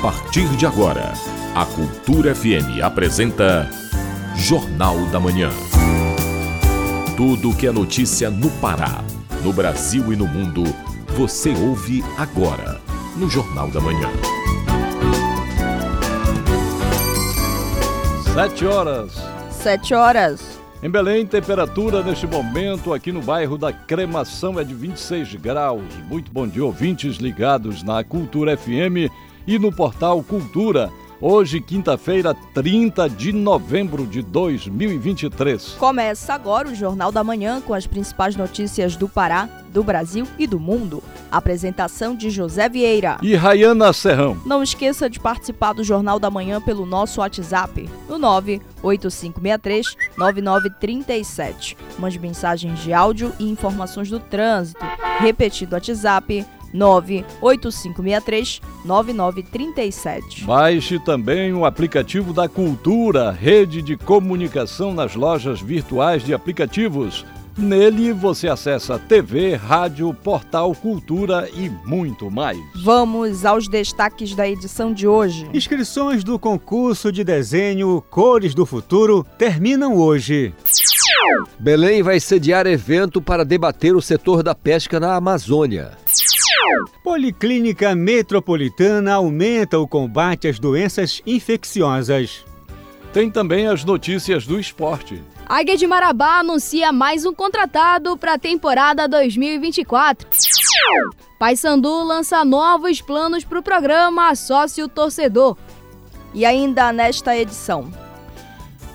partir 0.00 0.48
de 0.56 0.66
agora, 0.66 1.12
a 1.54 1.64
Cultura 1.64 2.34
FM 2.34 2.82
apresenta 2.82 3.68
Jornal 4.36 5.06
da 5.06 5.18
Manhã. 5.18 5.50
Tudo 7.16 7.54
que 7.54 7.66
é 7.66 7.72
notícia 7.72 8.30
no 8.30 8.50
Pará, 8.60 9.02
no 9.42 9.52
Brasil 9.52 10.12
e 10.12 10.16
no 10.16 10.26
mundo, 10.26 10.64
você 11.16 11.50
ouve 11.50 12.04
agora 12.18 12.80
no 13.16 13.28
Jornal 13.30 13.68
da 13.70 13.80
Manhã. 13.80 14.10
Sete 18.34 18.66
horas. 18.66 19.12
Sete 19.50 19.94
horas. 19.94 20.60
Em 20.82 20.90
Belém, 20.90 21.24
temperatura 21.24 22.02
neste 22.02 22.26
momento 22.26 22.92
aqui 22.92 23.10
no 23.10 23.22
bairro 23.22 23.56
da 23.56 23.72
Cremação 23.72 24.60
é 24.60 24.64
de 24.64 24.74
26 24.74 25.36
graus. 25.36 25.82
Muito 26.06 26.30
bom 26.30 26.46
dia, 26.46 26.64
ouvintes 26.64 27.16
ligados 27.16 27.82
na 27.82 28.04
Cultura 28.04 28.54
FM 28.56 29.10
e 29.46 29.58
no 29.58 29.72
portal 29.72 30.22
Cultura. 30.22 30.90
Hoje, 31.18 31.62
quinta-feira, 31.62 32.34
30 32.52 33.08
de 33.08 33.32
novembro 33.32 34.06
de 34.06 34.20
2023. 34.20 35.76
Começa 35.78 36.34
agora 36.34 36.68
o 36.68 36.74
Jornal 36.74 37.10
da 37.10 37.24
Manhã 37.24 37.62
com 37.62 37.72
as 37.72 37.86
principais 37.86 38.36
notícias 38.36 38.96
do 38.96 39.08
Pará, 39.08 39.48
do 39.72 39.82
Brasil 39.82 40.26
e 40.38 40.46
do 40.46 40.60
mundo. 40.60 41.02
Apresentação 41.32 42.14
de 42.14 42.28
José 42.28 42.68
Vieira 42.68 43.16
e 43.22 43.34
Rayana 43.34 43.94
Serrão. 43.94 44.36
Não 44.44 44.62
esqueça 44.62 45.08
de 45.08 45.18
participar 45.18 45.72
do 45.72 45.82
Jornal 45.82 46.18
da 46.18 46.30
Manhã 46.30 46.60
pelo 46.60 46.84
nosso 46.84 47.20
WhatsApp, 47.20 47.88
no 48.06 48.18
98563 48.18 49.96
9937. 50.18 51.78
Mande 51.98 52.18
mensagens 52.18 52.78
de 52.80 52.92
áudio 52.92 53.32
e 53.38 53.48
informações 53.48 54.10
do 54.10 54.20
trânsito. 54.20 54.84
Repetido 55.18 55.74
WhatsApp 55.74 56.44
98563 56.76 58.60
9937. 58.84 60.44
Baixe 60.44 60.98
também 60.98 61.52
o 61.52 61.64
aplicativo 61.64 62.32
da 62.32 62.48
Cultura, 62.48 63.30
rede 63.30 63.82
de 63.82 63.96
comunicação 63.96 64.92
nas 64.92 65.14
lojas 65.14 65.60
virtuais 65.60 66.22
de 66.24 66.34
aplicativos. 66.34 67.24
Nele 67.58 68.12
você 68.12 68.48
acessa 68.48 68.98
TV, 68.98 69.54
rádio, 69.54 70.12
portal, 70.12 70.74
cultura 70.74 71.48
e 71.54 71.70
muito 71.86 72.30
mais. 72.30 72.58
Vamos 72.84 73.46
aos 73.46 73.66
destaques 73.66 74.34
da 74.34 74.46
edição 74.46 74.92
de 74.92 75.08
hoje. 75.08 75.48
Inscrições 75.54 76.22
do 76.22 76.38
concurso 76.38 77.10
de 77.10 77.24
desenho 77.24 78.04
Cores 78.10 78.54
do 78.54 78.66
Futuro 78.66 79.26
terminam 79.38 79.96
hoje. 79.96 80.52
Belém 81.58 82.02
vai 82.02 82.20
sediar 82.20 82.66
evento 82.66 83.22
para 83.22 83.42
debater 83.42 83.96
o 83.96 84.02
setor 84.02 84.42
da 84.42 84.54
pesca 84.54 85.00
na 85.00 85.14
Amazônia. 85.14 85.92
Policlínica 87.02 87.94
Metropolitana 87.94 89.14
aumenta 89.14 89.78
o 89.78 89.86
combate 89.86 90.48
às 90.48 90.58
doenças 90.58 91.22
infecciosas. 91.26 92.44
Tem 93.12 93.30
também 93.30 93.66
as 93.66 93.84
notícias 93.84 94.46
do 94.46 94.60
esporte. 94.60 95.22
Águia 95.48 95.76
de 95.76 95.86
Marabá 95.86 96.40
anuncia 96.40 96.92
mais 96.92 97.24
um 97.24 97.32
contratado 97.32 98.16
para 98.16 98.34
a 98.34 98.38
temporada 98.38 99.06
2024. 99.06 100.28
Paysandu 101.38 102.02
lança 102.02 102.44
novos 102.44 103.00
planos 103.00 103.44
para 103.44 103.58
o 103.58 103.62
programa 103.62 104.34
Sócio 104.34 104.88
Torcedor. 104.88 105.56
E 106.34 106.44
ainda 106.44 106.92
nesta 106.92 107.36
edição, 107.36 107.90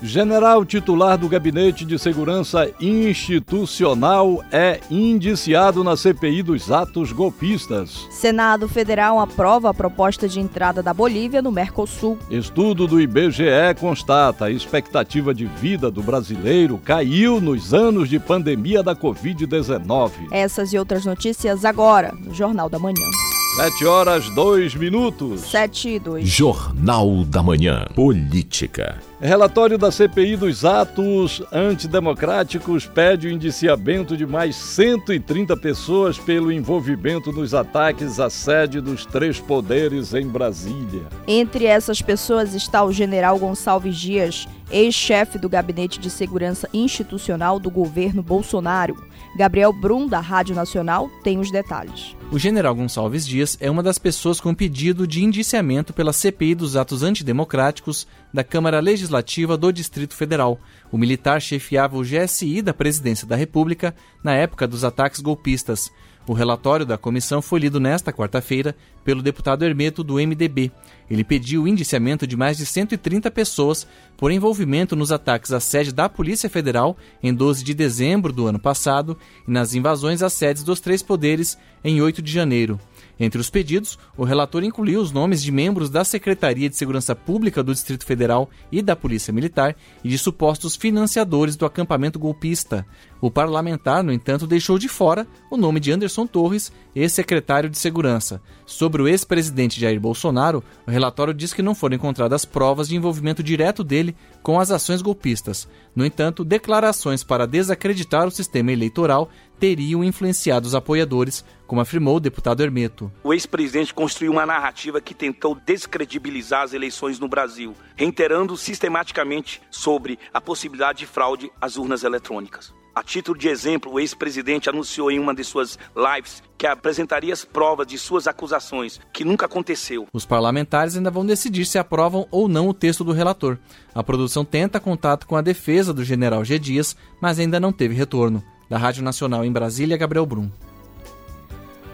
General 0.02 0.64
titular 0.64 1.16
do 1.16 1.28
Gabinete 1.28 1.84
de 1.84 1.96
Segurança 1.96 2.68
Institucional 2.80 4.42
é 4.50 4.80
indiciado 4.90 5.84
na 5.84 5.96
CPI 5.96 6.42
dos 6.42 6.72
atos 6.72 7.12
golpistas. 7.12 8.08
Senado 8.10 8.68
Federal 8.68 9.20
aprova 9.20 9.70
a 9.70 9.74
proposta 9.74 10.28
de 10.28 10.40
entrada 10.40 10.82
da 10.82 10.92
Bolívia 10.92 11.40
no 11.40 11.52
Mercosul. 11.52 12.18
Estudo 12.28 12.88
do 12.88 13.00
IBGE 13.00 13.76
constata 13.78 14.46
a 14.46 14.50
expectativa 14.50 15.32
de 15.32 15.46
vida 15.46 15.88
do 15.88 16.02
brasileiro 16.02 16.78
caiu 16.78 17.40
nos 17.40 17.72
anos 17.72 18.08
de 18.08 18.18
pandemia 18.18 18.82
da 18.82 18.96
Covid-19. 18.96 20.10
Essas 20.32 20.72
e 20.72 20.78
outras 20.78 21.06
notícias 21.06 21.64
agora 21.64 22.12
no 22.18 22.34
Jornal 22.34 22.68
da 22.68 22.78
Manhã. 22.78 23.06
Sete 23.54 23.84
horas, 23.84 24.28
dois 24.34 24.74
minutos. 24.74 25.42
Sete 25.42 25.90
e 25.90 25.98
dois. 26.00 26.28
Jornal 26.28 27.22
da 27.24 27.40
Manhã. 27.40 27.86
Política. 27.94 28.98
Relatório 29.24 29.78
da 29.78 29.92
CPI 29.92 30.34
dos 30.34 30.64
atos 30.64 31.40
antidemocráticos 31.52 32.86
pede 32.86 33.28
o 33.28 33.30
indiciamento 33.30 34.16
de 34.16 34.26
mais 34.26 34.56
130 34.56 35.56
pessoas 35.58 36.18
pelo 36.18 36.50
envolvimento 36.50 37.30
nos 37.30 37.54
ataques 37.54 38.18
à 38.18 38.28
sede 38.28 38.80
dos 38.80 39.06
três 39.06 39.38
poderes 39.38 40.12
em 40.12 40.26
Brasília. 40.26 41.06
Entre 41.28 41.66
essas 41.66 42.02
pessoas 42.02 42.52
está 42.52 42.82
o 42.82 42.90
general 42.90 43.38
Gonçalves 43.38 43.96
Dias, 43.96 44.48
ex-chefe 44.72 45.38
do 45.38 45.48
Gabinete 45.48 46.00
de 46.00 46.10
Segurança 46.10 46.68
Institucional 46.74 47.60
do 47.60 47.70
governo 47.70 48.24
Bolsonaro. 48.24 48.96
Gabriel 49.36 49.72
Brum, 49.72 50.08
da 50.08 50.18
Rádio 50.18 50.54
Nacional, 50.54 51.08
tem 51.22 51.38
os 51.38 51.50
detalhes. 51.50 52.16
O 52.30 52.38
general 52.38 52.74
Gonçalves 52.74 53.26
Dias 53.26 53.56
é 53.60 53.70
uma 53.70 53.82
das 53.82 53.98
pessoas 53.98 54.40
com 54.40 54.54
pedido 54.54 55.06
de 55.06 55.22
indiciamento 55.22 55.92
pela 55.92 56.12
CPI 56.12 56.54
dos 56.54 56.76
atos 56.76 57.02
antidemocráticos 57.02 58.06
da 58.32 58.42
Câmara 58.42 58.80
Legislativa 58.80 59.11
do 59.58 59.72
Distrito 59.72 60.14
Federal. 60.14 60.58
O 60.90 60.96
militar 60.96 61.42
chefiava 61.42 61.96
o 61.96 62.02
GSI 62.02 62.62
da 62.62 62.72
Presidência 62.72 63.26
da 63.26 63.36
República 63.36 63.94
na 64.22 64.34
época 64.34 64.66
dos 64.66 64.84
ataques 64.84 65.20
golpistas. 65.20 65.90
O 66.26 66.32
relatório 66.32 66.86
da 66.86 66.96
comissão 66.96 67.42
foi 67.42 67.58
lido 67.58 67.80
nesta 67.80 68.12
quarta-feira 68.12 68.76
pelo 69.04 69.22
deputado 69.22 69.64
Hermeto 69.64 70.04
do 70.04 70.14
MDB. 70.14 70.70
Ele 71.10 71.24
pediu 71.24 71.64
o 71.64 71.68
indiciamento 71.68 72.26
de 72.26 72.36
mais 72.36 72.56
de 72.56 72.64
130 72.64 73.28
pessoas 73.30 73.86
por 74.16 74.30
envolvimento 74.30 74.94
nos 74.94 75.10
ataques 75.10 75.52
à 75.52 75.58
sede 75.58 75.92
da 75.92 76.08
Polícia 76.08 76.48
Federal 76.48 76.96
em 77.22 77.34
12 77.34 77.64
de 77.64 77.74
dezembro 77.74 78.32
do 78.32 78.46
ano 78.46 78.58
passado 78.58 79.18
e 79.46 79.50
nas 79.50 79.74
invasões 79.74 80.22
às 80.22 80.32
sedes 80.32 80.62
dos 80.62 80.78
três 80.78 81.02
poderes 81.02 81.58
em 81.82 82.00
8 82.00 82.22
de 82.22 82.30
janeiro. 82.30 82.78
Entre 83.18 83.40
os 83.40 83.50
pedidos, 83.50 83.98
o 84.16 84.24
relator 84.24 84.64
incluiu 84.64 85.00
os 85.00 85.12
nomes 85.12 85.42
de 85.42 85.52
membros 85.52 85.90
da 85.90 86.04
Secretaria 86.04 86.68
de 86.68 86.76
Segurança 86.76 87.14
Pública 87.14 87.62
do 87.62 87.72
Distrito 87.72 88.04
Federal 88.04 88.50
e 88.70 88.82
da 88.82 88.96
Polícia 88.96 89.32
Militar 89.32 89.76
e 90.02 90.08
de 90.08 90.18
supostos 90.18 90.74
financiadores 90.74 91.56
do 91.56 91.66
acampamento 91.66 92.18
golpista. 92.18 92.86
O 93.22 93.30
parlamentar, 93.30 94.02
no 94.02 94.12
entanto, 94.12 94.48
deixou 94.48 94.80
de 94.80 94.88
fora 94.88 95.28
o 95.48 95.56
nome 95.56 95.78
de 95.78 95.92
Anderson 95.92 96.26
Torres, 96.26 96.72
ex-secretário 96.92 97.70
de 97.70 97.78
Segurança. 97.78 98.42
Sobre 98.66 99.00
o 99.00 99.06
ex-presidente 99.06 99.80
Jair 99.80 100.00
Bolsonaro, 100.00 100.60
o 100.84 100.90
relatório 100.90 101.32
diz 101.32 101.54
que 101.54 101.62
não 101.62 101.72
foram 101.72 101.94
encontradas 101.94 102.44
provas 102.44 102.88
de 102.88 102.96
envolvimento 102.96 103.40
direto 103.40 103.84
dele 103.84 104.16
com 104.42 104.58
as 104.58 104.72
ações 104.72 105.00
golpistas. 105.00 105.68
No 105.94 106.04
entanto, 106.04 106.44
declarações 106.44 107.22
para 107.22 107.46
desacreditar 107.46 108.26
o 108.26 108.30
sistema 108.32 108.72
eleitoral 108.72 109.30
teriam 109.56 110.02
influenciado 110.02 110.66
os 110.66 110.74
apoiadores, 110.74 111.44
como 111.64 111.80
afirmou 111.80 112.16
o 112.16 112.20
deputado 112.20 112.60
Hermeto. 112.60 113.12
O 113.22 113.32
ex-presidente 113.32 113.94
construiu 113.94 114.32
uma 114.32 114.44
narrativa 114.44 115.00
que 115.00 115.14
tentou 115.14 115.54
descredibilizar 115.54 116.62
as 116.62 116.72
eleições 116.72 117.20
no 117.20 117.28
Brasil, 117.28 117.72
reiterando 117.94 118.56
sistematicamente 118.56 119.62
sobre 119.70 120.18
a 120.34 120.40
possibilidade 120.40 120.98
de 120.98 121.06
fraude 121.06 121.52
às 121.60 121.76
urnas 121.76 122.02
eletrônicas. 122.02 122.81
A 122.94 123.02
título 123.02 123.38
de 123.38 123.48
exemplo, 123.48 123.92
o 123.92 123.98
ex-presidente 123.98 124.68
anunciou 124.68 125.10
em 125.10 125.18
uma 125.18 125.34
de 125.34 125.42
suas 125.42 125.78
lives 125.96 126.42
que 126.58 126.66
apresentaria 126.66 127.32
as 127.32 127.42
provas 127.42 127.86
de 127.86 127.96
suas 127.96 128.26
acusações, 128.26 129.00
que 129.10 129.24
nunca 129.24 129.46
aconteceu. 129.46 130.06
Os 130.12 130.26
parlamentares 130.26 130.94
ainda 130.94 131.10
vão 131.10 131.24
decidir 131.24 131.64
se 131.64 131.78
aprovam 131.78 132.28
ou 132.30 132.46
não 132.48 132.68
o 132.68 132.74
texto 132.74 133.02
do 133.02 133.12
relator. 133.12 133.56
A 133.94 134.02
produção 134.02 134.44
tenta 134.44 134.78
contato 134.78 135.26
com 135.26 135.36
a 135.36 135.40
defesa 135.40 135.94
do 135.94 136.04
general 136.04 136.44
G. 136.44 136.58
Dias, 136.58 136.94
mas 137.18 137.38
ainda 137.38 137.58
não 137.58 137.72
teve 137.72 137.94
retorno. 137.94 138.44
Da 138.68 138.76
Rádio 138.76 139.02
Nacional 139.02 139.42
em 139.42 139.52
Brasília, 139.52 139.96
Gabriel 139.96 140.26
Brum. 140.26 140.50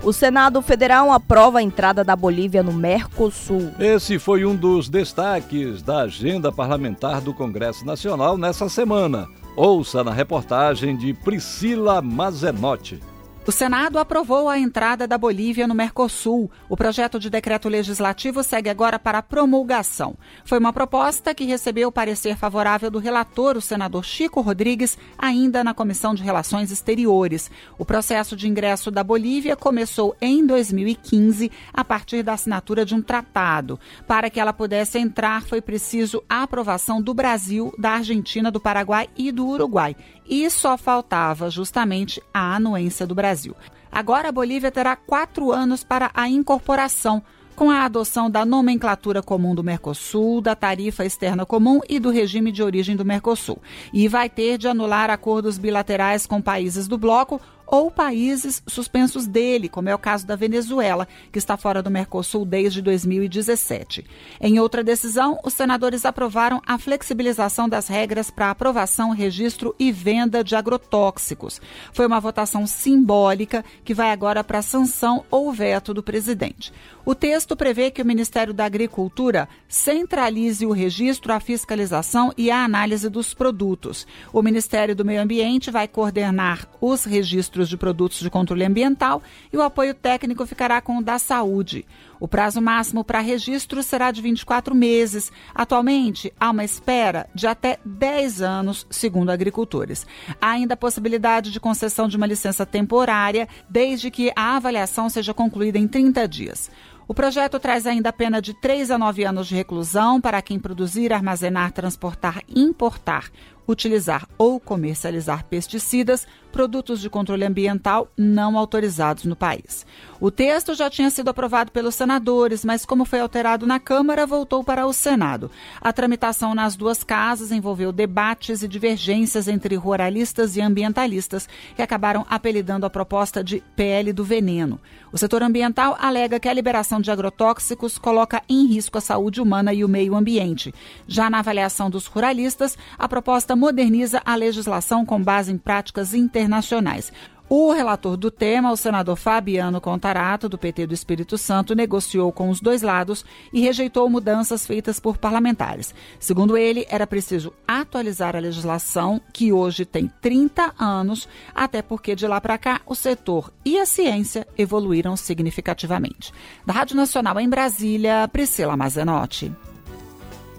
O 0.03 0.13
Senado 0.13 0.61
Federal 0.63 1.13
aprova 1.13 1.59
a 1.59 1.63
entrada 1.63 2.03
da 2.05 2.17
Bolívia 2.17 2.63
no 2.63 2.73
Mercosul. 2.73 3.73
Esse 3.79 4.19
foi 4.19 4.45
um 4.45 4.55
dos 4.55 4.89
destaques 4.89 5.81
da 5.81 6.03
agenda 6.03 6.53
parlamentar 6.53 7.21
do 7.21 7.33
Congresso 7.33 7.85
Nacional 7.85 8.37
nessa 8.37 8.69
semana. 8.69 9.29
Ouça 9.61 10.05
na 10.05 10.13
reportagem 10.13 10.97
de 10.97 11.13
Priscila 11.13 12.01
Mazenotti. 12.01 13.01
O 13.49 13.51
Senado 13.51 13.99
aprovou 13.99 14.47
a 14.47 14.59
entrada 14.59 15.07
da 15.07 15.17
Bolívia 15.17 15.67
no 15.67 15.75
Mercosul. 15.75 16.51
O 16.69 16.77
projeto 16.77 17.19
de 17.19 17.31
decreto 17.31 17.67
legislativo 17.67 18.43
segue 18.43 18.69
agora 18.69 18.99
para 18.99 19.23
promulgação. 19.23 20.19
Foi 20.45 20.59
uma 20.59 20.71
proposta 20.71 21.35
que 21.35 21.47
recebeu 21.47 21.91
parecer 21.91 22.37
favorável 22.37 22.91
do 22.91 22.99
relator, 22.99 23.57
o 23.57 23.63
senador 23.63 24.05
Chico 24.05 24.43
Rodrigues, 24.43 24.99
ainda 25.17 25.65
na 25.65 25.73
Comissão 25.73 26.15
de 26.15 26.23
Relações 26.23 26.71
Exteriores. 26.71 27.51
O 27.79 27.87
processo 27.87 28.37
de 28.37 28.47
ingresso 28.47 28.91
da 28.91 29.03
Bolívia 29.03 29.57
começou 29.57 30.15
em 30.21 30.47
2015, 30.47 31.51
a 31.73 31.83
partir 31.83 32.23
da 32.23 32.35
assinatura 32.35 32.85
de 32.85 32.95
um 32.95 33.01
tratado. 33.01 33.81
Para 34.07 34.29
que 34.29 34.39
ela 34.39 34.53
pudesse 34.53 34.99
entrar, 34.99 35.41
foi 35.41 35.63
preciso 35.63 36.23
a 36.29 36.43
aprovação 36.43 37.01
do 37.01 37.15
Brasil, 37.15 37.73
da 37.79 37.93
Argentina, 37.93 38.51
do 38.51 38.61
Paraguai 38.61 39.09
e 39.17 39.33
do 39.33 39.47
Uruguai 39.47 39.97
e 40.29 40.49
só 40.51 40.77
faltava 40.77 41.51
justamente 41.51 42.23
a 42.33 42.57
anuência 42.57 43.07
do 43.07 43.15
Brasil. 43.15 43.55
Agora 43.91 44.29
a 44.29 44.33
Bolívia 44.33 44.71
terá 44.71 44.95
quatro 44.95 45.51
anos 45.51 45.83
para 45.83 46.11
a 46.15 46.29
incorporação. 46.29 47.23
com 47.57 47.73
a 47.73 47.85
adoção 47.85 48.31
da 48.31 48.45
nomenclatura 48.45 49.21
comum 49.21 49.53
do 49.53 49.65
Mercosul, 49.65 50.41
da 50.41 50.55
tarifa 50.55 51.05
externa 51.05 51.45
comum 51.45 51.81
e 51.89 51.99
do 51.99 52.09
regime 52.09 52.53
de 52.53 52.63
origem 52.63 52.95
do 52.95 53.05
Mercosul. 53.05 53.61
E 53.93 54.07
vai 54.07 54.31
ter 54.31 54.59
de 54.59 54.69
anular 54.69 55.11
acordos 55.11 55.59
bilaterais 55.59 56.25
com 56.25 56.41
países 56.41 56.87
do 56.87 56.97
bloco 56.97 57.41
ou 57.71 57.91
países 57.91 58.63
suspensos 58.67 59.27
dele, 59.27 59.69
como 59.69 59.91
é 59.91 59.95
o 59.95 59.99
caso 59.99 60.27
da 60.27 60.35
Venezuela, 60.35 61.07
que 61.31 61.39
está 61.39 61.57
fora 61.57 61.83
do 61.83 61.91
Mercosul 61.91 62.47
desde 62.47 62.81
2017. 62.81 64.07
Em 64.41 64.59
outra 64.59 64.83
decisão, 64.83 65.39
os 65.45 65.53
senadores 65.53 66.07
aprovaram 66.07 66.63
a 66.67 66.79
flexibilização 66.79 67.69
das 67.69 67.87
regras 67.87 68.31
para 68.31 68.51
aprovação, 68.51 69.11
registro 69.11 69.75
e 69.79 69.93
venda 69.93 70.43
de 70.43 70.57
agrotóxicos. 70.57 71.61
Foi 71.93 72.07
uma 72.07 72.21
votação 72.21 72.67
simbólica 72.67 73.63
que 73.85 73.93
vai 73.93 74.11
agora 74.11 74.43
para 74.43 74.63
sanção 74.63 75.25
ou 75.31 75.53
veto 75.53 75.93
do 75.93 76.03
presidente. 76.03 76.73
O 77.09 77.15
texto 77.15 77.57
prevê 77.57 77.91
que 77.91 78.03
o 78.03 78.05
Ministério 78.05 78.53
da 78.53 78.67
Agricultura 78.67 79.49
centralize 79.67 80.67
o 80.67 80.73
registro, 80.73 81.33
a 81.33 81.41
fiscalização 81.41 82.35
e 82.37 82.51
a 82.51 82.63
análise 82.63 83.09
dos 83.09 83.33
produtos. 83.33 84.07
O 84.31 84.43
Ministério 84.43 84.95
do 84.95 85.07
Meio 85.07 85.23
Ambiente 85.23 85.71
vai 85.71 85.89
coordenar 85.89 86.69
os 86.83 87.05
registros 87.05 87.67
de 87.67 87.79
produtos 87.79 88.21
de 88.21 88.29
controle 88.29 88.63
ambiental 88.63 89.23
e 89.51 89.57
o 89.57 89.63
apoio 89.63 89.95
técnico 89.95 90.45
ficará 90.45 90.83
com 90.83 90.99
o 90.99 91.03
da 91.03 91.19
saúde. 91.19 91.87
O 92.21 92.29
prazo 92.29 92.61
máximo 92.61 93.03
para 93.03 93.21
registro 93.21 93.83
será 93.83 94.11
de 94.11 94.21
24 94.21 94.75
meses. 94.75 95.33
Atualmente, 95.55 96.31
há 96.39 96.51
uma 96.51 96.65
espera 96.65 97.27
de 97.35 97.47
até 97.47 97.79
10 97.87 98.43
anos, 98.43 98.87
segundo 98.91 99.31
agricultores. 99.31 100.07
Há 100.39 100.51
ainda 100.51 100.75
a 100.75 100.77
possibilidade 100.77 101.51
de 101.53 101.61
concessão 101.61 102.07
de 102.07 102.19
uma 102.19 102.27
licença 102.27 102.67
temporária, 102.67 103.49
desde 103.67 104.11
que 104.11 104.31
a 104.37 104.57
avaliação 104.57 105.09
seja 105.09 105.33
concluída 105.33 105.79
em 105.79 105.89
30 105.89 106.29
dias. 106.29 106.71
O 107.09 107.15
projeto 107.15 107.59
traz 107.59 107.87
ainda 107.87 108.11
a 108.11 108.13
pena 108.13 108.39
de 108.39 108.53
3 108.53 108.91
a 108.91 108.99
9 108.99 109.25
anos 109.25 109.47
de 109.47 109.55
reclusão 109.55 110.21
para 110.21 110.43
quem 110.43 110.59
produzir, 110.59 111.11
armazenar, 111.11 111.73
transportar, 111.73 112.43
importar 112.55 113.31
utilizar 113.69 114.27
ou 114.39 114.59
comercializar 114.59 115.45
pesticidas, 115.45 116.27
produtos 116.51 117.01
de 117.01 117.11
controle 117.11 117.45
ambiental 117.45 118.09
não 118.17 118.57
autorizados 118.57 119.25
no 119.25 119.37
país. 119.37 119.87
O 120.19 120.31
texto 120.31 120.75
já 120.75 120.89
tinha 120.89 121.11
sido 121.11 121.29
aprovado 121.29 121.71
pelos 121.71 121.95
senadores, 121.95 122.65
mas 122.65 122.87
como 122.87 123.05
foi 123.05 123.21
alterado 123.21 123.67
na 123.67 123.79
Câmara, 123.79 124.27
voltou 124.27 124.65
para 124.65 124.87
o 124.87 124.93
Senado. 124.93 125.51
A 125.81 125.93
tramitação 125.93 126.55
nas 126.55 126.75
duas 126.75 127.05
casas 127.05 127.53
envolveu 127.53 127.93
debates 127.93 128.63
e 128.63 128.69
divergências 128.69 129.47
entre 129.47 129.77
ruralistas 129.77 130.57
e 130.57 130.61
ambientalistas, 130.61 131.49
que 131.77 131.83
acabaram 131.83 132.27
apelidando 132.29 132.87
a 132.87 132.91
proposta 132.91 133.45
de 133.45 133.63
PL 133.77 134.13
do 134.13 134.25
veneno. 134.25 134.81
O 135.13 135.19
setor 135.19 135.43
ambiental 135.43 135.97
alega 136.01 136.41
que 136.41 136.49
a 136.49 136.53
liberação 136.53 137.01
de 137.01 137.11
agrotóxicos 137.11 137.99
coloca 137.99 138.43
em 138.49 138.67
risco 138.67 138.99
a 138.99 139.01
saúde 139.01 139.41
humana 139.41 139.73
e 139.73 139.85
o 139.85 139.89
meio 139.89 140.17
ambiente. 140.17 140.75
Já 141.07 141.31
na 141.31 141.39
avaliação 141.39 141.91
dos 141.91 142.07
ruralistas, 142.07 142.77
a 142.99 143.07
proposta 143.07 143.55
moderniza 143.59 144.23
a 144.25 144.35
legislação 144.35 145.05
com 145.05 145.23
base 145.23 145.53
em 145.53 145.59
práticas 145.59 146.15
internacionais. 146.15 147.13
O 147.51 147.73
relator 147.73 148.15
do 148.15 148.31
tema, 148.31 148.71
o 148.71 148.77
senador 148.77 149.17
Fabiano 149.17 149.81
Contarato, 149.81 150.51
do 150.51 150.59
PT 150.59 150.87
do 150.87 150.93
Espírito 150.93 151.39
Santo, 151.39 151.75
negociou 151.75 152.31
com 152.31 152.51
os 152.51 152.61
dois 152.61 152.83
lados 152.83 153.25
e 153.51 153.63
rejeitou 153.63 154.09
mudanças 154.11 154.67
feitas 154.67 155.01
por 155.01 155.17
parlamentares. 155.17 155.95
Segundo 156.21 156.59
ele, 156.59 156.87
era 156.91 157.07
preciso 157.07 157.51
atualizar 157.67 158.37
a 158.37 158.41
legislação, 158.41 159.19
que 159.33 159.51
hoje 159.51 159.87
tem 159.87 160.13
30 160.21 160.75
anos, 160.79 161.27
até 161.55 161.81
porque 161.81 162.15
de 162.15 162.27
lá 162.27 162.39
para 162.39 162.59
cá 162.59 162.83
o 162.85 162.95
setor 162.95 163.51
e 163.65 163.79
a 163.79 163.87
ciência 163.87 164.47
evoluíram 164.57 165.17
significativamente. 165.17 166.35
Da 166.67 166.75
Rádio 166.75 166.97
Nacional 166.97 167.41
em 167.41 167.49
Brasília, 167.49 168.29
Priscila 168.31 168.77
Mazenotti. 168.77 169.51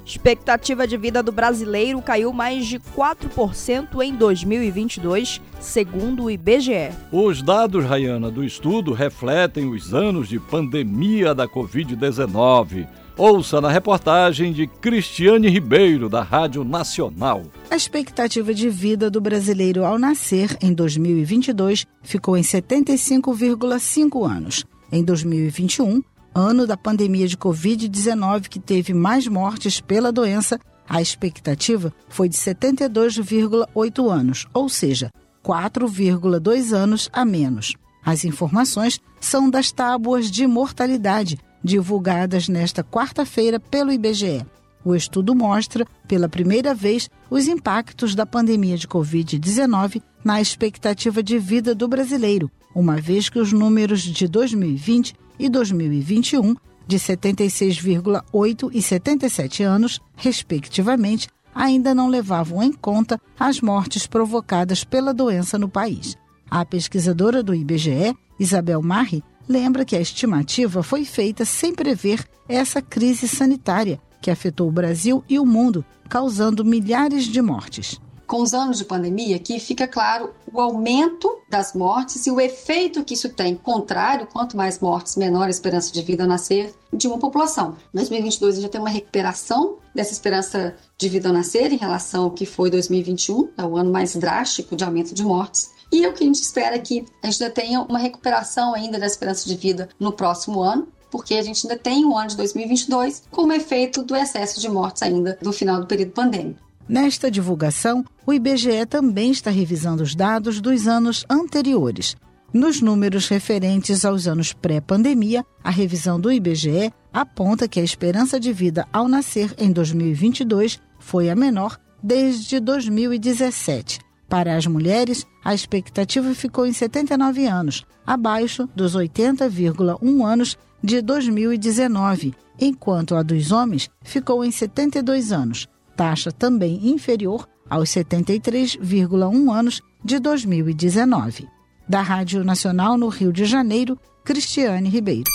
Expectativa 0.09 0.87
de 0.87 0.97
vida 0.97 1.21
do 1.21 1.31
brasileiro 1.31 2.01
caiu 2.01 2.33
mais 2.33 2.65
de 2.65 2.79
4% 2.79 4.01
em 4.01 4.15
2022, 4.15 5.39
segundo 5.59 6.23
o 6.23 6.31
IBGE. 6.31 6.89
Os 7.11 7.43
dados, 7.43 7.85
Rayana, 7.85 8.31
do 8.31 8.43
estudo 8.43 8.91
refletem 8.91 9.69
os 9.69 9.93
anos 9.93 10.27
de 10.27 10.39
pandemia 10.39 11.35
da 11.35 11.47
Covid-19. 11.47 12.87
Ouça 13.15 13.61
na 13.61 13.69
reportagem 13.69 14.51
de 14.51 14.65
Cristiane 14.65 15.47
Ribeiro, 15.47 16.09
da 16.09 16.23
Rádio 16.23 16.63
Nacional. 16.63 17.43
A 17.69 17.75
expectativa 17.75 18.51
de 18.51 18.67
vida 18.67 19.11
do 19.11 19.21
brasileiro 19.21 19.85
ao 19.85 19.99
nascer 19.99 20.57
em 20.59 20.73
2022 20.73 21.85
ficou 22.01 22.35
em 22.35 22.41
75,5 22.41 24.27
anos. 24.27 24.65
Em 24.91 25.03
2021, 25.03 26.01
ano 26.33 26.65
da 26.65 26.77
pandemia 26.77 27.27
de 27.27 27.37
Covid-19 27.37 28.47
que 28.47 28.59
teve 28.59 28.93
mais 28.93 29.27
mortes 29.27 29.81
pela 29.81 30.11
doença, 30.11 30.59
a 30.87 31.01
expectativa 31.01 31.93
foi 32.07 32.27
de 32.27 32.35
72,8 32.35 34.11
anos, 34.11 34.47
ou 34.53 34.67
seja, 34.67 35.11
4,2 35.43 36.73
anos 36.73 37.09
a 37.13 37.23
menos. 37.23 37.75
As 38.03 38.25
informações 38.25 38.99
são 39.19 39.49
das 39.49 39.71
tábuas 39.71 40.31
de 40.31 40.47
mortalidade 40.47 41.37
divulgadas 41.63 42.47
nesta 42.47 42.83
quarta-feira 42.83 43.59
pelo 43.59 43.91
IBGE. 43.91 44.45
O 44.83 44.95
estudo 44.95 45.35
mostra, 45.35 45.85
pela 46.07 46.29
primeira 46.29 46.73
vez, 46.73 47.09
os 47.29 47.47
impactos 47.47 48.15
da 48.15 48.25
pandemia 48.25 48.77
de 48.77 48.87
Covid-19 48.87 50.01
na 50.23 50.41
expectativa 50.41 51.21
de 51.21 51.37
vida 51.37 51.75
do 51.75 51.87
brasileiro, 51.87 52.49
uma 52.73 52.95
vez 52.95 53.29
que 53.29 53.39
os 53.39 53.51
números 53.51 54.01
de 54.01 54.27
2020 54.27 55.13
e 55.39 55.49
2021, 55.49 56.55
de 56.85 56.97
76,8 56.97 58.69
e 58.73 58.81
77 58.81 59.63
anos, 59.63 59.99
respectivamente, 60.15 61.27
ainda 61.55 61.95
não 61.95 62.09
levavam 62.09 62.61
em 62.61 62.71
conta 62.71 63.19
as 63.39 63.61
mortes 63.61 64.05
provocadas 64.05 64.83
pela 64.83 65.13
doença 65.13 65.57
no 65.57 65.69
país. 65.69 66.17
A 66.49 66.65
pesquisadora 66.65 67.41
do 67.41 67.55
IBGE, 67.55 68.15
Isabel 68.39 68.81
Marri, 68.81 69.23
lembra 69.47 69.85
que 69.85 69.95
a 69.95 70.01
estimativa 70.01 70.83
foi 70.83 71.05
feita 71.05 71.45
sem 71.45 71.73
prever 71.73 72.25
essa 72.47 72.81
crise 72.81 73.27
sanitária 73.27 73.99
que 74.21 74.29
afetou 74.29 74.67
o 74.67 74.71
Brasil 74.71 75.23
e 75.29 75.39
o 75.39 75.45
mundo, 75.45 75.85
causando 76.09 76.65
milhares 76.65 77.23
de 77.23 77.41
mortes 77.41 77.99
com 78.29 78.43
os 78.43 78.53
anos 78.53 78.77
de 78.77 78.85
pandemia, 78.85 79.37
aqui 79.37 79.59
fica 79.59 79.87
claro 79.87 80.29
o 80.53 80.61
aumento 80.61 81.41
das 81.49 81.73
mortes 81.73 82.27
e 82.27 82.31
o 82.31 82.39
efeito 82.39 83.03
que 83.03 83.15
isso 83.15 83.29
tem, 83.29 83.55
contrário, 83.55 84.27
quanto 84.31 84.55
mais 84.55 84.79
mortes, 84.79 85.15
menor 85.15 85.47
a 85.47 85.49
esperança 85.49 85.91
de 85.91 85.99
vida 86.03 86.23
ao 86.23 86.29
nascer 86.29 86.71
de 86.93 87.07
uma 87.07 87.17
população. 87.17 87.75
Em 87.91 87.97
2022 87.97 88.61
já 88.61 88.69
tem 88.69 88.79
uma 88.79 88.89
recuperação 88.91 89.77
dessa 89.95 90.13
esperança 90.13 90.75
de 90.95 91.09
vida 91.09 91.27
ao 91.27 91.33
nascer 91.33 91.73
em 91.73 91.77
relação 91.77 92.25
ao 92.25 92.31
que 92.31 92.45
foi 92.45 92.69
2021, 92.69 93.49
é 93.57 93.63
o 93.63 93.75
ano 93.75 93.91
mais 93.91 94.15
drástico 94.15 94.75
de 94.75 94.83
aumento 94.83 95.15
de 95.15 95.23
mortes. 95.23 95.71
E 95.91 96.05
o 96.05 96.13
que 96.13 96.23
a 96.23 96.27
gente 96.27 96.39
espera 96.39 96.75
é 96.75 96.79
que 96.79 97.03
a 97.23 97.31
gente 97.31 97.41
ainda 97.41 97.55
tenha 97.55 97.81
uma 97.81 97.97
recuperação 97.97 98.75
ainda 98.75 98.99
da 98.99 99.07
esperança 99.07 99.49
de 99.49 99.55
vida 99.55 99.89
no 99.99 100.11
próximo 100.11 100.61
ano, 100.61 100.87
porque 101.09 101.33
a 101.33 101.41
gente 101.41 101.65
ainda 101.65 101.81
tem 101.81 102.05
o 102.05 102.15
ano 102.15 102.29
de 102.29 102.37
2022 102.37 103.23
como 103.31 103.53
efeito 103.53 104.03
do 104.03 104.15
excesso 104.15 104.61
de 104.61 104.69
mortes 104.69 105.01
ainda 105.01 105.35
do 105.41 105.51
final 105.51 105.79
do 105.79 105.87
período 105.87 106.11
pandêmico. 106.11 106.68
Nesta 106.89 107.29
divulgação, 107.29 108.03
o 108.25 108.33
IBGE 108.33 108.83
também 108.89 109.29
está 109.29 109.51
revisando 109.51 110.01
os 110.01 110.15
dados 110.15 110.59
dos 110.59 110.87
anos 110.87 111.23
anteriores. 111.29 112.17
Nos 112.51 112.81
números 112.81 113.27
referentes 113.27 114.03
aos 114.03 114.25
anos 114.25 114.53
pré-pandemia, 114.53 115.45
a 115.63 115.69
revisão 115.69 116.19
do 116.19 116.31
IBGE 116.31 116.91
aponta 117.13 117.67
que 117.67 117.79
a 117.79 117.83
esperança 117.83 118.39
de 118.39 118.51
vida 118.51 118.87
ao 118.91 119.07
nascer 119.07 119.53
em 119.59 119.71
2022 119.71 120.81
foi 120.97 121.29
a 121.29 121.35
menor 121.35 121.77
desde 122.01 122.59
2017. 122.59 123.99
Para 124.27 124.55
as 124.55 124.65
mulheres, 124.65 125.27
a 125.45 125.53
expectativa 125.53 126.33
ficou 126.33 126.65
em 126.65 126.73
79 126.73 127.45
anos, 127.45 127.85
abaixo 128.03 128.67
dos 128.75 128.95
80,1 128.95 130.25
anos 130.25 130.57
de 130.83 131.03
2019, 131.03 132.33
enquanto 132.59 133.13
a 133.13 133.21
dos 133.21 133.51
homens 133.51 133.91
ficou 134.01 134.43
em 134.43 134.49
72 134.49 135.31
anos, 135.31 135.67
taxa 135.99 136.31
também 136.31 136.79
inferior 136.87 137.45
aos 137.69 137.89
73,1 137.89 139.53
anos 139.53 139.81
de 140.01 140.17
2019. 140.17 141.45
Da 141.89 142.01
Rádio 142.01 142.41
Nacional 142.41 142.97
no 142.97 143.09
Rio 143.09 143.33
de 143.33 143.43
Janeiro, 143.43 143.99
Cristiane 144.23 144.87
Ribeiro. 144.87 145.29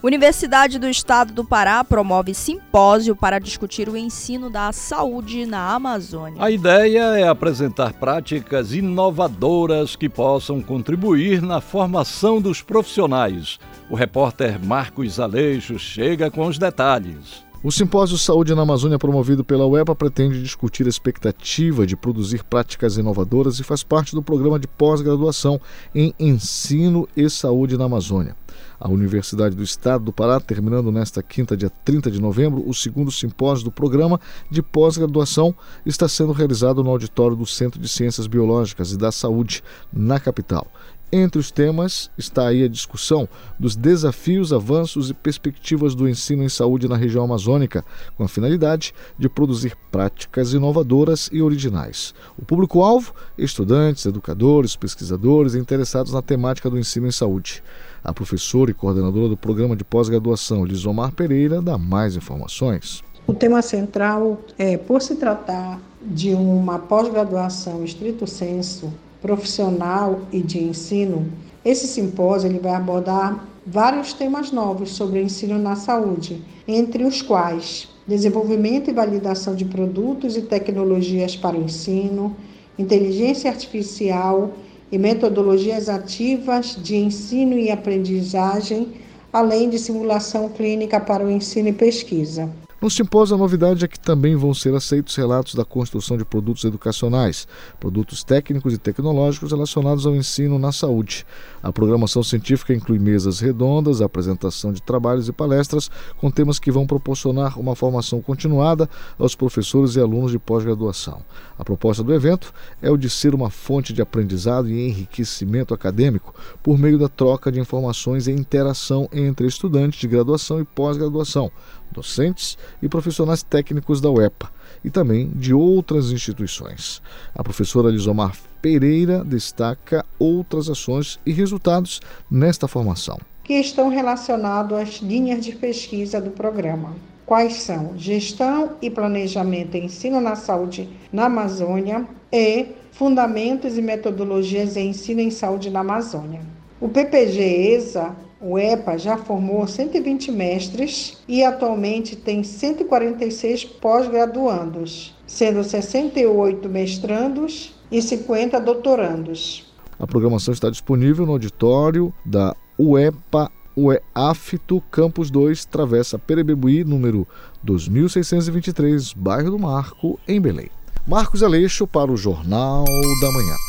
Universidade 0.00 0.78
do 0.78 0.88
Estado 0.88 1.32
do 1.32 1.44
Pará 1.44 1.82
promove 1.82 2.32
simpósio 2.32 3.16
para 3.16 3.40
discutir 3.40 3.88
o 3.88 3.96
ensino 3.96 4.48
da 4.48 4.70
saúde 4.70 5.44
na 5.44 5.74
Amazônia. 5.74 6.40
A 6.40 6.48
ideia 6.52 7.18
é 7.18 7.26
apresentar 7.26 7.92
práticas 7.94 8.72
inovadoras 8.72 9.96
que 9.96 10.08
possam 10.08 10.62
contribuir 10.62 11.42
na 11.42 11.60
formação 11.60 12.40
dos 12.40 12.62
profissionais. 12.62 13.58
O 13.90 13.96
repórter 13.96 14.64
Marcos 14.64 15.18
Aleixo 15.18 15.80
chega 15.80 16.30
com 16.30 16.46
os 16.46 16.58
detalhes. 16.58 17.47
O 17.60 17.72
simpósio 17.72 18.16
Saúde 18.16 18.54
na 18.54 18.62
Amazônia, 18.62 19.00
promovido 19.00 19.44
pela 19.44 19.66
UEPA, 19.66 19.92
pretende 19.92 20.40
discutir 20.40 20.86
a 20.86 20.88
expectativa 20.88 21.84
de 21.84 21.96
produzir 21.96 22.44
práticas 22.44 22.96
inovadoras 22.96 23.58
e 23.58 23.64
faz 23.64 23.82
parte 23.82 24.14
do 24.14 24.22
programa 24.22 24.60
de 24.60 24.68
pós-graduação 24.68 25.60
em 25.92 26.14
Ensino 26.20 27.08
e 27.16 27.28
Saúde 27.28 27.76
na 27.76 27.86
Amazônia. 27.86 28.36
A 28.78 28.88
Universidade 28.88 29.56
do 29.56 29.62
Estado 29.64 30.04
do 30.04 30.12
Pará, 30.12 30.38
terminando 30.38 30.92
nesta 30.92 31.20
quinta, 31.20 31.56
dia 31.56 31.68
30 31.84 32.12
de 32.12 32.20
novembro, 32.20 32.62
o 32.64 32.72
segundo 32.72 33.10
simpósio 33.10 33.64
do 33.64 33.72
programa 33.72 34.20
de 34.48 34.62
pós-graduação 34.62 35.52
está 35.84 36.06
sendo 36.06 36.30
realizado 36.30 36.84
no 36.84 36.90
auditório 36.90 37.34
do 37.34 37.44
Centro 37.44 37.80
de 37.80 37.88
Ciências 37.88 38.28
Biológicas 38.28 38.92
e 38.92 38.96
da 38.96 39.10
Saúde, 39.10 39.64
na 39.92 40.20
capital. 40.20 40.68
Entre 41.10 41.38
os 41.38 41.50
temas 41.50 42.10
está 42.18 42.48
aí 42.48 42.62
a 42.62 42.68
discussão 42.68 43.26
dos 43.58 43.74
desafios, 43.74 44.52
avanços 44.52 45.08
e 45.08 45.14
perspectivas 45.14 45.94
do 45.94 46.06
ensino 46.06 46.44
em 46.44 46.50
saúde 46.50 46.86
na 46.86 46.96
região 46.96 47.24
amazônica, 47.24 47.82
com 48.14 48.24
a 48.24 48.28
finalidade 48.28 48.92
de 49.18 49.26
produzir 49.26 49.74
práticas 49.90 50.52
inovadoras 50.52 51.30
e 51.32 51.40
originais. 51.40 52.14
O 52.36 52.44
público-alvo: 52.44 53.14
estudantes, 53.38 54.04
educadores, 54.04 54.76
pesquisadores 54.76 55.54
interessados 55.54 56.12
na 56.12 56.20
temática 56.20 56.68
do 56.68 56.78
ensino 56.78 57.06
em 57.06 57.12
saúde. 57.12 57.62
A 58.04 58.12
professora 58.12 58.70
e 58.70 58.74
coordenadora 58.74 59.30
do 59.30 59.36
programa 59.36 59.74
de 59.74 59.84
pós-graduação, 59.84 60.62
Lisomar 60.62 61.12
Pereira, 61.12 61.62
dá 61.62 61.78
mais 61.78 62.16
informações. 62.16 63.02
O 63.26 63.32
tema 63.32 63.62
central 63.62 64.42
é, 64.58 64.76
por 64.76 65.00
se 65.00 65.14
tratar 65.16 65.80
de 66.02 66.34
uma 66.34 66.78
pós-graduação 66.78 67.82
estrito 67.82 68.26
senso 68.26 68.92
profissional 69.20 70.20
e 70.32 70.40
de 70.40 70.62
ensino, 70.62 71.26
esse 71.64 71.86
simpósio 71.86 72.48
ele 72.48 72.58
vai 72.58 72.74
abordar 72.74 73.46
vários 73.66 74.12
temas 74.12 74.50
novos 74.50 74.90
sobre 74.90 75.22
ensino 75.22 75.58
na 75.58 75.76
saúde, 75.76 76.42
entre 76.66 77.04
os 77.04 77.20
quais 77.20 77.88
desenvolvimento 78.08 78.88
e 78.88 78.94
validação 78.94 79.54
de 79.54 79.66
produtos 79.66 80.34
e 80.34 80.40
tecnologias 80.40 81.36
para 81.36 81.58
o 81.58 81.62
ensino, 81.62 82.34
inteligência 82.78 83.50
artificial 83.50 84.52
e 84.90 84.96
metodologias 84.96 85.90
ativas 85.90 86.74
de 86.82 86.96
ensino 86.96 87.58
e 87.58 87.70
aprendizagem, 87.70 88.88
além 89.30 89.68
de 89.68 89.78
simulação 89.78 90.48
clínica 90.48 90.98
para 90.98 91.22
o 91.22 91.30
ensino 91.30 91.68
e 91.68 91.72
pesquisa. 91.74 92.48
No 92.80 92.88
simpósio, 92.88 93.34
a 93.34 93.38
novidade 93.38 93.84
é 93.84 93.88
que 93.88 93.98
também 93.98 94.36
vão 94.36 94.54
ser 94.54 94.72
aceitos 94.72 95.16
relatos 95.16 95.56
da 95.56 95.64
construção 95.64 96.16
de 96.16 96.24
produtos 96.24 96.62
educacionais, 96.62 97.48
produtos 97.80 98.22
técnicos 98.22 98.72
e 98.72 98.78
tecnológicos 98.78 99.50
relacionados 99.50 100.06
ao 100.06 100.14
ensino 100.14 100.60
na 100.60 100.70
saúde. 100.70 101.26
A 101.60 101.72
programação 101.72 102.22
científica 102.22 102.72
inclui 102.72 103.00
mesas 103.00 103.40
redondas, 103.40 104.00
apresentação 104.00 104.72
de 104.72 104.80
trabalhos 104.80 105.28
e 105.28 105.32
palestras 105.32 105.90
com 106.18 106.30
temas 106.30 106.60
que 106.60 106.70
vão 106.70 106.86
proporcionar 106.86 107.58
uma 107.58 107.74
formação 107.74 108.22
continuada 108.22 108.88
aos 109.18 109.34
professores 109.34 109.96
e 109.96 110.00
alunos 110.00 110.30
de 110.30 110.38
pós-graduação. 110.38 111.20
A 111.58 111.64
proposta 111.64 112.04
do 112.04 112.14
evento 112.14 112.54
é 112.80 112.88
o 112.88 112.96
de 112.96 113.10
ser 113.10 113.34
uma 113.34 113.50
fonte 113.50 113.92
de 113.92 114.00
aprendizado 114.00 114.70
e 114.70 114.86
enriquecimento 114.86 115.74
acadêmico 115.74 116.32
por 116.62 116.78
meio 116.78 116.96
da 116.96 117.08
troca 117.08 117.50
de 117.50 117.58
informações 117.58 118.28
e 118.28 118.30
interação 118.30 119.08
entre 119.12 119.48
estudantes 119.48 119.98
de 119.98 120.06
graduação 120.06 120.60
e 120.60 120.64
pós-graduação 120.64 121.50
docentes 121.92 122.58
e 122.82 122.88
profissionais 122.88 123.42
técnicos 123.42 124.00
da 124.00 124.10
UEPA 124.10 124.50
e 124.84 124.90
também 124.90 125.30
de 125.34 125.52
outras 125.54 126.10
instituições. 126.10 127.02
A 127.34 127.42
professora 127.42 127.90
Lisomar 127.90 128.36
Pereira 128.60 129.24
destaca 129.24 130.04
outras 130.18 130.68
ações 130.68 131.18
e 131.24 131.32
resultados 131.32 132.00
nesta 132.30 132.66
formação. 132.66 133.18
Que 133.44 133.54
estão 133.54 133.88
relacionados 133.88 134.78
às 134.78 134.96
linhas 134.96 135.44
de 135.44 135.52
pesquisa 135.52 136.20
do 136.20 136.30
programa. 136.30 136.94
Quais 137.24 137.54
são 137.54 137.92
gestão 137.96 138.76
e 138.80 138.90
planejamento 138.90 139.74
em 139.76 139.84
ensino 139.84 140.20
na 140.20 140.34
saúde 140.34 140.88
na 141.12 141.26
Amazônia 141.26 142.06
e 142.32 142.66
fundamentos 142.92 143.78
e 143.78 143.82
metodologias 143.82 144.76
em 144.76 144.90
ensino 144.90 145.20
em 145.20 145.30
saúde 145.30 145.70
na 145.70 145.80
Amazônia. 145.80 146.40
O 146.80 146.88
PPG-ESA 146.88 148.14
o 148.40 148.58
EPA 148.58 148.96
já 148.96 149.16
formou 149.16 149.66
120 149.66 150.30
mestres 150.30 151.18
e 151.26 151.42
atualmente 151.42 152.14
tem 152.14 152.42
146 152.42 153.64
pós-graduandos, 153.64 155.14
sendo 155.26 155.64
68 155.64 156.68
mestrandos 156.68 157.74
e 157.90 158.00
50 158.00 158.60
doutorandos. 158.60 159.72
A 159.98 160.06
programação 160.06 160.54
está 160.54 160.70
disponível 160.70 161.26
no 161.26 161.32
auditório 161.32 162.14
da 162.24 162.54
UEPA 162.78 163.50
UEAFITO 163.78 164.82
Campus 164.90 165.30
2, 165.30 165.64
Travessa 165.66 166.18
Perebebuí, 166.18 166.82
número 166.82 167.26
2623, 167.62 169.12
bairro 169.12 169.52
do 169.52 169.58
Marco, 169.58 170.18
em 170.26 170.40
Belém. 170.40 170.68
Marcos 171.06 171.44
Aleixo 171.44 171.86
para 171.86 172.10
o 172.10 172.16
Jornal 172.16 172.84
da 172.84 173.32
Manhã. 173.32 173.67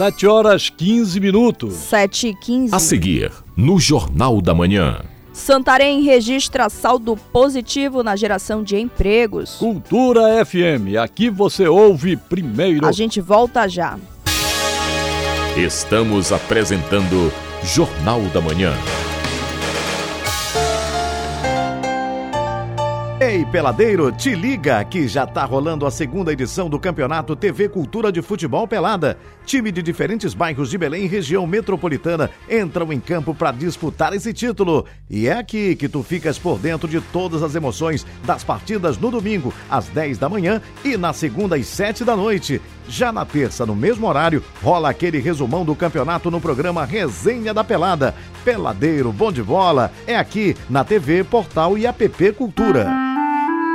7 0.00 0.26
horas 0.26 0.70
15 0.70 1.20
minutos. 1.20 1.74
7 1.74 2.28
e 2.28 2.34
15. 2.34 2.74
A 2.74 2.78
seguir, 2.78 3.30
no 3.54 3.78
Jornal 3.78 4.40
da 4.40 4.54
Manhã. 4.54 5.02
Santarém 5.30 6.00
registra 6.00 6.70
saldo 6.70 7.18
positivo 7.30 8.02
na 8.02 8.16
geração 8.16 8.62
de 8.62 8.78
empregos. 8.78 9.56
Cultura 9.56 10.42
FM, 10.42 10.96
aqui 10.98 11.28
você 11.28 11.68
ouve 11.68 12.16
primeiro. 12.16 12.86
A 12.86 12.92
gente 12.92 13.20
volta 13.20 13.68
já. 13.68 13.98
Estamos 15.54 16.32
apresentando 16.32 17.30
Jornal 17.62 18.22
da 18.32 18.40
Manhã. 18.40 18.72
Ei, 23.22 23.44
peladeiro, 23.44 24.10
te 24.10 24.34
liga 24.34 24.82
que 24.82 25.06
já 25.06 25.24
tá 25.26 25.44
rolando 25.44 25.86
a 25.86 25.90
segunda 25.90 26.32
edição 26.32 26.70
do 26.70 26.80
Campeonato 26.80 27.36
TV 27.36 27.68
Cultura 27.68 28.10
de 28.10 28.20
Futebol 28.22 28.66
Pelada. 28.66 29.18
Time 29.50 29.72
de 29.72 29.82
diferentes 29.82 30.32
bairros 30.32 30.70
de 30.70 30.78
Belém 30.78 31.06
e 31.06 31.08
região 31.08 31.44
metropolitana 31.44 32.30
entram 32.48 32.92
em 32.92 33.00
campo 33.00 33.34
para 33.34 33.50
disputar 33.50 34.12
esse 34.12 34.32
título. 34.32 34.86
E 35.10 35.26
é 35.26 35.32
aqui 35.32 35.74
que 35.74 35.88
tu 35.88 36.04
ficas 36.04 36.38
por 36.38 36.56
dentro 36.56 36.86
de 36.86 37.00
todas 37.00 37.42
as 37.42 37.56
emoções 37.56 38.06
das 38.22 38.44
partidas 38.44 38.96
no 38.96 39.10
domingo, 39.10 39.52
às 39.68 39.88
10 39.88 40.18
da 40.18 40.28
manhã 40.28 40.62
e 40.84 40.96
na 40.96 41.12
segunda 41.12 41.56
às 41.56 41.66
7 41.66 42.04
da 42.04 42.14
noite. 42.14 42.62
Já 42.88 43.10
na 43.10 43.24
terça, 43.24 43.66
no 43.66 43.74
mesmo 43.74 44.06
horário, 44.06 44.40
rola 44.62 44.88
aquele 44.88 45.18
resumão 45.18 45.64
do 45.64 45.74
campeonato 45.74 46.30
no 46.30 46.40
programa 46.40 46.84
Resenha 46.84 47.52
da 47.52 47.64
Pelada. 47.64 48.14
Peladeiro, 48.44 49.12
bom 49.12 49.32
de 49.32 49.42
bola, 49.42 49.90
é 50.06 50.16
aqui 50.16 50.56
na 50.68 50.84
TV, 50.84 51.24
Portal 51.24 51.76
e 51.76 51.88
App 51.88 52.32
Cultura. 52.34 53.09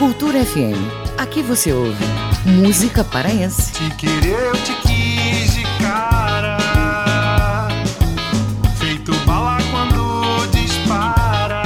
Cultura 0.00 0.42
FM. 0.42 0.80
Aqui 1.18 1.42
você 1.42 1.74
ouve 1.74 2.02
música 2.46 3.04
paraense. 3.04 3.70
Te 3.72 3.90
querer, 3.96 4.46
eu 4.46 4.52
te 4.54 4.72
quis 4.80 5.52
de 5.52 5.62
cara. 5.78 6.56
Feito 8.78 9.12
bala 9.26 9.58
quando 9.70 10.46
dispara. 10.52 11.62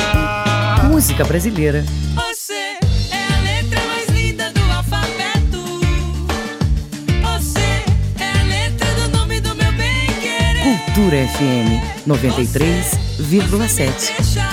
Música 0.90 1.24
brasileira. 1.24 1.84
Você 2.16 2.76
é 3.12 3.24
a 3.32 3.38
letra 3.40 3.80
mais 3.86 4.08
linda 4.08 4.50
do 4.50 4.62
alfabeto. 4.72 5.80
Você 7.22 7.84
é 8.18 8.32
a 8.40 8.42
letra 8.42 8.92
do 8.94 9.10
nome 9.16 9.38
do 9.40 9.54
meu 9.54 9.70
bem 9.74 10.06
querer. 10.20 10.64
Cultura 10.64 11.24
FM 11.28 11.80
93,7. 12.04 14.43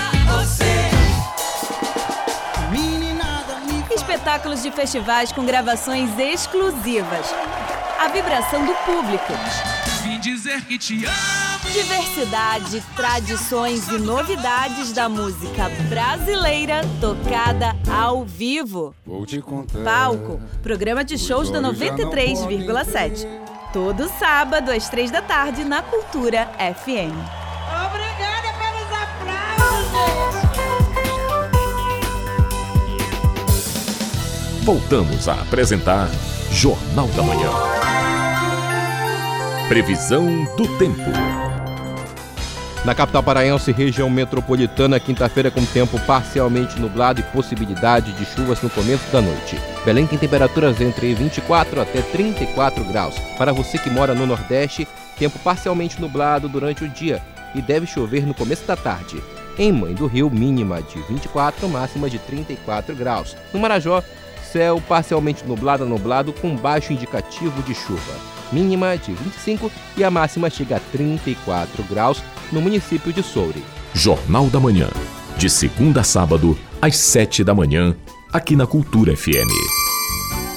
Espetáculos 4.32 4.64
de 4.64 4.72
festivais 4.72 5.32
com 5.32 5.46
gravações 5.46 6.18
exclusivas. 6.18 7.26
A 8.00 8.08
vibração 8.08 8.66
do 8.66 8.74
público. 8.76 9.34
Vim 10.04 10.20
dizer 10.20 10.62
que 10.66 10.78
te 10.78 11.06
amo. 11.06 11.72
Diversidade, 11.72 12.82
tradições 12.96 13.90
e 13.90 13.98
novidades 13.98 14.94
da 14.94 15.10
música 15.10 15.70
brasileira 15.90 16.82
tocada 17.02 17.76
ao 17.92 18.24
vivo. 18.24 18.96
Vou 19.06 19.26
te 19.26 19.42
contar. 19.42 19.84
Palco, 19.84 20.40
programa 20.64 21.04
de 21.04 21.18
shows 21.18 21.50
da 21.50 21.62
93,7. 21.62 23.28
Todo 23.74 24.10
sábado 24.18 24.72
às 24.72 24.88
três 24.88 25.12
da 25.12 25.22
tarde 25.22 25.66
na 25.66 25.82
Cultura 25.82 26.50
FM. 26.58 27.41
Voltamos 34.64 35.28
a 35.28 35.42
apresentar 35.42 36.08
Jornal 36.52 37.08
da 37.08 37.24
Manhã. 37.24 37.50
Previsão 39.68 40.46
do 40.56 40.78
tempo. 40.78 41.10
Na 42.86 42.94
capital 42.94 43.24
paraense, 43.24 43.72
região 43.72 44.08
metropolitana, 44.08 45.00
quinta-feira 45.00 45.50
com 45.50 45.66
tempo 45.66 46.00
parcialmente 46.02 46.80
nublado 46.80 47.20
e 47.20 47.24
possibilidade 47.24 48.12
de 48.12 48.24
chuvas 48.24 48.62
no 48.62 48.70
começo 48.70 49.12
da 49.12 49.20
noite. 49.20 49.60
Belém 49.84 50.06
tem 50.06 50.20
temperaturas 50.20 50.80
entre 50.80 51.12
24 51.16 51.82
até 51.82 52.04
34 52.04 52.84
graus. 52.84 53.16
Para 53.40 53.52
você 53.52 53.80
que 53.80 53.90
mora 53.90 54.14
no 54.14 54.28
Nordeste, 54.28 54.88
tempo 55.18 55.40
parcialmente 55.40 56.00
nublado 56.00 56.48
durante 56.48 56.84
o 56.84 56.88
dia 56.88 57.20
e 57.56 57.64
deve 57.64 57.88
chover 57.88 58.28
no 58.28 58.36
começo 58.36 58.68
da 58.68 58.76
tarde. 58.76 59.24
Em 59.58 59.72
Mãe 59.72 59.96
do 59.96 60.06
Rio, 60.06 60.30
mínima 60.30 60.84
de 60.84 61.02
24, 61.10 61.68
máxima 61.68 62.08
de 62.08 62.20
34 62.20 62.96
graus. 62.96 63.36
No 63.52 63.60
Marajó, 63.60 64.04
céu 64.52 64.82
parcialmente 64.88 65.46
nublado 65.46 65.84
a 65.84 65.88
nublado 65.88 66.34
com 66.34 66.56
baixo 66.56 66.94
indicativo 66.94 67.62
de 67.64 67.74
chuva. 67.74 68.14
Mínima 68.52 68.98
de 68.98 69.14
25 69.14 69.72
e 69.96 70.04
a 70.04 70.12
máxima 70.12 70.50
chega 70.50 70.78
a 70.78 70.80
34 70.80 71.84
graus 71.90 72.22
no 72.52 72.62
município 72.62 73.14
de 73.14 73.24
Soure. 73.24 73.64
Jornal 73.94 74.48
da 74.48 74.60
Manhã, 74.60 74.90
de 75.38 75.50
segunda 75.50 76.02
a 76.02 76.04
sábado, 76.04 76.58
às 76.82 76.98
7 76.98 77.44
da 77.44 77.56
manhã, 77.56 77.96
aqui 78.32 78.56
na 78.56 78.68
Cultura 78.68 79.16
FM. 79.16 79.50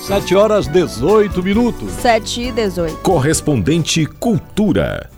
7 0.06 0.34
horas 0.34 0.66
18 0.66 1.42
minutos. 1.42 1.90
7 1.92 2.42
e 2.42 2.52
18. 2.52 2.96
Correspondente 2.98 4.04
Cultura. 4.06 5.13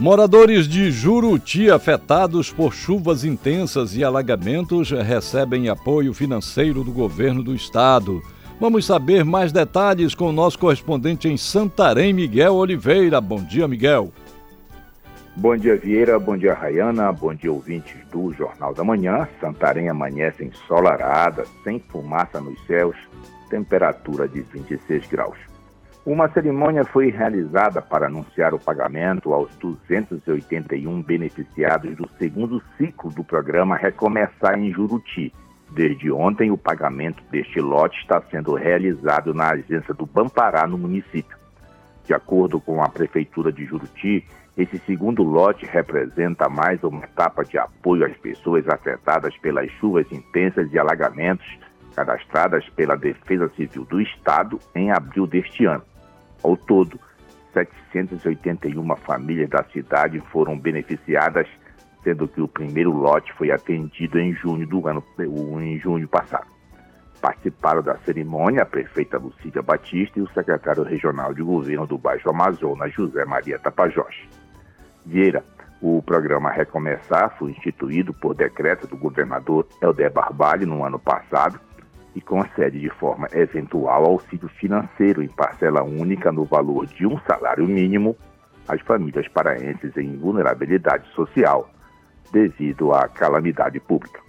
Moradores 0.00 0.66
de 0.66 0.90
Juruti 0.90 1.70
afetados 1.70 2.50
por 2.50 2.72
chuvas 2.72 3.22
intensas 3.22 3.94
e 3.94 4.02
alagamentos 4.02 4.90
recebem 4.90 5.68
apoio 5.68 6.14
financeiro 6.14 6.82
do 6.82 6.90
governo 6.90 7.42
do 7.42 7.54
estado. 7.54 8.22
Vamos 8.58 8.86
saber 8.86 9.26
mais 9.26 9.52
detalhes 9.52 10.14
com 10.14 10.30
o 10.30 10.32
nosso 10.32 10.58
correspondente 10.58 11.28
em 11.28 11.36
Santarém, 11.36 12.14
Miguel 12.14 12.54
Oliveira. 12.54 13.20
Bom 13.20 13.44
dia, 13.44 13.68
Miguel. 13.68 14.10
Bom 15.36 15.54
dia, 15.54 15.76
Vieira. 15.76 16.18
Bom 16.18 16.34
dia, 16.34 16.54
Rayana. 16.54 17.12
Bom 17.12 17.34
dia, 17.34 17.52
ouvintes 17.52 17.96
do 18.10 18.32
Jornal 18.32 18.72
da 18.72 18.82
Manhã. 18.82 19.28
Santarém 19.38 19.90
amanhece 19.90 20.42
ensolarada, 20.42 21.44
sem 21.62 21.78
fumaça 21.78 22.40
nos 22.40 22.58
céus, 22.66 22.96
temperatura 23.50 24.26
de 24.26 24.40
26 24.40 25.06
graus. 25.08 25.49
Uma 26.04 26.30
cerimônia 26.30 26.82
foi 26.82 27.10
realizada 27.10 27.82
para 27.82 28.06
anunciar 28.06 28.54
o 28.54 28.58
pagamento 28.58 29.34
aos 29.34 29.54
281 29.56 31.02
beneficiados 31.02 31.94
do 31.94 32.08
segundo 32.18 32.62
ciclo 32.78 33.10
do 33.10 33.22
programa 33.22 33.76
Recomeçar 33.76 34.58
em 34.58 34.72
Juruti. 34.72 35.30
Desde 35.70 36.10
ontem, 36.10 36.50
o 36.50 36.56
pagamento 36.56 37.22
deste 37.30 37.60
lote 37.60 37.98
está 37.98 38.20
sendo 38.30 38.54
realizado 38.54 39.34
na 39.34 39.50
agência 39.50 39.92
do 39.92 40.06
Bampará, 40.06 40.66
no 40.66 40.78
município. 40.78 41.36
De 42.06 42.14
acordo 42.14 42.58
com 42.58 42.82
a 42.82 42.88
Prefeitura 42.88 43.52
de 43.52 43.66
Juruti, 43.66 44.26
esse 44.56 44.78
segundo 44.78 45.22
lote 45.22 45.66
representa 45.66 46.48
mais 46.48 46.82
uma 46.82 47.04
etapa 47.04 47.44
de 47.44 47.58
apoio 47.58 48.06
às 48.06 48.16
pessoas 48.16 48.66
afetadas 48.66 49.36
pelas 49.36 49.70
chuvas 49.72 50.10
intensas 50.10 50.72
e 50.72 50.78
alagamentos 50.78 51.46
cadastradas 51.94 52.66
pela 52.70 52.96
Defesa 52.96 53.50
Civil 53.54 53.84
do 53.84 54.00
Estado 54.00 54.58
em 54.74 54.90
abril 54.90 55.26
deste 55.26 55.66
ano. 55.66 55.89
Ao 56.42 56.56
todo, 56.56 56.98
781 57.52 58.96
famílias 58.96 59.48
da 59.48 59.64
cidade 59.64 60.20
foram 60.32 60.58
beneficiadas, 60.58 61.46
sendo 62.02 62.26
que 62.26 62.40
o 62.40 62.48
primeiro 62.48 62.92
lote 62.92 63.32
foi 63.34 63.50
atendido 63.50 64.18
em 64.18 64.32
junho 64.32 64.66
do 64.66 64.86
ano 64.86 65.04
em 65.60 65.78
junho 65.78 66.08
passado. 66.08 66.46
Participaram 67.20 67.82
da 67.82 67.98
cerimônia 67.98 68.62
a 68.62 68.66
prefeita 68.66 69.18
Lucília 69.18 69.60
Batista 69.60 70.18
e 70.18 70.22
o 70.22 70.32
secretário 70.32 70.82
regional 70.82 71.34
de 71.34 71.42
governo 71.42 71.86
do 71.86 71.98
Baixo 71.98 72.30
Amazonas, 72.30 72.94
José 72.94 73.24
Maria 73.26 73.58
Tapajós. 73.58 74.14
Vieira, 75.04 75.44
o 75.82 76.02
programa 76.02 76.50
Recomeçar 76.50 77.36
foi 77.38 77.50
instituído 77.50 78.14
por 78.14 78.34
decreto 78.34 78.86
do 78.86 78.96
governador 78.96 79.66
Helder 79.82 80.10
Barbalho 80.10 80.66
no 80.66 80.84
ano 80.84 80.98
passado 80.98 81.60
e 82.14 82.20
concede 82.20 82.80
de 82.80 82.90
forma 82.90 83.28
eventual 83.32 84.04
auxílio 84.04 84.48
financeiro 84.48 85.22
em 85.22 85.28
parcela 85.28 85.82
única 85.82 86.32
no 86.32 86.44
valor 86.44 86.86
de 86.86 87.06
um 87.06 87.18
salário 87.20 87.66
mínimo 87.66 88.16
às 88.66 88.80
famílias 88.82 89.28
paraenses 89.28 89.96
em 89.96 90.16
vulnerabilidade 90.16 91.08
social 91.14 91.70
devido 92.32 92.92
à 92.92 93.08
calamidade 93.08 93.80
pública. 93.80 94.20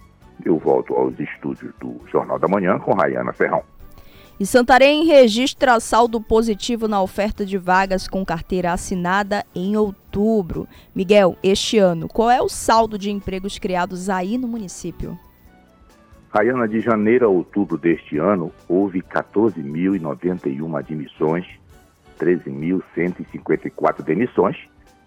Eu 0.44 0.58
volto 0.58 0.94
aos 0.94 1.18
estúdios 1.18 1.72
do 1.80 2.00
Jornal 2.10 2.38
da 2.38 2.48
Manhã 2.48 2.78
com 2.78 2.94
Rayana 2.94 3.32
Ferrão. 3.32 3.62
E 4.40 4.46
Santarém 4.46 5.04
registra 5.04 5.78
saldo 5.78 6.20
positivo 6.20 6.88
na 6.88 7.00
oferta 7.00 7.46
de 7.46 7.56
vagas 7.56 8.08
com 8.08 8.24
carteira 8.24 8.72
assinada 8.72 9.44
em 9.54 9.76
outubro. 9.76 10.66
Miguel, 10.94 11.36
este 11.42 11.78
ano, 11.78 12.08
qual 12.08 12.28
é 12.28 12.42
o 12.42 12.48
saldo 12.48 12.98
de 12.98 13.10
empregos 13.10 13.58
criados 13.58 14.08
aí 14.08 14.36
no 14.36 14.48
município? 14.48 15.16
Rayana, 16.32 16.66
de 16.66 16.80
janeiro 16.80 17.26
a 17.26 17.28
outubro 17.28 17.76
deste 17.76 18.16
ano, 18.16 18.50
houve 18.66 19.02
14.091 19.02 20.78
admissões, 20.78 21.46
13.154 22.18 24.02
demissões, 24.02 24.56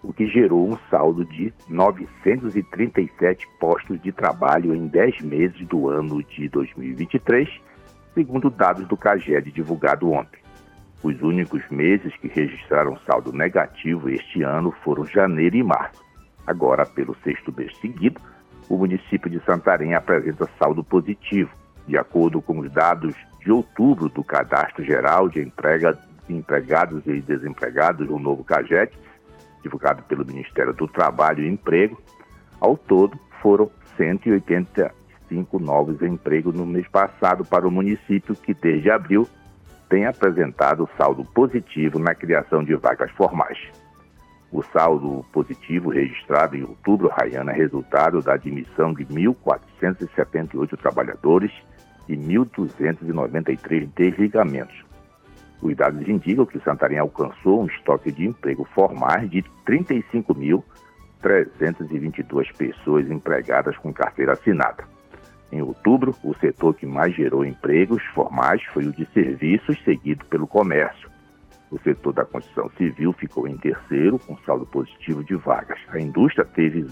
o 0.04 0.12
que 0.12 0.28
gerou 0.28 0.68
um 0.68 0.78
saldo 0.88 1.24
de 1.24 1.52
937 1.68 3.44
postos 3.58 4.00
de 4.02 4.12
trabalho 4.12 4.72
em 4.72 4.86
10 4.86 5.22
meses 5.22 5.66
do 5.66 5.88
ano 5.88 6.22
de 6.22 6.48
2023, 6.48 7.48
segundo 8.14 8.48
dados 8.48 8.86
do 8.86 8.96
CAGED 8.96 9.50
divulgado 9.50 10.12
ontem. 10.12 10.38
Os 11.02 11.20
únicos 11.22 11.68
meses 11.70 12.14
que 12.18 12.28
registraram 12.28 12.96
saldo 13.04 13.32
negativo 13.32 14.08
este 14.08 14.44
ano 14.44 14.72
foram 14.84 15.04
janeiro 15.04 15.56
e 15.56 15.62
março. 15.64 16.04
Agora, 16.46 16.86
pelo 16.86 17.16
sexto 17.24 17.52
mês 17.52 17.76
seguido, 17.78 18.20
o 18.68 18.76
município 18.76 19.30
de 19.30 19.40
Santarém 19.44 19.94
apresenta 19.94 20.48
saldo 20.58 20.82
positivo, 20.82 21.50
de 21.86 21.96
acordo 21.96 22.42
com 22.42 22.58
os 22.58 22.70
dados 22.72 23.14
de 23.40 23.52
outubro 23.52 24.08
do 24.08 24.24
Cadastro 24.24 24.84
Geral 24.84 25.28
de 25.28 25.40
Empregados 26.28 27.06
e 27.06 27.20
Desempregados, 27.20 28.08
o 28.10 28.18
novo 28.18 28.42
CAGED, 28.42 28.92
divulgado 29.62 30.02
pelo 30.04 30.26
Ministério 30.26 30.72
do 30.72 30.88
Trabalho 30.88 31.44
e 31.44 31.48
Emprego. 31.48 32.00
Ao 32.60 32.76
todo, 32.76 33.18
foram 33.40 33.70
185 33.96 35.58
novos 35.58 36.02
empregos 36.02 36.54
no 36.54 36.66
mês 36.66 36.88
passado 36.88 37.44
para 37.44 37.66
o 37.66 37.70
município, 37.70 38.34
que 38.34 38.52
desde 38.54 38.90
abril 38.90 39.28
tem 39.88 40.06
apresentado 40.06 40.88
saldo 40.96 41.24
positivo 41.24 41.98
na 41.98 42.14
criação 42.14 42.64
de 42.64 42.74
vagas 42.74 43.10
formais. 43.12 43.58
O 44.56 44.64
saldo 44.72 45.24
positivo 45.34 45.90
registrado 45.90 46.56
em 46.56 46.62
outubro, 46.62 47.08
Rayana, 47.08 47.52
é 47.52 47.54
resultado 47.54 48.22
da 48.22 48.32
admissão 48.32 48.94
de 48.94 49.04
1.478 49.04 50.78
trabalhadores 50.78 51.52
e 52.08 52.16
1.293 52.16 53.86
desligamentos. 53.94 54.82
Os 55.60 55.76
dados 55.76 56.08
indicam 56.08 56.46
que 56.46 56.58
Santarém 56.60 56.98
alcançou 56.98 57.64
um 57.64 57.66
estoque 57.66 58.10
de 58.10 58.24
emprego 58.24 58.66
formais 58.74 59.28
de 59.28 59.44
35.322 59.68 62.56
pessoas 62.56 63.10
empregadas 63.10 63.76
com 63.76 63.92
carteira 63.92 64.32
assinada. 64.32 64.84
Em 65.52 65.60
outubro, 65.60 66.14
o 66.24 66.34
setor 66.36 66.74
que 66.74 66.86
mais 66.86 67.14
gerou 67.14 67.44
empregos 67.44 68.02
formais 68.14 68.62
foi 68.72 68.86
o 68.86 68.92
de 68.92 69.04
serviços, 69.12 69.78
seguido 69.84 70.24
pelo 70.24 70.46
comércio. 70.46 71.14
O 71.70 71.78
setor 71.80 72.12
da 72.12 72.24
construção 72.24 72.70
civil 72.76 73.12
ficou 73.12 73.48
em 73.48 73.56
terceiro, 73.56 74.18
com 74.20 74.36
saldo 74.46 74.64
positivo 74.66 75.24
de 75.24 75.34
vagas. 75.34 75.78
A 75.88 75.98
indústria 75.98 76.44
teve 76.44 76.86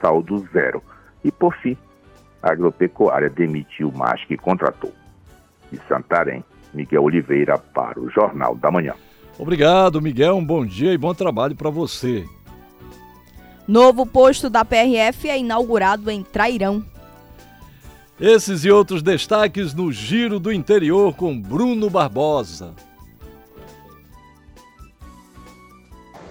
saldo 0.00 0.38
zero. 0.52 0.82
E, 1.22 1.30
por 1.30 1.54
fim, 1.56 1.76
a 2.42 2.52
agropecuária 2.52 3.28
demitiu 3.28 3.92
mais 3.92 4.24
que 4.24 4.36
contratou. 4.36 4.92
De 5.70 5.78
Santarém, 5.88 6.42
Miguel 6.72 7.02
Oliveira 7.02 7.58
para 7.58 8.00
o 8.00 8.10
Jornal 8.10 8.54
da 8.54 8.70
Manhã. 8.70 8.94
Obrigado, 9.38 10.00
Miguel. 10.00 10.36
Um 10.36 10.44
bom 10.44 10.64
dia 10.64 10.92
e 10.92 10.98
bom 10.98 11.12
trabalho 11.12 11.54
para 11.54 11.70
você. 11.70 12.24
Novo 13.66 14.06
posto 14.06 14.48
da 14.48 14.64
PRF 14.64 15.28
é 15.28 15.38
inaugurado 15.38 16.10
em 16.10 16.22
Trairão. 16.22 16.84
Esses 18.20 18.64
e 18.64 18.70
outros 18.70 19.02
destaques 19.02 19.74
no 19.74 19.90
Giro 19.90 20.38
do 20.38 20.52
Interior 20.52 21.14
com 21.14 21.38
Bruno 21.38 21.90
Barbosa. 21.90 22.74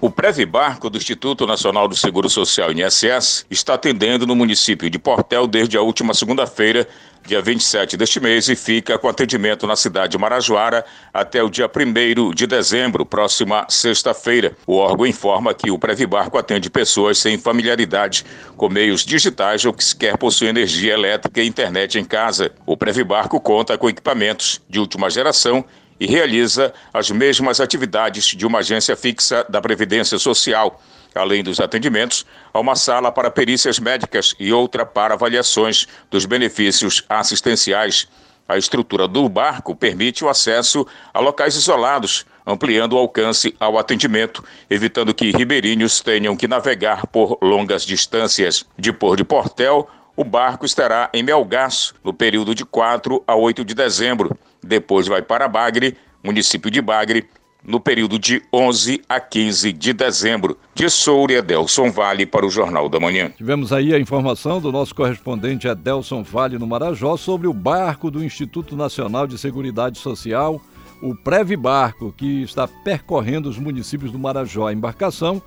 O 0.04 0.12
Previbarco 0.12 0.89
do 0.89 0.98
Instituto 0.98 1.48
Nacional 1.48 1.88
do 1.88 1.96
Seguro 1.96 2.30
Social, 2.30 2.74
INSS, 2.74 3.46
está 3.50 3.76
atendendo 3.76 4.28
no 4.28 4.36
município 4.36 4.89
de 4.89 5.00
Portel 5.00 5.48
desde 5.48 5.78
a 5.78 5.82
última 5.82 6.13
segunda-feira, 6.13 6.86
dia 7.26 7.42
27 7.42 7.96
deste 7.96 8.20
mês, 8.20 8.50
e 8.50 8.56
fica 8.58 8.98
com 8.98 9.08
atendimento 9.08 9.66
na 9.66 9.78
cidade 9.78 10.12
de 10.12 10.18
Marajoara 10.18 10.84
até 11.13 11.42
o 11.42 11.50
dia 11.50 11.72
1 11.74 12.34
de 12.34 12.46
dezembro, 12.46 13.06
próxima 13.06 13.66
sexta-feira. 13.70 14.58
O 14.68 14.76
órgão 14.76 15.08
informa 15.08 15.54
que 15.54 15.72
o 15.72 15.80
Previbarco 15.80 16.38
atende 16.38 16.70
pessoas 16.70 17.18
sem 17.18 17.38
familiaridade 17.38 18.26
com 18.58 18.68
meios 18.68 19.06
digitais 19.06 19.63
ou 19.63 19.72
que 19.72 19.86
sequer 19.86 20.18
possuem 20.18 20.50
energia 20.50 20.96
elétrica 20.96 21.42
e 21.42 21.48
internet 21.48 21.98
em 21.98 22.04
casa. 22.04 22.52
O 22.66 22.76
Previbarco 22.76 23.39
conta 23.39 23.78
com 23.78 23.88
equipamentos 23.88 24.60
de 24.70 24.82
última 24.82 25.10
geração 25.10 25.63
e 25.99 26.06
realiza 26.06 26.73
as 26.93 27.10
mesmas 27.12 27.60
atividades 27.60 28.25
de 28.25 28.45
uma 28.45 28.60
agência 28.60 28.95
fixa 28.95 29.45
da 29.49 29.62
Previdência 29.62 30.17
Social. 30.17 30.82
Além 31.15 31.43
dos 31.43 31.60
atendimentos, 31.60 32.25
há 32.53 32.60
uma 32.60 32.75
sala 32.75 33.12
para 33.12 33.29
perícias 33.29 33.79
médicas 33.79 34.36
e 34.39 34.51
outra 34.51 34.86
para 34.86 35.13
avaliações 35.13 35.88
dos 36.10 36.25
benefícios 36.25 37.03
assistenciais. 37.08 38.08
A 38.47 38.58
estrutura 38.58 39.08
do 39.08 39.29
barco 39.29 39.75
permite 39.75 40.25
o 40.25 40.29
acesso 40.29 40.86
a 41.13 41.19
locais 41.19 41.56
isolados, 41.56 42.25
ampliando 42.45 42.93
o 42.93 42.97
alcance 42.97 43.56
ao 43.60 43.77
atendimento, 43.77 44.43
evitando 44.69 45.13
que 45.13 45.32
ribeirinhos 45.32 46.01
tenham 46.01 46.36
que 46.36 46.47
navegar 46.47 47.08
por 47.08 47.38
longas 47.41 47.86
distâncias. 47.86 48.65
De 48.77 48.91
Pôr 48.91 49.15
de 49.15 49.23
Portel, 49.23 49.88
o 50.15 50.23
barco 50.23 50.65
estará 50.65 51.10
em 51.13 51.23
Melgaço 51.23 51.95
no 52.03 52.13
período 52.13 52.53
de 52.53 52.65
4 52.65 53.23
a 53.25 53.36
8 53.36 53.63
de 53.63 53.73
dezembro. 53.73 54.38
Depois 54.63 55.08
vai 55.08 55.21
para 55.21 55.47
Bagre, 55.47 55.97
município 56.23 56.71
de 56.71 56.82
Bagre, 56.82 57.28
no 57.65 57.80
período 57.80 58.19
de 58.19 58.41
11 58.52 59.02
a 59.08 59.19
15 59.19 59.71
de 59.71 59.93
dezembro. 59.93 60.58
De 60.76 60.89
Soura, 60.89 61.34
Edelson 61.34 61.91
Vale 61.91 62.26
para 62.26 62.45
o 62.45 62.49
Jornal 62.49 62.89
da 62.89 62.99
Manhã. 62.99 63.32
Tivemos 63.38 63.71
aí 63.71 63.93
a 63.93 63.99
informação 63.99 64.60
do 64.60 64.71
nosso 64.71 64.93
correspondente 64.93 65.67
Edelson 65.67 66.23
Vale 66.23 66.58
no 66.58 66.67
Marajó 66.67 67.15
sobre 67.15 67.47
o 67.47 67.54
barco 67.54 68.12
do 68.12 68.23
Instituto 68.23 68.76
Nacional 68.76 69.26
de 69.26 69.38
Seguridade 69.38 69.97
Social, 69.97 70.62
o 71.02 71.15
Preve 71.15 71.56
Barco, 71.56 72.13
que 72.15 72.43
está 72.43 72.67
percorrendo 72.67 73.49
os 73.49 73.58
municípios 73.58 74.12
do 74.12 74.19
Marajó. 74.19 74.67
A 74.67 74.73
embarcação, 74.73 75.41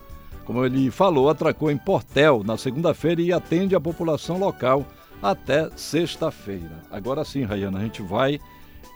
como 0.45 0.65
ele 0.65 0.91
falou, 0.91 1.29
atracou 1.29 1.71
em 1.71 1.77
Portel 1.77 2.43
na 2.45 2.57
segunda-feira 2.57 3.21
e 3.21 3.33
atende 3.33 3.75
a 3.75 3.81
população 3.81 4.39
local 4.39 4.87
até 5.23 5.71
sexta-feira. 5.77 6.83
Agora 6.91 7.25
sim, 7.25 7.43
Rayana, 7.43 7.79
a 7.79 7.83
gente 7.83 8.03
vai 8.03 8.39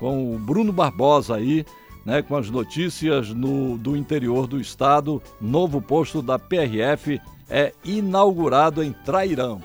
com 0.00 0.34
o 0.34 0.38
Bruno 0.38 0.72
Barbosa 0.72 1.36
aí 1.36 1.64
né, 2.04 2.22
com 2.22 2.36
as 2.36 2.50
notícias 2.50 3.28
no, 3.28 3.76
do 3.76 3.96
interior 3.96 4.46
do 4.46 4.60
estado. 4.60 5.22
Novo 5.40 5.80
posto 5.80 6.22
da 6.22 6.38
PRF 6.38 7.20
é 7.48 7.72
inaugurado 7.84 8.82
em 8.82 8.92
Trairão. 8.92 9.62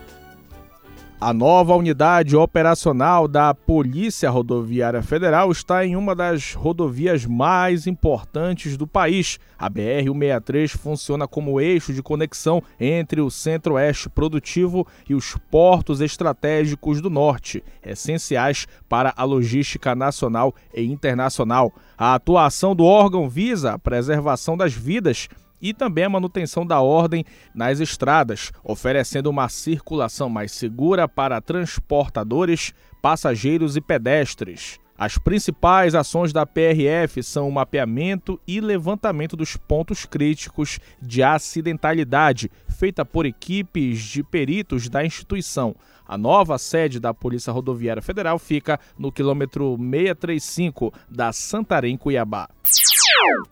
A 1.25 1.33
nova 1.33 1.75
unidade 1.75 2.35
operacional 2.35 3.27
da 3.27 3.51
Polícia 3.51 4.29
Rodoviária 4.29 5.01
Federal 5.01 5.51
está 5.51 5.83
em 5.83 5.95
uma 5.95 6.13
das 6.13 6.53
rodovias 6.53 7.25
mais 7.25 7.87
importantes 7.87 8.77
do 8.77 8.85
país. 8.85 9.39
A 9.57 9.67
BR-163 9.67 10.77
funciona 10.77 11.27
como 11.27 11.59
eixo 11.59 11.91
de 11.91 12.03
conexão 12.03 12.61
entre 12.79 13.21
o 13.21 13.31
centro-oeste 13.31 14.07
produtivo 14.07 14.85
e 15.09 15.15
os 15.15 15.35
portos 15.49 15.99
estratégicos 15.99 17.01
do 17.01 17.09
norte, 17.09 17.63
essenciais 17.83 18.67
para 18.87 19.11
a 19.17 19.23
logística 19.23 19.95
nacional 19.95 20.53
e 20.75 20.83
internacional. 20.83 21.73
A 21.97 22.13
atuação 22.13 22.75
do 22.75 22.85
órgão 22.85 23.27
visa 23.27 23.73
a 23.73 23.79
preservação 23.79 24.55
das 24.55 24.75
vidas 24.75 25.27
e 25.61 25.73
também 25.73 26.03
a 26.03 26.09
manutenção 26.09 26.65
da 26.65 26.81
ordem 26.81 27.25
nas 27.53 27.79
estradas, 27.79 28.51
oferecendo 28.63 29.29
uma 29.29 29.49
circulação 29.49 30.29
mais 30.29 30.51
segura 30.51 31.07
para 31.07 31.41
transportadores, 31.41 32.73
passageiros 33.01 33.75
e 33.75 33.81
pedestres. 33.81 34.79
As 34.97 35.17
principais 35.17 35.93
ações 35.93 36.31
da 36.31 36.45
PRF 36.45 37.21
são 37.21 37.49
o 37.49 37.51
mapeamento 37.51 38.39
e 38.47 38.61
levantamento 38.61 39.35
dos 39.35 39.57
pontos 39.57 40.05
críticos 40.05 40.79
de 41.01 41.21
acidentalidade, 41.21 42.49
feita 42.69 43.03
por 43.03 43.25
equipes 43.25 43.99
de 43.99 44.23
peritos 44.23 44.87
da 44.87 45.05
instituição. 45.05 45.75
A 46.07 46.17
nova 46.17 46.57
sede 46.57 46.97
da 46.97 47.13
Polícia 47.13 47.51
Rodoviária 47.51 48.01
Federal 48.01 48.39
fica 48.39 48.79
no 48.97 49.11
quilômetro 49.11 49.75
635 49.77 50.93
da 51.09 51.33
Santarém, 51.33 51.97
Cuiabá. 51.97 52.47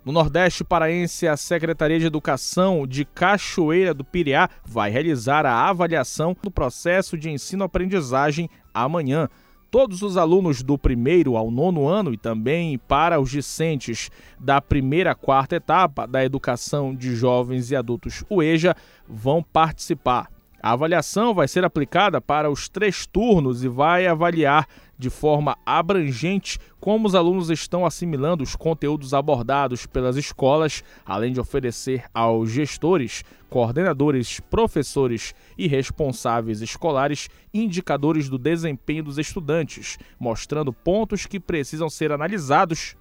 No 0.06 0.12
Nordeste 0.12 0.64
Paraense, 0.64 1.28
a 1.28 1.38
Secretaria 1.38 1.98
de 1.98 2.06
Educação 2.06 2.86
de 2.86 3.06
Cachoeira 3.06 3.94
do 3.94 4.04
Piriá 4.04 4.50
vai 4.66 4.90
realizar 4.92 5.46
a 5.46 5.70
avaliação 5.70 6.36
do 6.44 6.52
processo 6.52 7.18
de 7.18 7.30
ensino-aprendizagem 7.30 8.50
amanhã. 8.74 9.30
Todos 9.72 10.02
os 10.02 10.18
alunos 10.18 10.62
do 10.62 10.78
primeiro 10.78 11.36
ao 11.36 11.50
nono 11.50 11.88
ano 11.88 12.14
e 12.14 12.18
também 12.18 12.78
para 12.78 13.20
os 13.20 13.32
discentes 13.32 14.12
da 14.40 14.62
primeira 14.62 15.12
à 15.12 15.16
quarta 15.16 15.56
etapa 15.56 16.06
da 16.06 16.24
educação 16.24 16.94
de 16.94 17.16
jovens 17.16 17.72
e 17.72 17.76
adultos 17.76 18.24
UEJA 18.30 18.76
vão 19.08 19.42
participar. 19.42 20.33
A 20.64 20.72
avaliação 20.72 21.34
vai 21.34 21.46
ser 21.46 21.66
aplicada 21.66 22.22
para 22.22 22.50
os 22.50 22.70
três 22.70 23.06
turnos 23.06 23.66
e 23.66 23.68
vai 23.68 24.08
avaliar 24.08 24.66
de 24.98 25.10
forma 25.10 25.58
abrangente 25.66 26.58
como 26.80 27.06
os 27.06 27.16
alunos 27.16 27.50
estão 27.50 27.86
assimilando 27.86 28.46
os 28.46 28.56
conteúdos 28.56 29.14
abordados 29.14 29.86
pelas 29.86 30.16
escolas, 30.16 30.82
além 31.06 31.34
de 31.34 31.42
oferecer 31.42 32.06
aos 32.14 32.50
gestores, 32.50 33.26
coordenadores, 33.50 34.40
professores 34.40 35.36
e 35.58 35.68
responsáveis 35.68 36.62
escolares 36.62 37.28
indicadores 37.54 38.30
do 38.30 38.38
desempenho 38.38 39.04
dos 39.04 39.18
estudantes, 39.18 39.98
mostrando 40.18 40.72
pontos 40.72 41.26
que 41.26 41.42
precisam 41.42 41.90
ser 41.90 42.10
analisados 42.10 42.96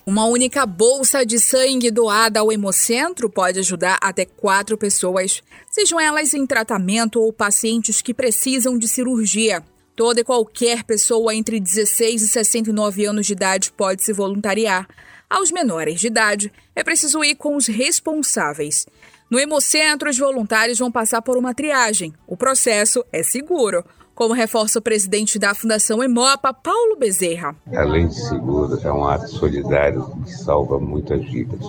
Uma 0.06 0.24
única 0.24 0.64
bolsa 0.64 1.24
de 1.24 1.38
sangue 1.38 1.90
doada 1.90 2.40
ao 2.40 2.52
Hemocentro 2.52 3.28
pode 3.28 3.58
ajudar 3.58 3.98
até 4.00 4.24
quatro 4.24 4.78
pessoas, 4.78 5.42
sejam 5.70 6.00
elas 6.00 6.32
em 6.32 6.46
tratamento 6.46 7.20
ou 7.20 7.32
pacientes 7.32 8.00
que 8.00 8.14
precisam 8.14 8.78
de 8.78 8.88
cirurgia. 8.88 9.62
Toda 9.96 10.20
e 10.20 10.24
qualquer 10.24 10.82
pessoa 10.82 11.32
entre 11.32 11.60
16 11.60 12.22
e 12.22 12.28
69 12.28 13.06
anos 13.06 13.26
de 13.26 13.32
idade 13.32 13.70
pode 13.70 14.02
se 14.02 14.12
voluntariar. 14.12 14.88
Aos 15.30 15.52
menores 15.52 16.00
de 16.00 16.08
idade, 16.08 16.52
é 16.74 16.82
preciso 16.82 17.22
ir 17.22 17.36
com 17.36 17.54
os 17.54 17.68
responsáveis. 17.68 18.86
No 19.30 19.38
Hemocentro, 19.38 20.10
os 20.10 20.18
voluntários 20.18 20.80
vão 20.80 20.90
passar 20.90 21.22
por 21.22 21.36
uma 21.36 21.54
triagem. 21.54 22.12
O 22.26 22.36
processo 22.36 23.04
é 23.12 23.22
seguro, 23.22 23.84
como 24.16 24.34
reforça 24.34 24.80
o 24.80 24.82
presidente 24.82 25.38
da 25.38 25.54
Fundação 25.54 26.02
Hemopa, 26.02 26.52
Paulo 26.52 26.96
Bezerra. 26.96 27.54
Além 27.72 28.08
de 28.08 28.20
seguro, 28.20 28.76
é 28.82 28.92
um 28.92 29.04
ato 29.04 29.28
solidário 29.28 30.04
que 30.24 30.32
salva 30.32 30.78
muitas 30.78 31.24
vidas. 31.24 31.60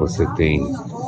Você 0.00 0.26
tem 0.34 0.60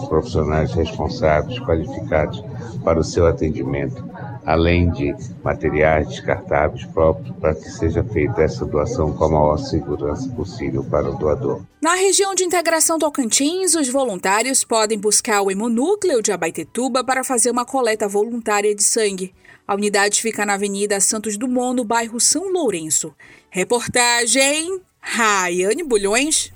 profissionais 0.09 0.73
responsáveis, 0.73 1.59
qualificados 1.59 2.41
para 2.85 3.01
o 3.01 3.05
seu 3.05 3.27
atendimento 3.27 4.03
além 4.45 4.91
de 4.91 5.15
materiais 5.43 6.09
descartáveis 6.09 6.85
próprios 6.87 7.35
para 7.37 7.55
que 7.55 7.71
seja 7.71 8.03
feita 8.05 8.43
essa 8.43 8.65
doação 8.65 9.13
com 9.13 9.25
a 9.25 9.29
maior 9.29 9.57
segurança 9.59 10.29
possível 10.31 10.85
para 10.85 11.11
o 11.11 11.17
doador. 11.17 11.63
Na 11.81 11.95
região 11.95 12.35
de 12.35 12.45
integração 12.45 12.99
Tocantins, 12.99 13.75
os 13.75 13.89
voluntários 13.89 14.65
podem 14.65 14.99
buscar 14.99 15.43
o 15.43 15.51
hemonúcleo 15.51 16.23
de 16.23 16.33
Abaitetuba 16.33 17.05
para 17.05 17.25
fazer 17.25 17.51
uma 17.51 17.65
coleta 17.65 18.09
voluntária 18.09 18.75
de 18.75 18.83
sangue. 18.83 19.35
A 19.67 19.75
unidade 19.75 20.21
fica 20.21 20.45
na 20.45 20.55
Avenida 20.55 21.01
Santos 21.01 21.37
Dumont, 21.37 21.77
no 21.77 21.85
bairro 21.85 22.21
São 22.21 22.53
Lourenço. 22.53 23.15
Reportagem 23.49 24.81
Raiane 25.01 25.83
Bulhões. 25.83 26.53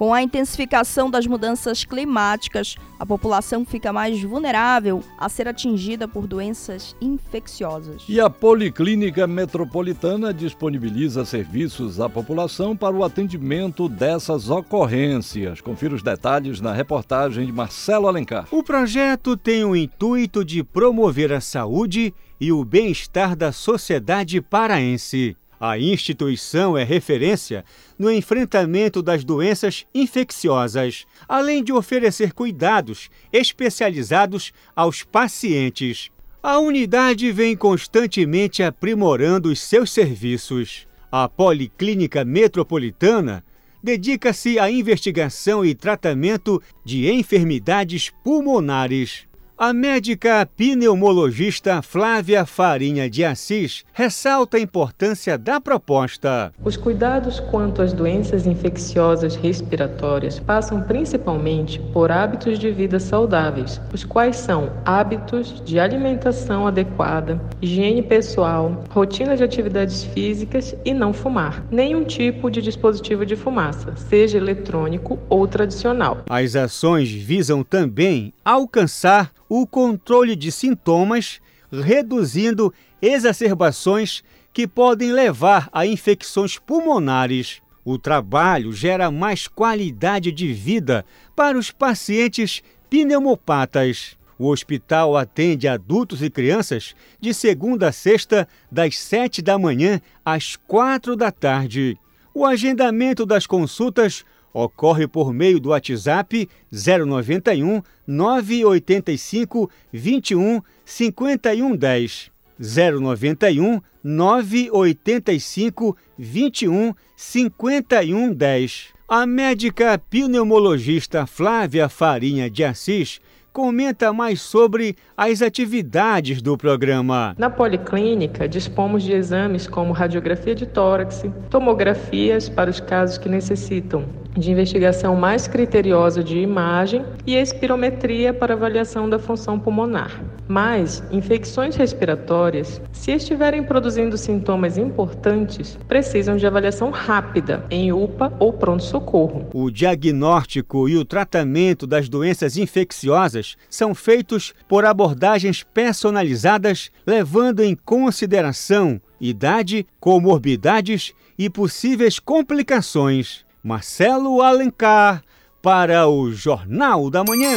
Com 0.00 0.14
a 0.14 0.22
intensificação 0.22 1.10
das 1.10 1.26
mudanças 1.26 1.84
climáticas, 1.84 2.74
a 2.98 3.04
população 3.04 3.66
fica 3.66 3.92
mais 3.92 4.22
vulnerável 4.22 5.02
a 5.18 5.28
ser 5.28 5.46
atingida 5.46 6.08
por 6.08 6.26
doenças 6.26 6.96
infecciosas. 7.02 8.04
E 8.08 8.18
a 8.18 8.30
Policlínica 8.30 9.26
Metropolitana 9.26 10.32
disponibiliza 10.32 11.26
serviços 11.26 12.00
à 12.00 12.08
população 12.08 12.74
para 12.74 12.96
o 12.96 13.04
atendimento 13.04 13.90
dessas 13.90 14.48
ocorrências. 14.48 15.60
Confira 15.60 15.94
os 15.94 16.02
detalhes 16.02 16.62
na 16.62 16.72
reportagem 16.72 17.44
de 17.44 17.52
Marcelo 17.52 18.08
Alencar. 18.08 18.48
O 18.50 18.62
projeto 18.62 19.36
tem 19.36 19.66
o 19.66 19.76
intuito 19.76 20.42
de 20.46 20.64
promover 20.64 21.30
a 21.30 21.42
saúde 21.42 22.14
e 22.40 22.50
o 22.50 22.64
bem-estar 22.64 23.36
da 23.36 23.52
sociedade 23.52 24.40
paraense. 24.40 25.36
A 25.60 25.78
instituição 25.78 26.74
é 26.74 26.84
referência 26.84 27.66
no 28.00 28.10
enfrentamento 28.10 29.02
das 29.02 29.22
doenças 29.22 29.86
infecciosas, 29.94 31.04
além 31.28 31.62
de 31.62 31.70
oferecer 31.70 32.32
cuidados 32.32 33.10
especializados 33.30 34.54
aos 34.74 35.02
pacientes. 35.04 36.10
A 36.42 36.58
unidade 36.58 37.30
vem 37.30 37.54
constantemente 37.54 38.62
aprimorando 38.62 39.50
os 39.50 39.60
seus 39.60 39.92
serviços. 39.92 40.86
A 41.12 41.28
Policlínica 41.28 42.24
Metropolitana 42.24 43.44
dedica-se 43.82 44.58
à 44.58 44.70
investigação 44.70 45.62
e 45.62 45.74
tratamento 45.74 46.62
de 46.82 47.12
enfermidades 47.12 48.10
pulmonares. 48.24 49.29
A 49.62 49.74
médica 49.74 50.48
pneumologista 50.56 51.82
Flávia 51.82 52.46
Farinha 52.46 53.10
de 53.10 53.22
Assis 53.22 53.84
ressalta 53.92 54.56
a 54.56 54.60
importância 54.60 55.36
da 55.36 55.60
proposta. 55.60 56.50
Os 56.64 56.78
cuidados 56.78 57.40
quanto 57.40 57.82
às 57.82 57.92
doenças 57.92 58.46
infecciosas 58.46 59.36
respiratórias 59.36 60.40
passam 60.40 60.80
principalmente 60.80 61.78
por 61.92 62.10
hábitos 62.10 62.58
de 62.58 62.70
vida 62.70 62.98
saudáveis, 62.98 63.78
os 63.92 64.02
quais 64.02 64.36
são 64.36 64.72
hábitos 64.82 65.60
de 65.62 65.78
alimentação 65.78 66.66
adequada, 66.66 67.38
higiene 67.60 68.00
pessoal, 68.02 68.82
rotina 68.88 69.36
de 69.36 69.44
atividades 69.44 70.04
físicas 70.04 70.74
e 70.86 70.94
não 70.94 71.12
fumar, 71.12 71.62
nenhum 71.70 72.02
tipo 72.02 72.50
de 72.50 72.62
dispositivo 72.62 73.26
de 73.26 73.36
fumaça, 73.36 73.94
seja 73.94 74.38
eletrônico 74.38 75.18
ou 75.28 75.46
tradicional. 75.46 76.24
As 76.30 76.56
ações 76.56 77.10
visam 77.10 77.62
também 77.62 78.32
alcançar 78.42 79.30
o 79.50 79.66
controle 79.66 80.36
de 80.36 80.52
sintomas, 80.52 81.40
reduzindo 81.72 82.72
exacerbações 83.02 84.22
que 84.52 84.66
podem 84.66 85.12
levar 85.12 85.68
a 85.72 85.84
infecções 85.84 86.56
pulmonares. 86.56 87.60
O 87.84 87.98
trabalho 87.98 88.72
gera 88.72 89.10
mais 89.10 89.48
qualidade 89.48 90.30
de 90.30 90.52
vida 90.52 91.04
para 91.34 91.58
os 91.58 91.72
pacientes 91.72 92.62
pneumopatas. 92.88 94.16
O 94.38 94.46
hospital 94.46 95.16
atende 95.16 95.66
adultos 95.66 96.22
e 96.22 96.30
crianças 96.30 96.94
de 97.20 97.34
segunda 97.34 97.88
a 97.88 97.92
sexta, 97.92 98.46
das 98.70 98.98
sete 98.98 99.42
da 99.42 99.58
manhã 99.58 100.00
às 100.24 100.54
quatro 100.54 101.16
da 101.16 101.32
tarde. 101.32 101.98
O 102.32 102.46
agendamento 102.46 103.26
das 103.26 103.46
consultas 103.46 104.24
ocorre 104.52 105.06
por 105.06 105.32
meio 105.32 105.60
do 105.60 105.70
WhatsApp 105.70 106.48
091 106.72 107.82
985 108.06 109.70
21 109.92 110.62
51 110.84 111.76
10. 111.76 112.30
091 112.58 113.80
985 114.02 115.96
21 116.18 116.94
51 117.16 118.32
10. 118.32 118.88
A 119.08 119.26
médica 119.26 119.98
pneumologista 119.98 121.26
Flávia 121.26 121.88
Farinha 121.88 122.48
de 122.50 122.62
Assis 122.62 123.20
comenta 123.52 124.12
mais 124.12 124.40
sobre 124.40 124.96
as 125.16 125.42
atividades 125.42 126.40
do 126.40 126.56
programa. 126.56 127.34
Na 127.38 127.50
policlínica, 127.50 128.48
dispomos 128.48 129.02
de 129.02 129.12
exames 129.12 129.66
como 129.66 129.92
radiografia 129.92 130.54
de 130.54 130.66
tórax, 130.66 131.24
tomografias 131.48 132.48
para 132.48 132.70
os 132.70 132.80
casos 132.80 133.18
que 133.18 133.28
necessitam 133.28 134.04
de 134.36 134.50
investigação 134.50 135.16
mais 135.16 135.48
criteriosa 135.48 136.22
de 136.22 136.38
imagem 136.38 137.04
e 137.26 137.34
espirometria 137.34 138.32
para 138.32 138.54
avaliação 138.54 139.10
da 139.10 139.18
função 139.18 139.58
pulmonar. 139.58 140.20
Mas 140.50 141.00
infecções 141.12 141.76
respiratórias, 141.76 142.82
se 142.90 143.12
estiverem 143.12 143.62
produzindo 143.62 144.18
sintomas 144.18 144.76
importantes, 144.76 145.78
precisam 145.86 146.36
de 146.36 146.44
avaliação 146.44 146.90
rápida 146.90 147.64
em 147.70 147.92
UPA 147.92 148.32
ou 148.40 148.52
pronto-socorro. 148.52 149.46
O 149.54 149.70
diagnóstico 149.70 150.88
e 150.88 150.96
o 150.96 151.04
tratamento 151.04 151.86
das 151.86 152.08
doenças 152.08 152.56
infecciosas 152.56 153.56
são 153.68 153.94
feitos 153.94 154.52
por 154.66 154.84
abordagens 154.84 155.62
personalizadas, 155.62 156.90
levando 157.06 157.60
em 157.60 157.76
consideração 157.76 159.00
idade, 159.20 159.86
comorbidades 160.00 161.12
e 161.38 161.48
possíveis 161.48 162.18
complicações. 162.18 163.44
Marcelo 163.62 164.42
Alencar 164.42 165.22
para 165.62 166.08
o 166.08 166.32
Jornal 166.32 167.08
da 167.08 167.22
Manhã. 167.22 167.54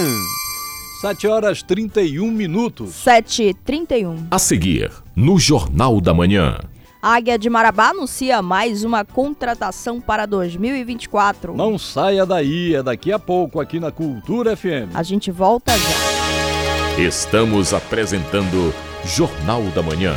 7 1.03 1.27
horas 1.27 1.61
31 1.61 2.31
minutos. 2.31 2.91
7h31. 3.05 4.27
A 4.31 4.39
seguir, 4.39 4.89
no 5.13 5.37
Jornal 5.37 5.99
da 5.99 6.13
Manhã. 6.13 6.57
A 7.01 7.15
Águia 7.15 7.37
de 7.37 7.49
Marabá 7.49 7.89
anuncia 7.89 8.41
mais 8.41 8.85
uma 8.85 9.03
contratação 9.03 9.99
para 9.99 10.25
2024. 10.25 11.57
Não 11.57 11.77
saia 11.77 12.25
daí, 12.25 12.73
é 12.73 12.81
daqui 12.81 13.11
a 13.11 13.19
pouco 13.19 13.59
aqui 13.59 13.81
na 13.81 13.91
Cultura 13.91 14.55
FM. 14.55 14.95
A 14.95 15.03
gente 15.03 15.29
volta 15.29 15.73
já. 15.77 17.01
Estamos 17.03 17.73
apresentando 17.73 18.73
Jornal 19.03 19.61
da 19.75 19.83
Manhã. 19.83 20.15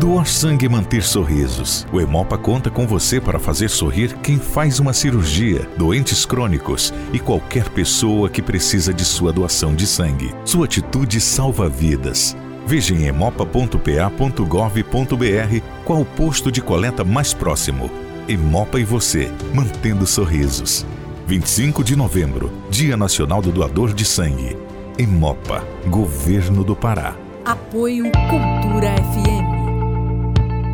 Doar 0.00 0.26
sangue 0.26 0.64
e 0.64 0.68
manter 0.68 1.02
sorrisos. 1.02 1.86
O 1.92 2.00
Hemopa 2.00 2.38
conta 2.38 2.70
com 2.70 2.86
você 2.86 3.20
para 3.20 3.38
fazer 3.38 3.68
sorrir 3.68 4.14
quem 4.22 4.38
faz 4.38 4.80
uma 4.80 4.94
cirurgia, 4.94 5.68
doentes 5.76 6.24
crônicos 6.24 6.90
e 7.12 7.18
qualquer 7.18 7.68
pessoa 7.68 8.30
que 8.30 8.40
precisa 8.40 8.94
de 8.94 9.04
sua 9.04 9.30
doação 9.30 9.74
de 9.74 9.86
sangue. 9.86 10.34
Sua 10.42 10.64
atitude 10.64 11.20
salva 11.20 11.68
vidas. 11.68 12.34
Veja 12.66 12.94
em 12.94 13.08
hemopa.pa.gov.br 13.08 15.60
qual 15.84 16.00
o 16.00 16.06
posto 16.06 16.50
de 16.50 16.62
coleta 16.62 17.04
mais 17.04 17.34
próximo. 17.34 17.90
Hemopa 18.26 18.80
e 18.80 18.84
você, 18.84 19.30
mantendo 19.52 20.06
sorrisos. 20.06 20.86
25 21.26 21.84
de 21.84 21.94
novembro, 21.94 22.50
Dia 22.70 22.96
Nacional 22.96 23.42
do 23.42 23.52
Doador 23.52 23.92
de 23.92 24.06
Sangue. 24.06 24.56
Hemopa, 24.96 25.62
Governo 25.88 26.64
do 26.64 26.74
Pará. 26.74 27.14
Apoio 27.44 28.10
Cultura 28.30 28.94
FM. 28.96 29.29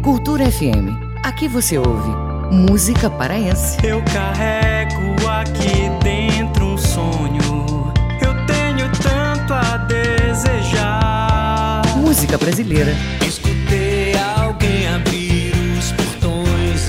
Cultura 0.07 0.49
FM. 0.49 0.95
Aqui 1.25 1.49
você 1.49 1.77
ouve 1.77 2.11
música 2.53 3.11
paraense. 3.11 3.77
Eu 3.85 4.01
carrego 4.05 5.17
aqui 5.29 5.91
dentro 6.01 6.65
um 6.65 6.79
sonho. 6.79 7.93
Eu 8.23 8.33
tenho 8.47 8.89
tanto 9.03 9.53
a 9.53 9.79
desejar. 9.79 11.83
Música 11.97 12.39
brasileira. 12.39 12.95
Escutei 13.27 14.15
alguém 14.37 14.87
abrir 14.87 15.53
os 15.77 15.91
portões. 15.91 16.89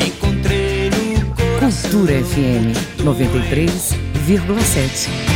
É. 0.00 0.06
Encontrei 0.06 0.90
no 0.90 1.24
coração. 1.36 1.90
Cultura 1.92 2.20
FM 2.24 2.74
93,7. 3.00 5.35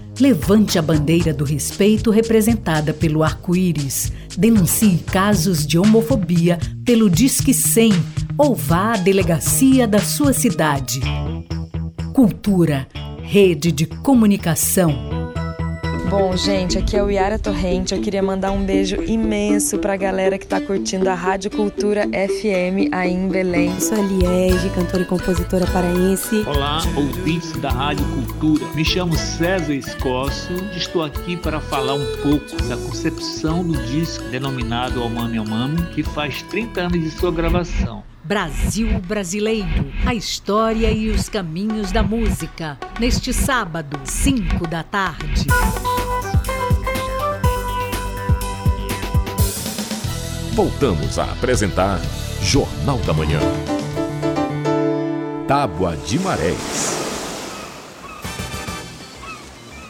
Levante 0.21 0.77
a 0.77 0.83
bandeira 0.83 1.33
do 1.33 1.43
respeito 1.43 2.11
representada 2.11 2.93
pelo 2.93 3.23
arco-íris. 3.23 4.13
Denuncie 4.37 4.99
casos 4.99 5.65
de 5.65 5.79
homofobia 5.79 6.59
pelo 6.85 7.09
Disque 7.09 7.55
100 7.55 7.91
ou 8.37 8.53
vá 8.53 8.93
à 8.93 8.97
delegacia 8.97 9.87
da 9.87 9.97
sua 9.97 10.31
cidade. 10.31 11.01
Cultura, 12.13 12.87
rede 13.23 13.71
de 13.71 13.87
comunicação. 13.87 15.20
Bom, 16.11 16.35
gente, 16.35 16.77
aqui 16.77 16.97
é 16.97 17.01
o 17.01 17.09
Yara 17.09 17.39
Torrente. 17.39 17.95
Eu 17.95 18.01
queria 18.01 18.21
mandar 18.21 18.51
um 18.51 18.65
beijo 18.65 19.01
imenso 19.01 19.79
pra 19.79 19.95
galera 19.95 20.37
que 20.37 20.45
tá 20.45 20.59
curtindo 20.59 21.09
a 21.09 21.13
Rádio 21.13 21.49
Cultura 21.49 22.05
FM 22.05 22.91
aí 22.91 23.13
em 23.13 23.29
Belém. 23.29 23.79
Sou 23.79 23.97
a 23.97 24.01
Liege, 24.01 24.69
cantora 24.71 25.03
e 25.03 25.05
compositora 25.05 25.65
paraense. 25.67 26.43
Olá, 26.45 26.81
ouvintes 26.97 27.53
da 27.61 27.69
Rádio 27.69 28.05
Cultura. 28.07 28.65
Me 28.75 28.83
chamo 28.83 29.15
César 29.15 29.73
Escócio 29.73 30.53
e 30.73 30.77
estou 30.79 31.01
aqui 31.01 31.37
para 31.37 31.61
falar 31.61 31.93
um 31.93 32.05
pouco 32.21 32.61
da 32.67 32.75
concepção 32.75 33.63
do 33.63 33.81
disco 33.85 34.25
denominado 34.25 35.01
Omami 35.01 35.39
Omami, 35.39 35.81
que 35.95 36.03
faz 36.03 36.41
30 36.41 36.81
anos 36.81 36.99
de 36.99 37.09
sua 37.11 37.31
gravação. 37.31 38.03
Brasil 38.21 38.99
Brasileiro, 39.07 39.91
a 40.05 40.13
história 40.13 40.91
e 40.91 41.09
os 41.09 41.29
caminhos 41.29 41.89
da 41.89 42.03
música. 42.03 42.77
Neste 42.99 43.31
sábado, 43.33 43.97
5 44.03 44.67
da 44.67 44.83
tarde. 44.83 45.47
Voltamos 50.53 51.17
a 51.17 51.23
apresentar 51.31 51.97
Jornal 52.41 52.97
da 53.07 53.13
Manhã. 53.13 53.39
Tábua 55.47 55.95
de 55.95 56.19
Marés. 56.19 56.99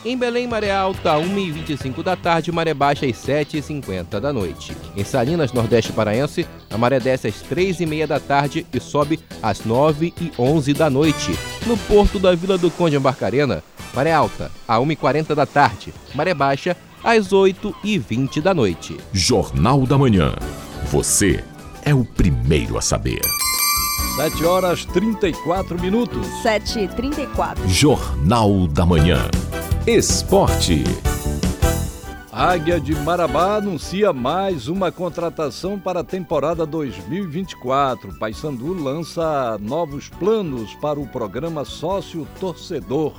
Em 0.06 0.16
Belém, 0.16 0.46
maré 0.46 0.70
alta, 0.70 1.16
1h25 1.16 2.04
da 2.04 2.16
tarde, 2.16 2.52
maré 2.52 2.76
baixa 2.76 3.08
às 3.08 3.14
7h50 3.14 4.20
da 4.20 4.32
noite. 4.32 4.78
Em 4.96 5.04
Salinas, 5.04 5.52
Nordeste 5.52 5.92
Paraense, 5.94 6.48
a 6.70 6.78
maré 6.78 7.00
desce 7.00 7.28
às 7.28 7.42
3h30 7.42 8.06
da 8.06 8.20
tarde 8.20 8.66
e 8.72 8.80
sobe 8.80 9.20
às 9.42 9.62
9h11 9.64 10.76
da 10.76 10.92
noite. 10.92 11.36
No 11.66 11.76
porto 11.76 12.20
da 12.20 12.36
Vila 12.36 12.60
do 12.60 12.70
Conde 12.70 12.98
Embarcarena, 12.98 13.64
maré 13.96 14.14
alta, 14.14 14.52
a 14.68 14.78
1h40 14.78 15.34
da 15.34 15.48
tarde, 15.48 15.92
maré 16.14 16.36
baixa 16.36 16.78
às 17.04 17.30
8h20 17.30 18.42
da 18.42 18.54
noite. 18.54 18.98
Jornal 19.12 19.86
da 19.86 19.98
Manhã. 19.98 20.34
Você 20.86 21.44
é 21.84 21.94
o 21.94 22.06
primeiro 22.06 22.78
a 22.78 22.82
saber. 22.82 23.22
7 24.16 24.46
horas 24.46 24.86
34 24.86 25.80
minutos. 25.80 26.28
7h34. 26.44 27.68
Jornal 27.68 28.68
da 28.68 28.86
Manhã. 28.86 29.30
Esporte. 29.88 30.84
Águia 32.32 32.80
de 32.80 32.96
Marabá 32.96 33.58
anuncia 33.58 34.14
mais 34.14 34.68
uma 34.68 34.92
contratação 34.92 35.78
para 35.78 36.00
a 36.00 36.04
temporada 36.04 36.66
2024. 36.66 38.18
Paysandu 38.18 38.74
lança 38.74 39.58
novos 39.60 40.08
planos 40.08 40.74
para 40.76 41.00
o 41.00 41.08
programa 41.08 41.66
Sócio 41.66 42.28
Torcedor. 42.40 43.14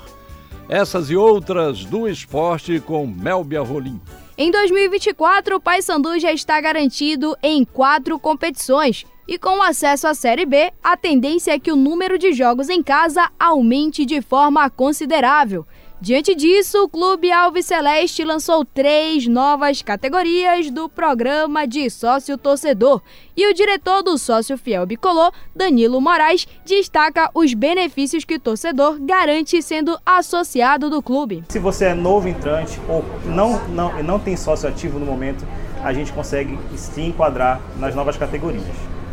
Essas 0.69 1.11
e 1.11 1.17
outras 1.17 1.85
do 1.85 2.09
esporte 2.09 2.81
com 2.81 3.07
Melbia 3.07 3.61
Rolim. 3.61 4.01
Em 4.39 4.51
2024, 4.51 5.57
o 5.57 5.61
Paysandu 5.61 6.19
já 6.19 6.33
está 6.33 6.61
garantido 6.61 7.37
em 7.43 7.65
quatro 7.65 8.19
competições. 8.19 9.05
E 9.29 9.39
com 9.39 9.59
o 9.59 9.63
acesso 9.63 10.07
à 10.09 10.15
Série 10.15 10.47
B, 10.47 10.73
a 10.83 10.97
tendência 10.97 11.53
é 11.53 11.59
que 11.59 11.71
o 11.71 11.77
número 11.77 12.19
de 12.19 12.33
jogos 12.33 12.69
em 12.69 12.83
casa 12.83 13.31
aumente 13.39 14.05
de 14.05 14.21
forma 14.21 14.69
considerável. 14.71 15.67
Diante 16.03 16.35
disso, 16.35 16.83
o 16.83 16.89
Clube 16.89 17.31
Alves 17.31 17.67
Celeste 17.67 18.25
lançou 18.25 18.65
três 18.65 19.29
novas 19.29 19.83
categorias 19.83 20.69
do 20.69 20.89
programa 20.89 21.65
de 21.65 21.89
sócio 21.89 22.37
torcedor. 22.37 23.01
E 23.37 23.49
o 23.49 23.55
diretor 23.55 24.03
do 24.03 24.19
Sócio 24.19 24.59
Fiel 24.59 24.85
Bicolor, 24.85 25.31
Danilo 25.55 26.01
Moraes, 26.01 26.49
destaca 26.67 27.31
os 27.33 27.55
benefícios 27.55 28.25
que 28.25 28.35
o 28.35 28.41
torcedor 28.41 28.99
garante 29.01 29.63
sendo 29.63 29.97
associado 30.05 30.91
do 30.91 31.01
clube. 31.01 31.45
Se 31.49 31.61
você 31.61 31.85
é 31.85 31.95
novo 31.95 32.27
entrante 32.27 32.81
ou 32.89 33.05
não, 33.25 33.65
não, 33.69 34.03
não 34.03 34.19
tem 34.19 34.37
sócio 34.37 34.69
ativo 34.69 34.99
no 34.99 35.07
momento, 35.07 35.47
a 35.85 35.93
gente 35.93 36.13
consegue 36.13 36.59
se 36.75 37.01
enquadrar 37.01 37.61
nas 37.79 37.95
novas 37.95 38.17
categorias. 38.17 38.65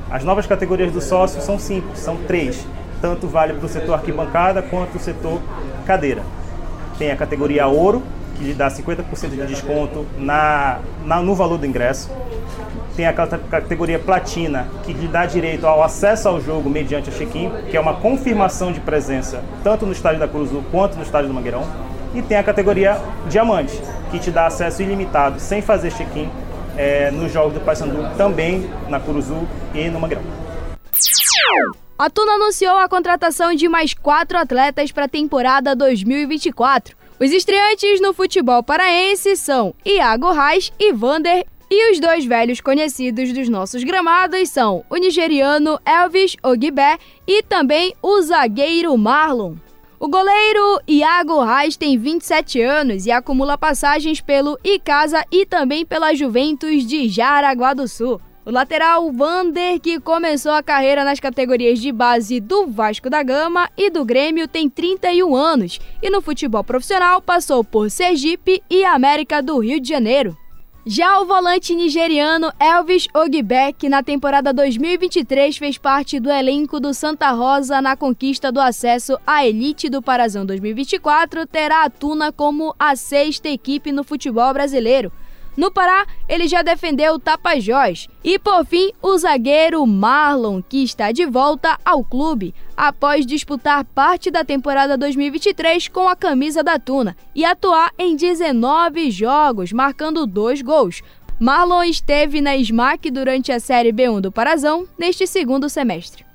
As 0.10 0.24
novas 0.24 0.48
categorias 0.48 0.92
do 0.92 1.02
sócio 1.02 1.40
são 1.40 1.60
simples, 1.60 2.00
são 2.00 2.18
três. 2.24 2.66
Tanto 3.00 3.28
vale 3.28 3.54
para 3.54 3.68
o 3.68 3.70
setor 3.70 3.94
arquibancada 3.94 4.64
quanto 4.64 4.98
o 4.98 5.00
setor 5.00 5.40
cadeira. 5.86 6.24
Tem 7.00 7.12
a 7.12 7.16
categoria 7.16 7.66
ouro, 7.66 8.04
que 8.36 8.44
lhe 8.44 8.54
dá 8.54 8.68
50% 8.68 9.30
de 9.30 9.48
desconto 9.48 10.06
na, 10.18 10.80
na, 11.06 11.22
no 11.22 11.34
valor 11.34 11.58
do 11.58 11.66
ingresso. 11.66 12.12
Tem 12.96 13.08
a 13.08 13.14
categoria 13.14 13.98
platina, 13.98 14.68
que 14.84 14.92
lhe 14.92 15.08
dá 15.08 15.26
direito 15.26 15.66
ao 15.66 15.82
acesso 15.82 16.28
ao 16.28 16.42
jogo 16.42 16.70
mediante 16.70 17.10
a 17.10 17.14
check-in, 17.14 17.50
que 17.72 17.78
é 17.78 17.80
uma 17.80 17.94
confirmação 17.94 18.74
de 18.74 18.82
presença 18.82 19.42
tanto 19.64 19.86
no 19.86 19.94
estádio 19.94 20.20
da 20.20 20.28
Cruz 20.28 20.50
quanto 20.70 20.98
no 20.98 21.04
estádio 21.04 21.30
do 21.30 21.34
Mangueirão. 21.34 21.64
E 22.14 22.22
tem 22.22 22.38
a 22.38 22.44
categoria 22.44 23.00
diamante, 23.30 23.80
que 24.12 24.20
te 24.20 24.30
dá 24.30 24.48
acesso 24.48 24.82
ilimitado, 24.82 25.40
sem 25.40 25.62
fazer 25.62 25.94
check-in, 25.94 26.30
é, 26.76 27.12
nos 27.12 27.32
jogos 27.32 27.54
do 27.54 27.62
Paysandu, 27.62 28.10
também 28.18 28.70
na 28.90 29.00
Curuzu 29.00 29.48
e 29.74 29.88
no 29.90 30.02
Mangueirão. 30.02 30.24
A 32.00 32.10
Tuna 32.10 32.36
anunciou 32.36 32.78
a 32.78 32.88
contratação 32.88 33.54
de 33.54 33.68
mais 33.68 33.94
quatro 33.94 34.38
atletas 34.38 34.90
para 34.90 35.04
a 35.04 35.10
temporada 35.10 35.76
2024. 35.76 36.96
Os 37.20 37.30
estreantes 37.30 38.00
no 38.00 38.14
futebol 38.14 38.64
paraense 38.64 39.36
são 39.36 39.76
Iago 39.86 40.32
Reis 40.32 40.72
e 40.80 40.94
Vander, 40.94 41.46
e 41.70 41.92
os 41.92 42.00
dois 42.00 42.24
velhos 42.24 42.62
conhecidos 42.62 43.34
dos 43.34 43.50
nossos 43.50 43.84
gramados 43.84 44.48
são 44.48 44.86
o 44.90 44.96
nigeriano 44.96 45.78
Elvis 45.86 46.38
Ogibé 46.42 46.98
e 47.28 47.44
também 47.44 47.94
o 48.02 48.22
zagueiro 48.22 48.98
Marlon. 48.98 49.56
O 50.00 50.08
goleiro 50.08 50.80
Iago 50.88 51.44
Reis 51.44 51.76
tem 51.76 51.98
27 51.98 52.62
anos 52.62 53.08
e 53.08 53.12
acumula 53.12 53.58
passagens 53.58 54.22
pelo 54.22 54.58
Icasa 54.64 55.26
e 55.30 55.46
também 55.46 55.86
pela 55.86 56.16
Juventus 56.16 56.88
de 56.88 57.10
Jaraguá 57.10 57.74
do 57.74 57.90
Sul. 57.90 58.22
O 58.50 58.52
lateral 58.52 59.12
Vander, 59.12 59.80
que 59.80 60.00
começou 60.00 60.52
a 60.52 60.64
carreira 60.64 61.04
nas 61.04 61.20
categorias 61.20 61.78
de 61.78 61.92
base 61.92 62.40
do 62.40 62.66
Vasco 62.66 63.08
da 63.08 63.22
Gama 63.22 63.70
e 63.78 63.92
do 63.92 64.04
Grêmio, 64.04 64.48
tem 64.48 64.68
31 64.68 65.36
anos 65.36 65.80
e 66.02 66.10
no 66.10 66.20
futebol 66.20 66.64
profissional 66.64 67.22
passou 67.22 67.64
por 67.64 67.92
Sergipe 67.92 68.64
e 68.68 68.84
América 68.84 69.40
do 69.40 69.60
Rio 69.60 69.80
de 69.80 69.88
Janeiro. 69.88 70.36
Já 70.84 71.20
o 71.20 71.28
volante 71.28 71.76
nigeriano 71.76 72.52
Elvis 72.60 73.08
que 73.78 73.88
na 73.88 74.02
temporada 74.02 74.52
2023 74.52 75.56
fez 75.56 75.78
parte 75.78 76.20
do 76.20 76.32
elenco 76.32 76.80
do 76.80 76.92
Santa 76.92 77.30
Rosa 77.30 77.80
na 77.80 77.96
conquista 77.96 78.52
do 78.52 78.60
acesso 78.60 79.16
à 79.28 79.46
elite 79.46 79.92
do 79.92 80.02
Parazão 80.02 80.44
2024, 80.44 81.46
terá 81.46 81.84
a 81.84 81.90
Tuna 81.92 82.32
como 82.32 82.74
a 82.80 82.96
sexta 82.96 83.48
equipe 83.48 83.92
no 83.92 84.04
futebol 84.04 84.52
brasileiro. 84.52 85.12
No 85.60 85.70
Pará, 85.70 86.08
ele 86.30 86.48
já 86.48 86.62
defendeu 86.62 87.16
o 87.16 87.20
Tapajós. 87.20 88.08
E 88.24 88.40
por 88.40 88.66
fim, 88.66 88.94
o 89.02 89.18
zagueiro 89.18 89.86
Marlon, 89.86 90.62
que 90.62 90.82
está 90.82 91.12
de 91.12 91.26
volta 91.26 91.78
ao 91.84 92.02
clube 92.02 92.56
após 92.78 93.26
disputar 93.26 93.84
parte 93.84 94.32
da 94.32 94.46
temporada 94.46 94.98
2023 94.98 95.90
com 95.90 96.08
a 96.08 96.16
camisa 96.16 96.64
da 96.64 96.80
Tuna 96.80 97.14
e 97.36 97.44
atuar 97.44 97.92
em 98.00 98.16
19 98.16 99.12
jogos, 99.12 99.74
marcando 99.74 100.26
dois 100.26 100.62
gols. 100.62 101.02
Marlon 101.38 101.84
esteve 101.84 102.40
na 102.40 102.56
SMAC 102.56 103.12
durante 103.12 103.52
a 103.52 103.60
Série 103.60 103.92
B1 103.92 104.22
do 104.22 104.32
Parazão 104.32 104.88
neste 104.98 105.28
segundo 105.28 105.68
semestre. 105.68 106.29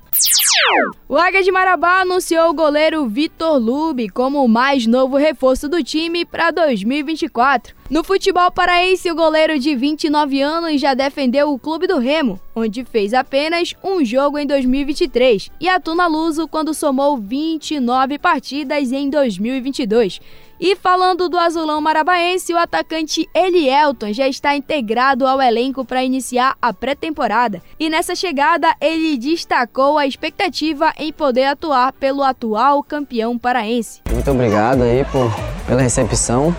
O 1.07 1.17
Águia 1.17 1.43
de 1.43 1.51
Marabá 1.51 2.01
anunciou 2.01 2.49
o 2.49 2.53
goleiro 2.53 3.07
Vitor 3.07 3.57
Lube 3.57 4.09
como 4.09 4.43
o 4.43 4.47
mais 4.47 4.87
novo 4.87 5.17
reforço 5.17 5.67
do 5.67 5.83
time 5.83 6.25
para 6.25 6.51
2024. 6.51 7.75
No 7.89 8.03
futebol 8.03 8.49
paraense, 8.49 9.11
o 9.11 9.15
goleiro 9.15 9.59
de 9.59 9.75
29 9.75 10.41
anos 10.41 10.81
já 10.81 10.93
defendeu 10.93 11.51
o 11.51 11.59
Clube 11.59 11.85
do 11.85 11.99
Remo, 11.99 12.39
onde 12.55 12.83
fez 12.83 13.13
apenas 13.13 13.75
um 13.83 14.03
jogo 14.03 14.39
em 14.39 14.47
2023, 14.47 15.51
e 15.59 15.69
a 15.69 15.79
Tuna 15.79 16.07
Luso 16.07 16.47
quando 16.47 16.73
somou 16.73 17.17
29 17.17 18.17
partidas 18.17 18.91
em 18.91 19.09
2022. 19.09 20.19
E 20.59 20.75
falando 20.75 21.27
do 21.27 21.37
azulão 21.37 21.81
marabaense, 21.81 22.53
o 22.53 22.57
atacante 22.57 23.29
Elielton 23.33 24.13
já 24.13 24.27
está 24.27 24.55
integrado 24.55 25.27
ao 25.27 25.41
elenco 25.41 25.83
para 25.83 26.03
iniciar 26.03 26.55
a 26.61 26.71
pré-temporada. 26.71 27.61
E 27.77 27.89
nessa 27.89 28.15
chegada, 28.15 28.73
ele 28.79 29.17
destacou 29.17 29.97
a 29.97 30.07
expectativa 30.07 30.93
em 30.97 31.11
poder 31.11 31.45
atuar 31.45 31.91
pelo 31.91 32.23
atual 32.23 32.81
campeão 32.81 33.37
paraense. 33.37 33.99
Muito 34.09 34.31
obrigado 34.31 34.83
aí 34.83 35.05
por, 35.11 35.29
pela 35.67 35.81
recepção. 35.81 36.55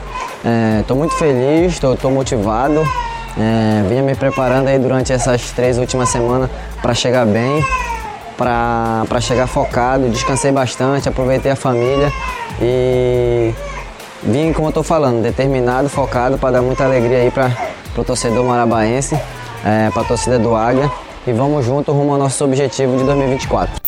Estou 0.81 0.97
é, 0.97 0.99
muito 0.99 1.15
feliz, 1.15 1.83
estou 1.83 2.11
motivado. 2.11 2.81
É, 3.39 3.87
vinha 3.89 4.03
me 4.03 4.15
preparando 4.15 4.69
aí 4.69 4.79
durante 4.79 5.13
essas 5.13 5.51
três 5.53 5.79
últimas 5.79 6.11
semanas 6.11 6.51
para 6.83 6.93
chegar 6.93 7.27
bem, 7.27 7.65
para 8.37 9.21
chegar 9.23 9.47
focado. 9.47 10.09
Descansei 10.11 10.53
bastante, 10.53 11.09
aproveitei 11.09 11.51
a 11.51 11.57
família 11.57 12.13
e 12.61 13.55
vim, 14.27 14.53
como 14.53 14.67
eu 14.67 14.71
estou 14.71 14.83
falando, 14.83 15.23
determinado, 15.23 15.89
focado 15.89 16.37
para 16.37 16.53
dar 16.53 16.63
muita 16.63 16.85
alegria 16.85 17.19
aí 17.19 17.31
para 17.31 17.51
o 17.97 18.05
torcedor 18.05 18.45
marabaense, 18.45 19.15
é, 19.65 19.91
para 19.91 20.03
a 20.03 20.05
torcida 20.05 20.39
do 20.39 20.55
Águia 20.55 20.91
e 21.27 21.33
vamos 21.33 21.65
junto 21.65 21.93
rumo 21.93 22.13
ao 22.13 22.19
nosso 22.19 22.45
objetivo 22.45 22.97
de 22.97 23.05
2024. 23.05 23.81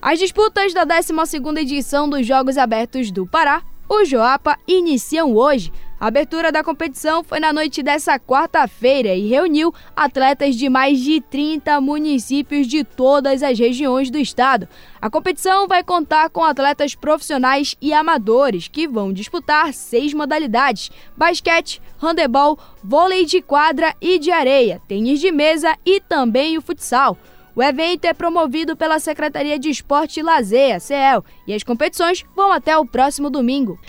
As 0.00 0.18
disputas 0.18 0.72
da 0.72 0.86
12ª 0.86 1.58
edição 1.58 2.08
dos 2.08 2.26
Jogos 2.26 2.56
Abertos 2.56 3.10
do 3.10 3.26
Pará, 3.26 3.62
o 3.88 4.04
Joapa, 4.04 4.56
iniciam 4.66 5.34
hoje. 5.34 5.72
A 5.98 6.08
abertura 6.08 6.52
da 6.52 6.62
competição 6.62 7.24
foi 7.24 7.40
na 7.40 7.54
noite 7.54 7.82
dessa 7.82 8.18
quarta-feira 8.18 9.14
e 9.14 9.28
reuniu 9.28 9.72
atletas 9.96 10.54
de 10.54 10.68
mais 10.68 11.00
de 11.00 11.22
30 11.22 11.80
municípios 11.80 12.66
de 12.66 12.84
todas 12.84 13.42
as 13.42 13.58
regiões 13.58 14.10
do 14.10 14.18
estado. 14.18 14.68
A 15.00 15.08
competição 15.08 15.66
vai 15.66 15.82
contar 15.82 16.28
com 16.28 16.44
atletas 16.44 16.94
profissionais 16.94 17.76
e 17.80 17.94
amadores 17.94 18.68
que 18.68 18.86
vão 18.86 19.10
disputar 19.10 19.72
seis 19.72 20.12
modalidades: 20.12 20.90
basquete, 21.16 21.80
handebol, 21.98 22.58
vôlei 22.84 23.24
de 23.24 23.40
quadra 23.40 23.94
e 23.98 24.18
de 24.18 24.30
areia, 24.30 24.82
tênis 24.86 25.18
de 25.18 25.32
mesa 25.32 25.78
e 25.82 25.98
também 25.98 26.58
o 26.58 26.62
futsal. 26.62 27.16
O 27.56 27.62
evento 27.62 28.04
é 28.04 28.12
promovido 28.12 28.76
pela 28.76 28.98
Secretaria 28.98 29.58
de 29.58 29.70
Esporte 29.70 30.20
e 30.20 30.22
Lazer, 30.22 30.78
CEL, 30.78 31.24
e 31.46 31.54
as 31.54 31.62
competições 31.62 32.22
vão 32.36 32.52
até 32.52 32.76
o 32.76 32.84
próximo 32.84 33.30
domingo. 33.30 33.80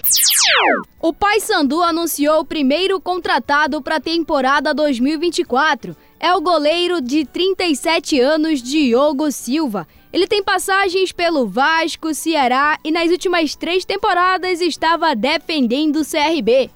O 1.02 1.12
Paysandu 1.12 1.84
anunciou 1.84 2.40
o 2.40 2.46
primeiro 2.46 3.02
contratado 3.02 3.82
para 3.82 3.98
a 3.98 4.00
temporada 4.00 4.74
2024. 4.74 5.98
É 6.18 6.34
o 6.34 6.40
goleiro 6.40 7.02
de 7.02 7.26
37 7.26 8.18
anos 8.22 8.64
Diogo 8.64 9.30
Silva. 9.34 9.86
Ele 10.14 10.28
tem 10.28 10.42
passagens 10.42 11.12
pelo 11.12 11.46
Vasco, 11.46 12.14
Ceará 12.14 12.80
e 12.86 12.90
nas 12.90 13.12
últimas 13.12 13.54
três 13.54 13.84
temporadas 13.84 14.62
estava 14.62 15.14
defendendo 15.14 15.98
o 15.98 16.06
CRB. 16.06 16.72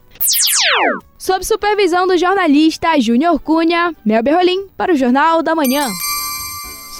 Sob 1.18 1.46
supervisão 1.46 2.06
do 2.06 2.18
jornalista 2.18 3.00
Júnior 3.00 3.40
Cunha, 3.40 3.96
Mel 4.06 4.22
Berrolim 4.22 4.68
para 4.76 4.92
o 4.92 4.98
Jornal 4.98 5.42
da 5.42 5.56
Manhã. 5.56 5.88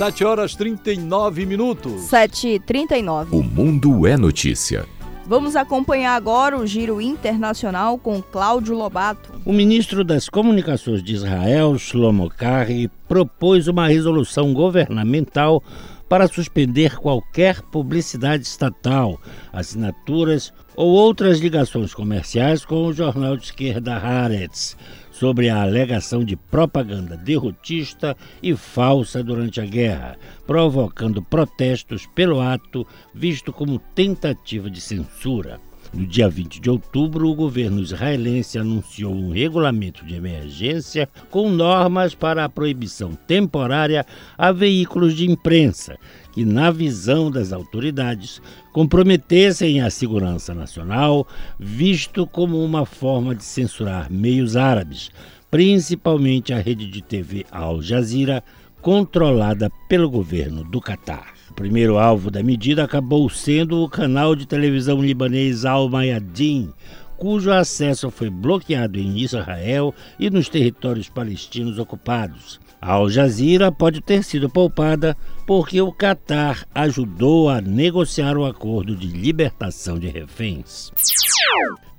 7 0.02 0.26
horas 0.26 0.56
39 0.56 1.46
minutos. 1.46 2.10
7h39. 2.10 3.28
O 3.34 3.44
mundo 3.44 4.08
é 4.08 4.18
notícia. 4.18 4.84
Vamos 5.28 5.56
acompanhar 5.56 6.16
agora 6.16 6.58
o 6.58 6.66
giro 6.66 7.00
internacional 7.00 8.00
com 8.00 8.20
Cláudio 8.20 8.76
Lobato. 8.76 9.32
O 9.46 9.54
ministro 9.54 10.04
das 10.04 10.28
Comunicações 10.28 11.04
de 11.04 11.14
Israel, 11.14 11.78
Shlomo 11.78 12.32
Karri, 12.32 12.90
propôs 13.08 13.68
uma 13.68 13.88
resolução 13.90 14.56
governamental 14.56 15.62
para 16.10 16.28
suspender 16.28 16.98
qualquer 16.98 17.62
publicidade 17.62 18.42
estatal, 18.42 19.22
assinaturas 19.54 20.52
ou 20.76 20.90
outras 20.90 21.40
ligações 21.40 21.94
comerciais 21.94 22.66
com 22.66 22.88
o 22.88 22.92
jornal 22.92 23.38
de 23.38 23.46
esquerda 23.46 23.98
Haaretz, 23.98 24.76
sobre 25.22 25.50
a 25.50 25.62
alegação 25.62 26.26
de 26.26 26.36
propaganda 26.36 27.16
derrotista 27.16 28.18
e 28.42 28.56
falsa 28.56 29.24
durante 29.24 29.62
a 29.62 29.66
guerra, 29.68 30.18
provocando 30.48 31.22
protestos 31.22 32.08
pelo 32.08 32.42
ato 32.42 32.88
visto 33.14 33.54
como 33.54 33.78
tentativa 33.78 34.68
de 34.68 34.82
censura. 34.82 35.62
No 35.94 36.08
dia 36.08 36.28
20 36.28 36.60
de 36.60 36.72
outubro, 36.72 37.30
o 37.30 37.36
governo 37.36 37.82
israelense 37.82 38.58
anunciou 38.58 39.14
um 39.14 39.32
regulamento 39.32 40.04
de 40.04 40.16
emergência 40.16 41.08
com 41.30 41.52
normas 41.52 42.16
para 42.16 42.44
a 42.44 42.50
proibição 42.50 43.14
temporária 43.14 44.04
a 44.36 44.52
veículos 44.52 45.14
de 45.14 45.30
imprensa 45.30 46.00
que, 46.32 46.46
na 46.46 46.72
visão 46.72 47.30
das 47.30 47.52
autoridades, 47.52 48.42
comprometessem 48.72 49.82
a 49.82 49.90
segurança 49.90 50.54
nacional, 50.54 51.28
visto 51.60 52.26
como 52.26 52.64
uma 52.64 52.86
forma 52.86 53.36
de 53.36 53.44
censurar 53.44 54.12
meios 54.12 54.56
árabes, 54.56 55.12
principalmente 55.50 56.54
a 56.54 56.60
rede 56.60 56.88
de 56.88 57.02
TV 57.02 57.46
Al 57.52 57.82
Jazeera, 57.82 58.44
controlada 58.82 59.70
pelo 59.88 60.10
governo 60.10 60.64
do 60.64 60.82
Catar. 60.82 61.34
O 61.52 61.54
primeiro 61.54 61.98
alvo 61.98 62.32
da 62.32 62.42
medida 62.42 62.84
acabou 62.84 63.30
sendo 63.30 63.84
o 63.84 63.90
canal 63.90 64.36
de 64.36 64.48
televisão 64.48 65.02
libanês 65.02 65.66
Al 65.66 65.90
Mayadin, 65.90 66.72
cujo 67.18 67.52
acesso 67.52 68.10
foi 68.10 68.32
bloqueado 68.32 68.98
em 68.98 69.20
Israel 69.20 69.94
e 70.18 70.30
nos 70.30 70.50
territórios 70.50 71.08
palestinos 71.10 71.78
ocupados. 71.78 72.60
Al 72.82 73.08
Jazeera 73.12 73.72
pode 73.72 74.02
ter 74.02 74.24
sido 74.24 74.50
poupada 74.50 75.16
porque 75.46 75.80
o 75.80 75.92
Catar 75.92 76.66
ajudou 76.74 77.48
a 77.48 77.62
negociar 77.62 78.36
o 78.36 78.44
acordo 78.44 78.96
de 78.96 79.06
libertação 79.06 80.00
de 80.00 80.08
reféns. 80.08 80.92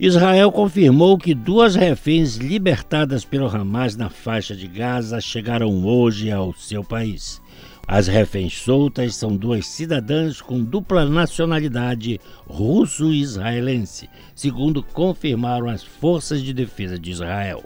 Israel 0.01 0.51
confirmou 0.51 1.16
que 1.16 1.35
duas 1.35 1.76
reféns 1.76 2.37
libertadas 2.37 3.24
pelo 3.24 3.47
Hamas 3.47 3.95
na 3.95 4.11
faixa 4.11 4.57
de 4.57 4.66
Gaza 4.66 5.20
chegaram 5.20 5.85
hoje 5.87 6.33
ao 6.33 6.53
seu 6.53 6.83
país. 6.83 7.41
As 7.87 8.09
reféns 8.09 8.59
soltas 8.59 9.14
são 9.14 9.37
duas 9.37 9.66
cidadãs 9.66 10.41
com 10.41 10.64
dupla 10.64 11.05
nacionalidade 11.05 12.20
russo-israelense, 12.47 14.09
segundo 14.35 14.83
confirmaram 14.83 15.68
as 15.68 15.85
forças 15.85 16.43
de 16.43 16.53
defesa 16.53 16.99
de 16.99 17.12
Israel. 17.12 17.62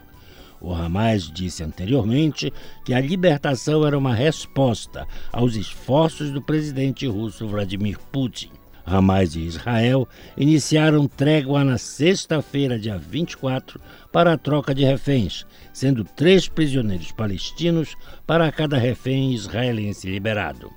O 0.60 0.72
Hamas 0.72 1.30
disse 1.30 1.62
anteriormente 1.62 2.52
que 2.84 2.94
a 2.94 3.00
libertação 3.00 3.86
era 3.86 3.96
uma 3.96 4.14
resposta 4.14 5.06
aos 5.32 5.54
esforços 5.54 6.30
do 6.30 6.40
presidente 6.40 7.06
russo 7.06 7.46
Vladimir 7.46 7.98
Putin. 8.10 8.50
Hamas 8.86 9.34
e 9.34 9.40
Israel 9.40 10.08
iniciaram 10.36 11.08
trégua 11.08 11.64
na 11.64 11.76
sexta-feira, 11.76 12.78
dia 12.78 12.96
24, 12.96 13.80
para 14.12 14.32
a 14.32 14.38
troca 14.38 14.72
de 14.72 14.84
reféns, 14.84 15.44
sendo 15.72 16.04
três 16.04 16.48
prisioneiros 16.48 17.10
palestinos 17.10 17.96
para 18.24 18.50
cada 18.52 18.78
refém 18.78 19.34
israelense 19.34 20.08
liberado. 20.08 20.70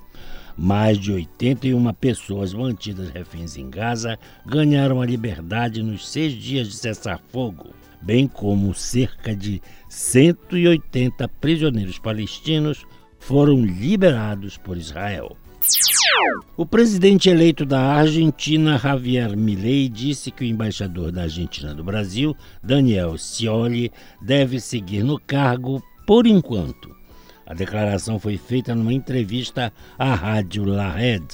Mais 0.58 0.98
de 0.98 1.12
81 1.12 1.94
pessoas 1.94 2.54
mantidas 2.54 3.10
reféns 3.10 3.56
em 3.56 3.70
Gaza 3.70 4.18
ganharam 4.46 5.02
a 5.02 5.06
liberdade 5.06 5.82
nos 5.84 6.10
seis 6.10 6.34
dias 6.34 6.68
de 6.68 6.76
cessar-fogo, 6.76 7.70
bem 8.02 8.28
como 8.28 8.74
cerca 8.74 9.36
de 9.36 9.62
180 9.90 11.28
prisioneiros 11.28 12.00
palestinos 12.00 12.86
foram 13.20 13.64
liberados 13.64 14.58
por 14.58 14.78
Israel. 14.78 15.36
O 16.56 16.66
presidente 16.66 17.30
eleito 17.30 17.66
da 17.66 17.82
Argentina, 17.82 18.78
Javier 18.78 19.36
Milei, 19.36 19.90
disse 19.90 20.32
que 20.32 20.44
o 20.44 20.48
embaixador 20.48 21.12
da 21.12 21.24
Argentina 21.24 21.74
do 21.74 21.84
Brasil, 21.84 22.36
Daniel 22.64 23.18
Scioli, 23.18 23.92
deve 24.22 24.60
seguir 24.60 25.04
no 25.04 25.20
cargo 25.20 25.84
por 26.08 26.26
enquanto. 26.26 26.96
A 27.46 27.54
declaração 27.54 28.20
foi 28.20 28.38
feita 28.38 28.76
numa 28.76 28.94
entrevista 28.94 29.74
à 29.98 30.14
rádio 30.14 30.66
La 30.66 30.92
Red. 30.92 31.26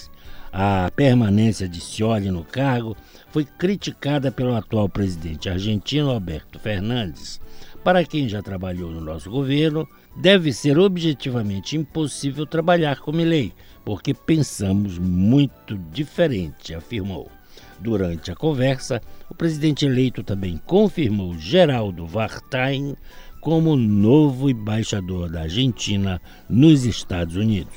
A 0.52 0.90
permanência 0.96 1.68
de 1.68 1.82
Scioli 1.82 2.32
no 2.32 2.44
cargo 2.44 2.96
foi 3.36 3.44
criticada 3.44 4.32
pelo 4.32 4.56
atual 4.56 4.88
presidente 4.88 5.50
argentino 5.50 6.10
Alberto 6.10 6.58
Fernandes. 6.58 7.42
Para 7.84 8.06
quem 8.06 8.30
já 8.30 8.42
trabalhou 8.42 8.90
no 8.90 9.02
nosso 9.02 9.30
governo, 9.30 9.86
deve 10.16 10.54
ser 10.54 10.80
objetivamente 10.80 11.76
impossível 11.76 12.46
trabalhar 12.46 13.02
com 13.02 13.12
Milei, 13.12 13.52
porque 13.84 14.14
pensamos 14.14 14.98
muito 14.98 15.78
diferente, 15.92 16.74
afirmou. 16.74 17.30
Durante 17.78 18.32
a 18.32 18.36
conversa, 18.38 19.02
o 19.30 19.36
presidente 19.36 19.86
eleito 19.86 20.24
também 20.24 20.58
confirmou 20.66 21.38
Geraldo 21.38 22.08
Vartain 22.08 22.96
como 23.42 23.76
novo 23.76 24.50
embaixador 24.50 25.30
da 25.30 25.42
Argentina 25.42 26.22
nos 26.48 26.86
Estados 26.86 27.36
Unidos. 27.36 27.76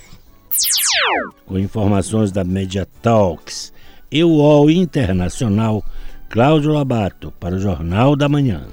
Com 1.46 1.58
informações 1.58 2.30
da 2.30 2.44
Media 2.44 2.86
Talks 3.02 3.72
e 4.10 4.24
o 4.24 4.28
UOL 4.28 4.70
Internacional, 4.70 5.84
Cláudio 6.28 6.72
Labato 6.72 7.32
para 7.38 7.56
o 7.56 7.58
Jornal 7.58 8.16
da 8.16 8.28
Manhã. 8.28 8.66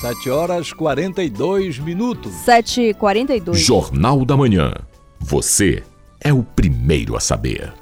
7 0.00 0.30
horas 0.30 0.72
42 0.72 1.78
minutos. 1.78 2.32
7h42. 2.46 3.54
Jornal 3.54 4.24
da 4.24 4.36
Manhã. 4.36 4.74
Você 5.18 5.82
é 6.20 6.32
o 6.32 6.42
primeiro 6.42 7.16
a 7.16 7.20
saber. 7.20 7.72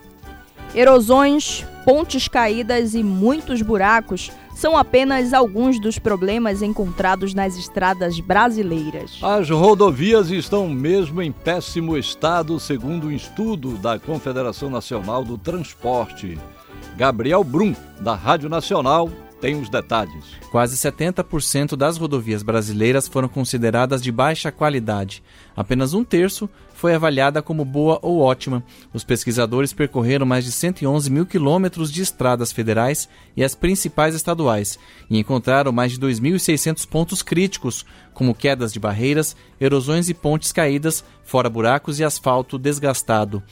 Erosões, 0.75 1.67
pontes 1.85 2.29
caídas 2.29 2.95
e 2.95 3.03
muitos 3.03 3.63
buracos 3.63 4.31
são 4.55 4.77
apenas 4.77 5.33
alguns 5.33 5.79
dos 5.79 5.99
problemas 5.99 6.63
encontrados 6.63 7.35
nas 7.35 7.57
estradas 7.57 8.21
brasileiras. 8.21 9.19
As 9.23 9.51
rodovias 9.51 10.31
estão 10.31 10.69
mesmo 10.69 11.21
em 11.21 11.33
péssimo 11.33 11.97
estado, 11.97 12.59
segundo 12.61 13.09
um 13.09 13.13
estudo 13.13 13.77
da 13.79 13.99
Confederação 13.99 14.71
Nacional 14.71 15.25
do 15.25 15.37
Transporte. 15.37 16.39
Gabriel 16.97 17.43
Brum, 17.43 17.75
da 18.01 18.15
Rádio 18.15 18.49
Nacional, 18.49 19.11
tem 19.41 19.61
os 19.61 19.69
detalhes. 19.69 20.25
Quase 20.51 20.77
70% 20.77 21.77
das 21.77 21.99
rodovias 21.99 22.43
brasileiras 22.43 23.07
foram 23.07 23.29
consideradas 23.29 24.01
de 24.01 24.11
baixa 24.11 24.51
qualidade. 24.51 25.23
Apenas 25.55 25.93
um 25.93 26.03
terço 26.03 26.49
foi 26.85 26.95
avaliada 26.95 27.41
como 27.41 27.65
boa 27.65 27.99
ou 28.03 28.21
ótima. 28.21 28.63
Os 28.93 29.03
pesquisadores 29.03 29.73
percorreram 29.73 30.27
mais 30.27 30.45
de 30.45 30.53
111 30.53 31.11
mil 31.11 31.25
quilômetros 31.25 31.91
de 31.91 32.03
estradas 32.03 32.53
federais 32.53 33.09
e 33.35 33.43
as 33.43 33.55
principais 33.55 34.15
estaduais 34.15 34.79
e 35.09 35.19
encontraram 35.19 35.73
mais 35.73 35.93
de 35.93 35.99
2.600 35.99 36.87
pontos 36.87 37.23
críticos, 37.23 37.87
como 38.13 38.35
quedas 38.35 38.71
de 38.71 38.79
barreiras, 38.79 39.35
erosões 39.59 40.11
e 40.11 40.15
pontes 40.15 40.53
caídas, 40.53 41.03
fora 41.25 41.49
buracos 41.49 42.01
e 42.01 42.05
asfalto 42.05 42.59
desgastado. 42.59 43.43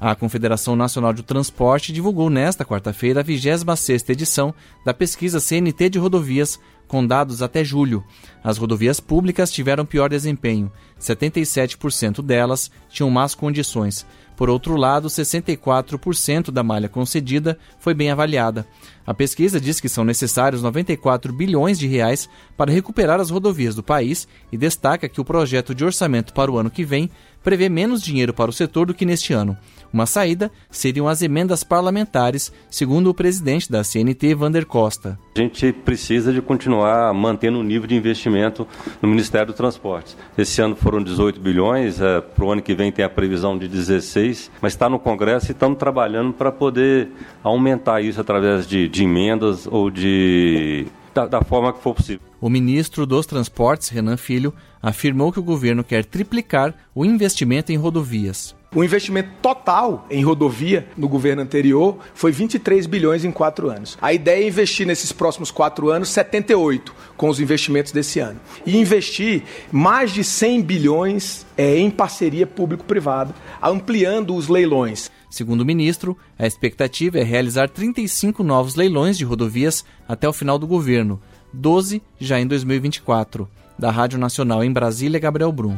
A 0.00 0.14
Confederação 0.14 0.76
Nacional 0.76 1.12
de 1.12 1.24
Transporte 1.24 1.92
divulgou 1.92 2.30
nesta 2.30 2.64
quarta-feira 2.64 3.20
a 3.20 3.24
26ª 3.24 4.10
edição 4.10 4.54
da 4.84 4.94
pesquisa 4.94 5.40
CNT 5.40 5.90
de 5.90 5.98
rodovias, 5.98 6.58
com 6.86 7.06
dados 7.06 7.42
até 7.42 7.64
julho. 7.64 8.02
As 8.42 8.58
rodovias 8.58 9.00
públicas 9.00 9.50
tiveram 9.50 9.84
pior 9.84 10.08
desempenho. 10.08 10.72
77% 10.98 12.22
delas 12.22 12.70
tinham 12.88 13.10
más 13.10 13.34
condições. 13.34 14.06
Por 14.36 14.48
outro 14.48 14.76
lado, 14.76 15.08
64% 15.08 16.52
da 16.52 16.62
malha 16.62 16.88
concedida 16.88 17.58
foi 17.78 17.92
bem 17.92 18.10
avaliada. 18.10 18.66
A 19.04 19.12
pesquisa 19.12 19.60
diz 19.60 19.80
que 19.80 19.88
são 19.88 20.04
necessários 20.04 20.62
94 20.62 21.32
bilhões 21.32 21.76
de 21.76 21.88
reais 21.88 22.28
para 22.56 22.70
recuperar 22.70 23.20
as 23.20 23.30
rodovias 23.30 23.74
do 23.74 23.82
país 23.82 24.28
e 24.52 24.56
destaca 24.56 25.08
que 25.08 25.20
o 25.20 25.24
projeto 25.24 25.74
de 25.74 25.84
orçamento 25.84 26.32
para 26.32 26.52
o 26.52 26.56
ano 26.56 26.70
que 26.70 26.84
vem 26.84 27.10
prevê 27.42 27.68
menos 27.68 28.02
dinheiro 28.02 28.32
para 28.32 28.50
o 28.50 28.52
setor 28.52 28.86
do 28.86 28.94
que 28.94 29.06
neste 29.06 29.32
ano. 29.32 29.56
Uma 29.92 30.04
saída 30.04 30.50
seriam 30.70 31.08
as 31.08 31.22
emendas 31.22 31.64
parlamentares, 31.64 32.52
segundo 32.70 33.08
o 33.08 33.14
presidente 33.14 33.70
da 33.70 33.82
CNT, 33.82 34.34
Vander 34.34 34.66
Costa. 34.66 35.18
A 35.34 35.40
gente 35.40 35.72
precisa 35.72 36.32
de 36.32 36.42
continuar 36.42 37.12
mantendo 37.14 37.58
o 37.58 37.62
nível 37.62 37.86
de 37.86 37.94
investimento 37.94 38.66
no 39.00 39.08
Ministério 39.08 39.46
do 39.46 39.52
Transportes. 39.54 40.16
Esse 40.36 40.60
ano 40.60 40.76
foram 40.76 41.02
18 41.02 41.40
bilhões, 41.40 42.00
é, 42.00 42.20
para 42.20 42.44
o 42.44 42.50
ano 42.50 42.60
que 42.60 42.74
vem 42.74 42.92
tem 42.92 43.04
a 43.04 43.08
previsão 43.08 43.56
de 43.56 43.66
16, 43.66 44.50
mas 44.60 44.74
está 44.74 44.88
no 44.90 44.98
Congresso 44.98 45.50
e 45.50 45.52
estamos 45.52 45.78
trabalhando 45.78 46.34
para 46.34 46.52
poder 46.52 47.08
aumentar 47.42 48.02
isso 48.02 48.20
através 48.20 48.66
de, 48.66 48.88
de 48.88 49.04
emendas 49.04 49.66
ou 49.66 49.90
de 49.90 50.86
da, 51.18 51.26
da 51.26 51.42
forma 51.42 51.72
que 51.72 51.82
for 51.82 51.94
possível. 51.94 52.20
O 52.40 52.48
ministro 52.48 53.04
dos 53.04 53.26
Transportes, 53.26 53.88
Renan 53.88 54.16
Filho, 54.16 54.54
afirmou 54.80 55.32
que 55.32 55.40
o 55.40 55.42
governo 55.42 55.82
quer 55.82 56.04
triplicar 56.04 56.74
o 56.94 57.04
investimento 57.04 57.72
em 57.72 57.76
rodovias. 57.76 58.54
O 58.74 58.84
investimento 58.84 59.30
total 59.40 60.06
em 60.10 60.22
rodovia 60.22 60.86
no 60.96 61.08
governo 61.08 61.40
anterior 61.40 61.96
foi 62.14 62.30
23 62.30 62.86
bilhões 62.86 63.24
em 63.24 63.32
quatro 63.32 63.70
anos. 63.70 63.96
A 64.00 64.12
ideia 64.12 64.44
é 64.44 64.46
investir 64.46 64.86
nesses 64.86 65.10
próximos 65.10 65.50
quatro 65.50 65.88
anos 65.88 66.10
78 66.10 66.94
com 67.16 67.30
os 67.30 67.40
investimentos 67.40 67.92
desse 67.92 68.20
ano. 68.20 68.38
E 68.66 68.76
investir 68.76 69.42
mais 69.72 70.12
de 70.12 70.22
100 70.22 70.62
bilhões 70.62 71.46
é, 71.56 71.78
em 71.78 71.90
parceria 71.90 72.46
público-privada, 72.46 73.34
ampliando 73.62 74.36
os 74.36 74.48
leilões. 74.48 75.10
Segundo 75.30 75.60
o 75.60 75.64
ministro, 75.64 76.16
a 76.38 76.46
expectativa 76.46 77.18
é 77.18 77.22
realizar 77.22 77.68
35 77.68 78.42
novos 78.42 78.74
leilões 78.74 79.18
de 79.18 79.24
rodovias 79.24 79.84
até 80.08 80.28
o 80.28 80.32
final 80.32 80.58
do 80.58 80.66
governo, 80.66 81.20
12 81.52 82.02
já 82.18 82.40
em 82.40 82.46
2024. 82.46 83.48
Da 83.78 83.90
Rádio 83.90 84.18
Nacional 84.18 84.64
em 84.64 84.72
Brasília, 84.72 85.20
Gabriel 85.20 85.52
Brum. 85.52 85.76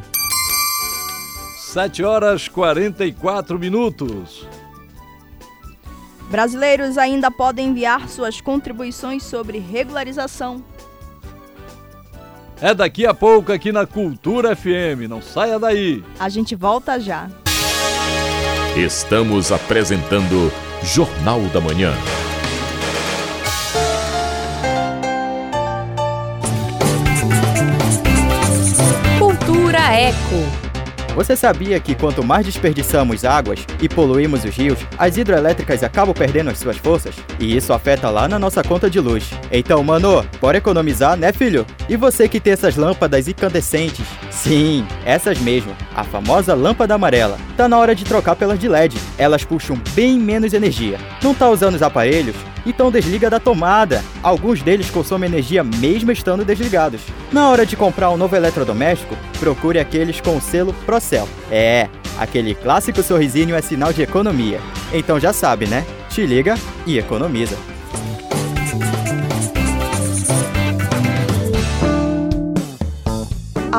7 1.72 2.02
horas 2.02 2.48
44 2.48 3.58
minutos. 3.58 4.46
Brasileiros 6.30 6.96
ainda 6.96 7.30
podem 7.30 7.68
enviar 7.68 8.08
suas 8.08 8.40
contribuições 8.40 9.22
sobre 9.24 9.58
regularização. 9.58 10.64
É 12.60 12.72
daqui 12.72 13.06
a 13.06 13.12
pouco 13.12 13.52
aqui 13.52 13.72
na 13.72 13.86
Cultura 13.86 14.54
FM. 14.54 15.08
Não 15.08 15.20
saia 15.20 15.58
daí. 15.58 16.04
A 16.18 16.28
gente 16.28 16.54
volta 16.54 17.00
já. 17.00 17.28
Estamos 18.76 19.50
apresentando 19.50 20.50
Jornal 20.84 21.40
da 21.52 21.60
Manhã. 21.60 21.92
Cultura 29.18 29.78
Eco. 29.92 30.16
Você 31.16 31.34
sabia 31.34 31.80
que 31.80 31.96
quanto 31.96 32.22
mais 32.22 32.46
desperdiçamos 32.46 33.24
águas 33.24 33.66
e 33.82 33.88
poluímos 33.88 34.44
os 34.44 34.54
rios, 34.54 34.78
as 34.96 35.16
hidrelétricas 35.16 35.82
acabam 35.82 36.14
perdendo 36.14 36.50
as 36.50 36.58
suas 36.58 36.76
forças? 36.76 37.16
E 37.40 37.56
isso 37.56 37.72
afeta 37.72 38.08
lá 38.08 38.28
na 38.28 38.38
nossa 38.38 38.62
conta 38.62 38.88
de 38.88 39.00
luz. 39.00 39.28
Então, 39.50 39.82
mano, 39.82 40.24
bora 40.40 40.58
economizar, 40.58 41.16
né, 41.16 41.32
filho? 41.32 41.66
E 41.88 41.96
você 41.96 42.28
que 42.28 42.38
tem 42.38 42.52
essas 42.52 42.76
lâmpadas 42.76 43.26
incandescentes? 43.26 44.06
Sim, 44.42 44.86
essas 45.04 45.38
mesmo, 45.38 45.76
a 45.94 46.02
famosa 46.02 46.54
lâmpada 46.54 46.94
amarela. 46.94 47.36
Tá 47.58 47.68
na 47.68 47.76
hora 47.76 47.94
de 47.94 48.06
trocar 48.06 48.34
pelas 48.34 48.58
de 48.58 48.68
LED. 48.68 48.96
Elas 49.18 49.44
puxam 49.44 49.78
bem 49.94 50.18
menos 50.18 50.54
energia. 50.54 50.98
Não 51.22 51.34
tá 51.34 51.50
usando 51.50 51.74
os 51.74 51.82
aparelhos? 51.82 52.34
Então 52.64 52.90
desliga 52.90 53.28
da 53.28 53.38
tomada. 53.38 54.02
Alguns 54.22 54.62
deles 54.62 54.88
consomem 54.88 55.28
energia 55.28 55.62
mesmo 55.62 56.10
estando 56.10 56.42
desligados. 56.42 57.02
Na 57.30 57.50
hora 57.50 57.66
de 57.66 57.76
comprar 57.76 58.10
um 58.10 58.16
novo 58.16 58.34
eletrodoméstico, 58.34 59.14
procure 59.38 59.78
aqueles 59.78 60.22
com 60.22 60.38
o 60.38 60.40
selo 60.40 60.72
Procel. 60.86 61.28
É, 61.50 61.90
aquele 62.18 62.54
clássico 62.54 63.02
sorrisinho 63.02 63.54
é 63.54 63.60
sinal 63.60 63.92
de 63.92 64.00
economia. 64.00 64.58
Então 64.90 65.20
já 65.20 65.34
sabe, 65.34 65.66
né? 65.66 65.84
Te 66.08 66.24
liga 66.24 66.54
e 66.86 66.98
economiza. 66.98 67.58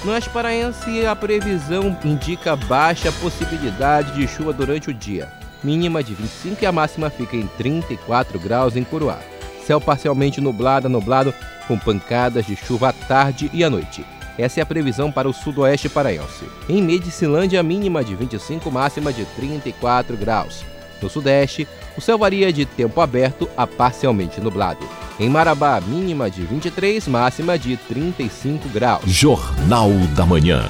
No 0.02 0.12
Oeste 0.12 0.30
Paraense, 0.30 1.04
a 1.04 1.14
previsão 1.14 1.94
indica 2.02 2.56
baixa 2.56 3.12
possibilidade 3.12 4.14
de 4.14 4.26
chuva 4.26 4.54
durante 4.54 4.88
o 4.88 4.94
dia. 4.94 5.28
Mínima 5.62 6.02
de 6.02 6.14
25 6.14 6.64
e 6.64 6.66
a 6.66 6.72
máxima 6.72 7.10
fica 7.10 7.36
em 7.36 7.46
34 7.46 8.38
graus 8.38 8.74
em 8.76 8.82
Curuá. 8.82 9.18
Céu 9.66 9.78
parcialmente 9.78 10.40
nublado 10.40 10.88
nublado, 10.88 11.34
com 11.68 11.78
pancadas 11.78 12.46
de 12.46 12.56
chuva 12.56 12.88
à 12.88 12.92
tarde 12.94 13.50
e 13.52 13.62
à 13.62 13.68
noite. 13.68 14.06
Essa 14.38 14.60
é 14.60 14.62
a 14.62 14.66
previsão 14.66 15.12
para 15.12 15.28
o 15.28 15.34
sudoeste 15.34 15.90
paraense. 15.90 16.48
Em 16.66 16.82
Medicilândia, 16.82 17.62
mínima 17.62 18.02
de 18.02 18.16
25, 18.16 18.70
máxima 18.70 19.12
de 19.12 19.26
34 19.26 20.16
graus. 20.16 20.64
No 21.02 21.08
sudeste, 21.08 21.66
o 21.96 22.00
céu 22.00 22.18
varia 22.18 22.52
de 22.52 22.64
tempo 22.64 23.00
aberto 23.00 23.48
a 23.56 23.66
parcialmente 23.66 24.40
nublado. 24.40 24.86
Em 25.18 25.28
Marabá, 25.28 25.80
mínima 25.80 26.30
de 26.30 26.42
23, 26.42 27.06
máxima 27.08 27.58
de 27.58 27.76
35 27.76 28.68
graus. 28.68 29.02
Jornal 29.06 29.90
da 30.14 30.24
Manhã. 30.24 30.68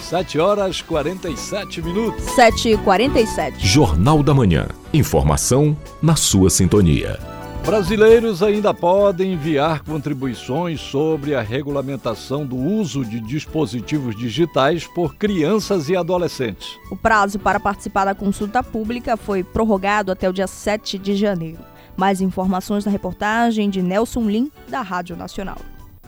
7 0.00 0.38
horas 0.38 0.80
47 0.80 1.82
minutos. 1.82 2.24
7 2.34 2.70
e 2.70 2.76
47 2.78 3.66
Jornal 3.66 4.22
da 4.22 4.32
Manhã. 4.32 4.66
Informação 4.92 5.76
na 6.00 6.16
sua 6.16 6.48
sintonia. 6.48 7.18
Brasileiros 7.64 8.42
ainda 8.42 8.72
podem 8.72 9.34
enviar 9.34 9.82
contribuições 9.82 10.80
sobre 10.80 11.34
a 11.34 11.42
regulamentação 11.42 12.46
do 12.46 12.56
uso 12.56 13.04
de 13.04 13.20
dispositivos 13.20 14.16
digitais 14.16 14.86
por 14.86 15.16
crianças 15.16 15.88
e 15.88 15.96
adolescentes. 15.96 16.78
O 16.90 16.96
prazo 16.96 17.38
para 17.38 17.60
participar 17.60 18.06
da 18.06 18.14
consulta 18.14 18.62
pública 18.62 19.16
foi 19.16 19.44
prorrogado 19.44 20.10
até 20.10 20.28
o 20.28 20.32
dia 20.32 20.46
7 20.46 20.98
de 20.98 21.14
janeiro. 21.14 21.58
Mais 21.96 22.20
informações 22.20 22.84
na 22.84 22.90
reportagem 22.90 23.68
de 23.68 23.82
Nelson 23.82 24.22
Lim, 24.22 24.50
da 24.68 24.80
Rádio 24.80 25.16
Nacional. 25.16 25.58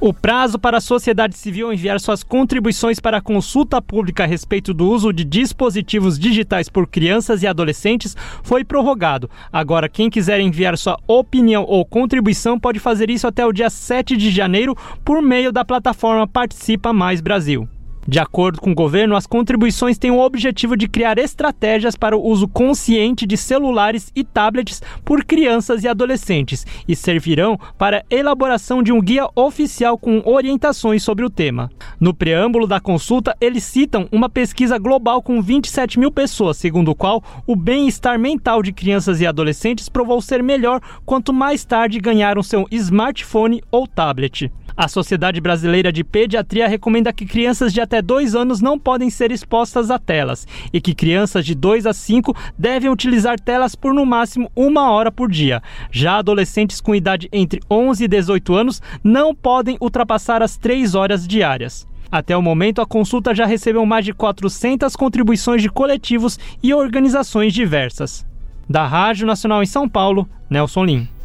O 0.02 0.14
prazo 0.14 0.58
para 0.58 0.78
a 0.78 0.80
sociedade 0.80 1.36
civil 1.36 1.70
enviar 1.70 2.00
suas 2.00 2.22
contribuições 2.22 2.98
para 2.98 3.18
a 3.18 3.20
consulta 3.20 3.82
pública 3.82 4.24
a 4.24 4.26
respeito 4.26 4.72
do 4.72 4.88
uso 4.88 5.12
de 5.12 5.24
dispositivos 5.24 6.18
digitais 6.18 6.70
por 6.70 6.86
crianças 6.86 7.42
e 7.42 7.46
adolescentes 7.46 8.16
foi 8.42 8.64
prorrogado. 8.64 9.28
Agora, 9.52 9.90
quem 9.90 10.08
quiser 10.08 10.40
enviar 10.40 10.78
sua 10.78 10.98
opinião 11.06 11.64
ou 11.64 11.84
contribuição 11.84 12.58
pode 12.58 12.78
fazer 12.78 13.10
isso 13.10 13.26
até 13.26 13.44
o 13.44 13.52
dia 13.52 13.68
7 13.68 14.16
de 14.16 14.30
janeiro 14.30 14.74
por 15.04 15.20
meio 15.20 15.52
da 15.52 15.66
plataforma 15.66 16.26
Participa 16.26 16.94
Mais 16.94 17.20
Brasil. 17.20 17.68
De 18.06 18.18
acordo 18.18 18.60
com 18.60 18.72
o 18.72 18.74
governo, 18.74 19.14
as 19.14 19.26
contribuições 19.26 19.98
têm 19.98 20.10
o 20.10 20.20
objetivo 20.20 20.76
de 20.76 20.88
criar 20.88 21.18
estratégias 21.18 21.94
para 21.94 22.16
o 22.16 22.24
uso 22.24 22.48
consciente 22.48 23.26
de 23.26 23.36
celulares 23.36 24.10
e 24.16 24.24
tablets 24.24 24.82
por 25.04 25.24
crianças 25.24 25.84
e 25.84 25.88
adolescentes 25.88 26.66
e 26.88 26.96
servirão 26.96 27.58
para 27.78 27.98
a 27.98 28.14
elaboração 28.14 28.82
de 28.82 28.90
um 28.90 29.00
guia 29.00 29.28
oficial 29.36 29.98
com 29.98 30.22
orientações 30.24 31.02
sobre 31.02 31.24
o 31.24 31.30
tema. 31.30 31.70
No 32.00 32.14
preâmbulo 32.14 32.66
da 32.66 32.80
consulta, 32.80 33.36
eles 33.40 33.64
citam 33.64 34.08
uma 34.10 34.28
pesquisa 34.28 34.78
global 34.78 35.22
com 35.22 35.42
27 35.42 35.98
mil 35.98 36.10
pessoas, 36.10 36.56
segundo 36.56 36.90
o 36.90 36.94
qual 36.94 37.22
o 37.46 37.54
bem-estar 37.54 38.18
mental 38.18 38.62
de 38.62 38.72
crianças 38.72 39.20
e 39.20 39.26
adolescentes 39.26 39.88
provou 39.88 40.20
ser 40.22 40.42
melhor 40.42 40.80
quanto 41.04 41.32
mais 41.32 41.64
tarde 41.64 42.00
ganharam 42.00 42.42
seu 42.42 42.66
smartphone 42.70 43.62
ou 43.70 43.86
tablet. 43.86 44.50
A 44.80 44.88
Sociedade 44.88 45.42
Brasileira 45.42 45.92
de 45.92 46.02
Pediatria 46.02 46.66
recomenda 46.66 47.12
que 47.12 47.26
crianças 47.26 47.70
de 47.70 47.82
até 47.82 48.00
2 48.00 48.34
anos 48.34 48.62
não 48.62 48.78
podem 48.78 49.10
ser 49.10 49.30
expostas 49.30 49.90
a 49.90 49.98
telas 49.98 50.48
e 50.72 50.80
que 50.80 50.94
crianças 50.94 51.44
de 51.44 51.54
2 51.54 51.84
a 51.84 51.92
5 51.92 52.34
devem 52.58 52.88
utilizar 52.88 53.38
telas 53.38 53.74
por 53.74 53.92
no 53.92 54.06
máximo 54.06 54.50
uma 54.56 54.90
hora 54.90 55.12
por 55.12 55.30
dia. 55.30 55.62
Já 55.90 56.16
adolescentes 56.16 56.80
com 56.80 56.94
idade 56.94 57.28
entre 57.30 57.60
11 57.70 58.04
e 58.04 58.08
18 58.08 58.54
anos 58.54 58.80
não 59.04 59.34
podem 59.34 59.76
ultrapassar 59.82 60.42
as 60.42 60.56
3 60.56 60.94
horas 60.94 61.28
diárias. 61.28 61.86
Até 62.10 62.34
o 62.34 62.40
momento, 62.40 62.80
a 62.80 62.86
consulta 62.86 63.34
já 63.34 63.44
recebeu 63.44 63.84
mais 63.84 64.06
de 64.06 64.14
400 64.14 64.96
contribuições 64.96 65.60
de 65.60 65.68
coletivos 65.68 66.38
e 66.62 66.72
organizações 66.72 67.52
diversas. 67.52 68.24
Da 68.66 68.86
Rádio 68.86 69.26
Nacional 69.26 69.62
em 69.62 69.66
São 69.66 69.86
Paulo, 69.86 70.26
Nelson 70.48 70.84
Lim. 70.86 71.19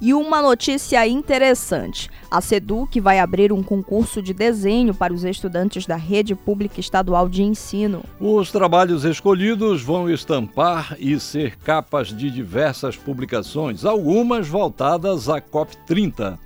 E 0.00 0.12
uma 0.12 0.42
notícia 0.42 1.06
interessante: 1.06 2.10
a 2.30 2.40
SEDUC 2.40 3.00
vai 3.00 3.18
abrir 3.18 3.52
um 3.52 3.62
concurso 3.62 4.20
de 4.20 4.34
desenho 4.34 4.94
para 4.94 5.12
os 5.12 5.24
estudantes 5.24 5.86
da 5.86 5.96
Rede 5.96 6.34
Pública 6.34 6.80
Estadual 6.80 7.28
de 7.28 7.42
Ensino. 7.42 8.02
Os 8.20 8.50
trabalhos 8.50 9.04
escolhidos 9.04 9.82
vão 9.82 10.10
estampar 10.10 10.96
e 10.98 11.18
ser 11.18 11.56
capas 11.56 12.08
de 12.08 12.30
diversas 12.30 12.96
publicações, 12.96 13.84
algumas 13.84 14.48
voltadas 14.48 15.28
à 15.28 15.40
COP30. 15.40 16.38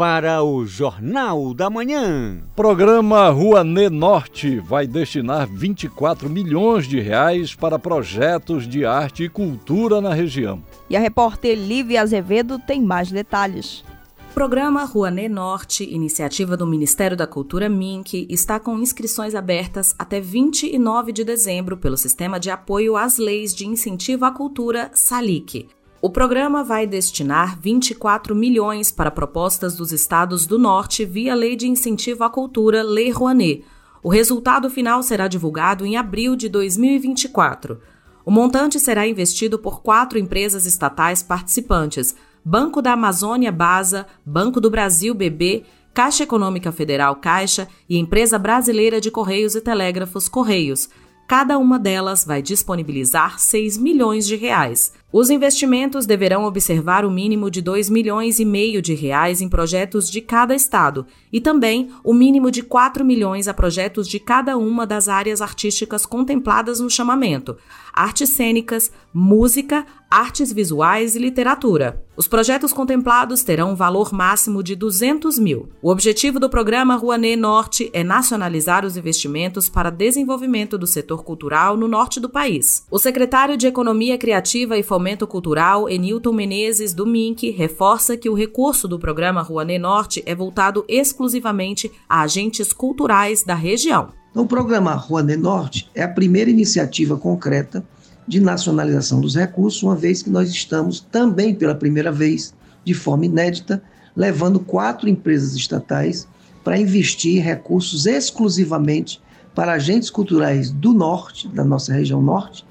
para 0.00 0.42
o 0.42 0.64
Jornal 0.64 1.52
da 1.52 1.68
Manhã. 1.68 2.42
Programa 2.56 3.28
Rouanet 3.28 3.90
Norte 3.90 4.58
vai 4.58 4.86
destinar 4.86 5.46
24 5.46 6.26
milhões 6.30 6.88
de 6.88 6.98
reais 6.98 7.54
para 7.54 7.78
projetos 7.78 8.66
de 8.66 8.86
arte 8.86 9.24
e 9.24 9.28
cultura 9.28 10.00
na 10.00 10.14
região. 10.14 10.64
E 10.88 10.96
a 10.96 11.00
repórter 11.00 11.54
Lívia 11.54 12.00
Azevedo 12.00 12.58
tem 12.58 12.80
mais 12.80 13.12
detalhes. 13.12 13.84
Programa 14.32 14.84
Rouanet 14.84 15.28
Norte, 15.28 15.84
iniciativa 15.84 16.56
do 16.56 16.66
Ministério 16.66 17.14
da 17.14 17.26
Cultura 17.26 17.68
MINC, 17.68 18.26
está 18.30 18.58
com 18.58 18.78
inscrições 18.78 19.34
abertas 19.34 19.94
até 19.98 20.18
29 20.18 21.12
de 21.12 21.24
dezembro 21.24 21.76
pelo 21.76 21.98
Sistema 21.98 22.40
de 22.40 22.48
Apoio 22.48 22.96
às 22.96 23.18
Leis 23.18 23.54
de 23.54 23.66
Incentivo 23.66 24.24
à 24.24 24.30
Cultura 24.30 24.90
SALIC. 24.94 25.68
O 26.02 26.08
programa 26.08 26.64
vai 26.64 26.86
destinar 26.86 27.60
24 27.60 28.34
milhões 28.34 28.90
para 28.90 29.10
propostas 29.10 29.76
dos 29.76 29.92
estados 29.92 30.46
do 30.46 30.58
Norte 30.58 31.04
via 31.04 31.34
Lei 31.34 31.54
de 31.54 31.68
Incentivo 31.68 32.24
à 32.24 32.30
Cultura, 32.30 32.82
Lei 32.82 33.10
Rouanet. 33.10 33.64
O 34.02 34.08
resultado 34.08 34.70
final 34.70 35.02
será 35.02 35.28
divulgado 35.28 35.84
em 35.84 35.98
abril 35.98 36.34
de 36.34 36.48
2024. 36.48 37.78
O 38.24 38.30
montante 38.30 38.80
será 38.80 39.06
investido 39.06 39.58
por 39.58 39.82
quatro 39.82 40.18
empresas 40.18 40.64
estatais 40.64 41.22
participantes: 41.22 42.16
Banco 42.42 42.80
da 42.80 42.94
Amazônia 42.94 43.52
Basa, 43.52 44.06
Banco 44.24 44.58
do 44.58 44.70
Brasil 44.70 45.12
BB, 45.12 45.64
Caixa 45.92 46.22
Econômica 46.22 46.72
Federal 46.72 47.16
Caixa 47.16 47.68
e 47.86 47.98
Empresa 47.98 48.38
Brasileira 48.38 49.02
de 49.02 49.10
Correios 49.10 49.54
e 49.54 49.60
Telégrafos 49.60 50.30
Correios. 50.30 50.88
Cada 51.30 51.58
uma 51.58 51.78
delas 51.78 52.24
vai 52.24 52.42
disponibilizar 52.42 53.38
6 53.38 53.78
milhões 53.78 54.26
de 54.26 54.34
reais. 54.34 54.92
Os 55.12 55.30
investimentos 55.30 56.04
deverão 56.04 56.42
observar 56.42 57.04
o 57.04 57.10
mínimo 57.10 57.48
de 57.48 57.62
2 57.62 57.88
milhões 57.88 58.40
e 58.40 58.44
meio 58.44 58.82
de 58.82 58.94
reais 58.94 59.40
em 59.40 59.48
projetos 59.48 60.10
de 60.10 60.20
cada 60.20 60.56
estado 60.56 61.06
e 61.32 61.40
também 61.40 61.88
o 62.02 62.12
mínimo 62.12 62.50
de 62.50 62.64
4 62.64 63.04
milhões 63.04 63.46
a 63.46 63.54
projetos 63.54 64.08
de 64.08 64.18
cada 64.18 64.58
uma 64.58 64.84
das 64.84 65.08
áreas 65.08 65.40
artísticas 65.40 66.04
contempladas 66.04 66.80
no 66.80 66.90
chamamento: 66.90 67.56
artes 68.00 68.30
cênicas, 68.30 68.90
música, 69.12 69.84
artes 70.10 70.50
visuais 70.50 71.14
e 71.14 71.18
literatura. 71.18 72.02
Os 72.16 72.26
projetos 72.26 72.72
contemplados 72.72 73.42
terão 73.42 73.72
um 73.72 73.74
valor 73.74 74.10
máximo 74.10 74.62
de 74.62 74.74
200 74.74 75.38
mil. 75.38 75.68
O 75.82 75.90
objetivo 75.90 76.40
do 76.40 76.48
programa 76.48 76.96
Rouanet 76.96 77.36
Norte 77.36 77.90
é 77.92 78.02
nacionalizar 78.02 78.86
os 78.86 78.96
investimentos 78.96 79.68
para 79.68 79.90
desenvolvimento 79.90 80.78
do 80.78 80.86
setor 80.86 81.22
cultural 81.22 81.76
no 81.76 81.86
norte 81.86 82.18
do 82.18 82.30
país. 82.30 82.86
O 82.90 82.98
secretário 82.98 83.54
de 83.54 83.66
Economia 83.66 84.16
Criativa 84.16 84.78
e 84.78 84.82
Fomento 84.82 85.26
Cultural, 85.26 85.86
Enilton 85.86 86.32
Menezes, 86.32 86.94
do 86.94 87.06
MINC, 87.06 87.50
reforça 87.50 88.16
que 88.16 88.30
o 88.30 88.34
recurso 88.34 88.88
do 88.88 88.98
programa 88.98 89.42
Rouanet 89.42 89.78
Norte 89.78 90.22
é 90.24 90.34
voltado 90.34 90.86
exclusivamente 90.88 91.92
a 92.08 92.22
agentes 92.22 92.72
culturais 92.72 93.44
da 93.44 93.54
região. 93.54 94.08
O 94.32 94.46
programa 94.46 94.94
Rouanet 94.94 95.40
Norte 95.40 95.90
é 95.92 96.04
a 96.04 96.08
primeira 96.08 96.48
iniciativa 96.48 97.16
concreta 97.16 97.84
de 98.30 98.38
nacionalização 98.38 99.20
dos 99.20 99.34
recursos, 99.34 99.82
uma 99.82 99.96
vez 99.96 100.22
que 100.22 100.30
nós 100.30 100.48
estamos 100.50 101.00
também 101.00 101.52
pela 101.52 101.74
primeira 101.74 102.12
vez, 102.12 102.54
de 102.84 102.94
forma 102.94 103.26
inédita, 103.26 103.82
levando 104.14 104.60
quatro 104.60 105.08
empresas 105.08 105.56
estatais 105.56 106.28
para 106.62 106.78
investir 106.78 107.42
recursos 107.42 108.06
exclusivamente 108.06 109.20
para 109.52 109.72
agentes 109.72 110.10
culturais 110.10 110.70
do 110.70 110.92
norte, 110.92 111.48
da 111.48 111.64
nossa 111.64 111.92
região 111.92 112.22
norte, 112.22 112.64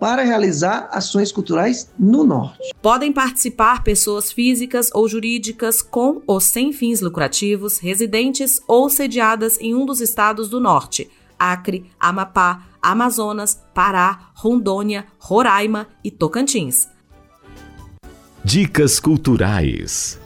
para 0.00 0.22
realizar 0.22 0.88
ações 0.90 1.30
culturais 1.30 1.90
no 1.98 2.24
norte. 2.24 2.72
Podem 2.80 3.12
participar 3.12 3.84
pessoas 3.84 4.32
físicas 4.32 4.88
ou 4.94 5.06
jurídicas 5.06 5.82
com 5.82 6.22
ou 6.26 6.40
sem 6.40 6.72
fins 6.72 7.02
lucrativos, 7.02 7.76
residentes 7.76 8.58
ou 8.66 8.88
sediadas 8.88 9.58
em 9.60 9.74
um 9.74 9.84
dos 9.84 10.00
estados 10.00 10.48
do 10.48 10.58
norte 10.58 11.10
Acre, 11.38 11.90
Amapá, 12.00 12.62
Amazonas, 12.84 13.60
Pará, 13.72 14.30
Rondônia, 14.34 15.06
Roraima 15.18 15.88
e 16.04 16.10
Tocantins. 16.10 16.86
Dicas 18.44 19.00
culturais. 19.00 20.20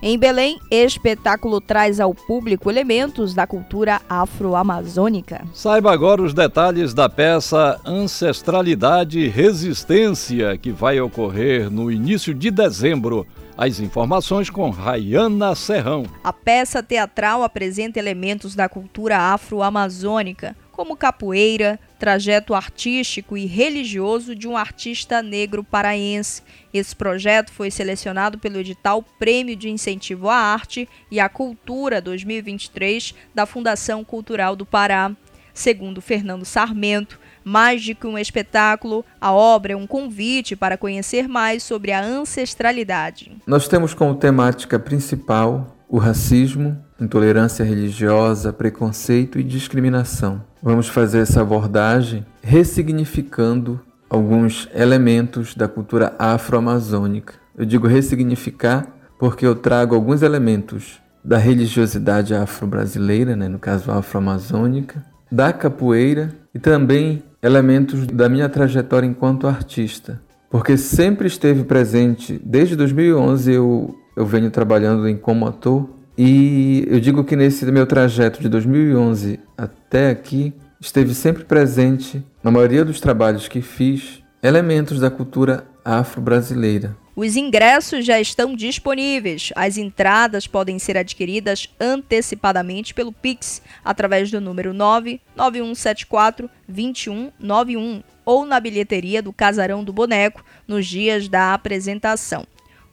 Em 0.00 0.16
Belém, 0.16 0.60
espetáculo 0.70 1.60
traz 1.60 1.98
ao 1.98 2.14
público 2.14 2.70
elementos 2.70 3.34
da 3.34 3.44
cultura 3.44 4.00
afro-amazônica. 4.08 5.44
Saiba 5.52 5.92
agora 5.92 6.22
os 6.22 6.32
detalhes 6.32 6.94
da 6.94 7.08
peça 7.08 7.80
Ancestralidade 7.84 9.18
e 9.18 9.26
Resistência, 9.26 10.56
que 10.58 10.70
vai 10.70 11.00
ocorrer 11.00 11.68
no 11.70 11.90
início 11.90 12.32
de 12.32 12.52
dezembro 12.52 13.26
as 13.56 13.80
informações 13.80 14.50
com 14.50 14.70
Rayana 14.70 15.54
Serrão. 15.54 16.04
A 16.22 16.32
peça 16.32 16.82
teatral 16.82 17.42
apresenta 17.42 17.98
elementos 17.98 18.54
da 18.54 18.68
cultura 18.68 19.18
afro-amazônica, 19.18 20.54
como 20.70 20.96
capoeira, 20.96 21.80
trajeto 21.98 22.54
artístico 22.54 23.36
e 23.36 23.46
religioso 23.46 24.34
de 24.34 24.46
um 24.46 24.56
artista 24.56 25.22
negro 25.22 25.64
paraense. 25.64 26.42
Esse 26.72 26.94
projeto 26.94 27.52
foi 27.52 27.70
selecionado 27.70 28.38
pelo 28.38 28.58
edital 28.58 29.02
Prêmio 29.18 29.56
de 29.56 29.68
Incentivo 29.68 30.28
à 30.28 30.36
Arte 30.36 30.88
e 31.10 31.18
à 31.18 31.28
Cultura 31.28 32.00
2023 32.00 33.14
da 33.34 33.46
Fundação 33.46 34.04
Cultural 34.04 34.54
do 34.54 34.66
Pará. 34.66 35.12
Segundo 35.54 36.02
Fernando 36.02 36.44
Sarmento, 36.44 37.18
mais 37.42 37.86
do 37.86 37.94
que 37.94 38.06
um 38.06 38.18
espetáculo, 38.18 39.04
a 39.18 39.32
obra 39.32 39.72
é 39.72 39.76
um 39.76 39.86
convite 39.86 40.54
para 40.54 40.76
conhecer 40.76 41.26
mais 41.26 41.62
sobre 41.62 41.92
a 41.92 42.04
ancestralidade. 42.04 43.32
Nós 43.46 43.66
temos 43.66 43.94
como 43.94 44.16
temática 44.16 44.78
principal 44.78 45.74
o 45.88 45.98
racismo, 45.98 46.84
intolerância 47.00 47.64
religiosa, 47.64 48.52
preconceito 48.52 49.38
e 49.38 49.44
discriminação. 49.44 50.42
Vamos 50.62 50.88
fazer 50.88 51.20
essa 51.20 51.42
abordagem 51.42 52.24
ressignificando 52.42 53.80
alguns 54.08 54.68
elementos 54.74 55.54
da 55.54 55.68
cultura 55.68 56.14
afro-amazônica. 56.18 57.34
Eu 57.56 57.64
digo 57.64 57.86
ressignificar 57.86 58.86
porque 59.18 59.46
eu 59.46 59.54
trago 59.54 59.94
alguns 59.94 60.22
elementos 60.22 61.00
da 61.24 61.38
religiosidade 61.38 62.34
afro-brasileira, 62.34 63.34
né, 63.34 63.48
no 63.48 63.58
caso 63.58 63.90
afro-amazônica, 63.90 65.04
da 65.30 65.52
capoeira 65.52 66.32
e 66.54 66.58
também 66.58 67.22
elementos 67.42 68.06
da 68.06 68.28
minha 68.28 68.48
trajetória 68.48 69.06
enquanto 69.06 69.46
artista, 69.46 70.20
porque 70.50 70.76
sempre 70.76 71.26
esteve 71.26 71.64
presente, 71.64 72.40
desde 72.44 72.76
2011 72.76 73.52
eu, 73.52 73.94
eu 74.16 74.24
venho 74.24 74.50
trabalhando 74.50 75.08
em 75.08 75.16
como 75.16 75.46
ator, 75.46 75.88
e 76.18 76.86
eu 76.88 76.98
digo 76.98 77.24
que 77.24 77.36
nesse 77.36 77.64
meu 77.66 77.86
trajeto 77.86 78.40
de 78.40 78.48
2011 78.48 79.38
até 79.56 80.10
aqui, 80.10 80.52
esteve 80.80 81.14
sempre 81.14 81.44
presente, 81.44 82.24
na 82.42 82.50
maioria 82.50 82.84
dos 82.84 83.00
trabalhos 83.00 83.48
que 83.48 83.60
fiz, 83.60 84.22
elementos 84.42 85.00
da 85.00 85.10
cultura 85.10 85.66
afro-brasileira. 85.84 86.96
Os 87.14 87.34
ingressos 87.34 88.04
já 88.04 88.20
estão 88.20 88.54
disponíveis. 88.54 89.50
As 89.56 89.78
entradas 89.78 90.46
podem 90.46 90.78
ser 90.78 90.98
adquiridas 90.98 91.66
antecipadamente 91.80 92.92
pelo 92.92 93.10
Pix 93.10 93.62
através 93.82 94.30
do 94.30 94.38
número 94.38 94.74
99174 94.74 96.50
2191 96.68 98.02
ou 98.22 98.44
na 98.44 98.60
bilheteria 98.60 99.22
do 99.22 99.32
Casarão 99.32 99.82
do 99.82 99.94
Boneco 99.94 100.44
nos 100.68 100.86
dias 100.86 101.26
da 101.26 101.54
apresentação. 101.54 102.46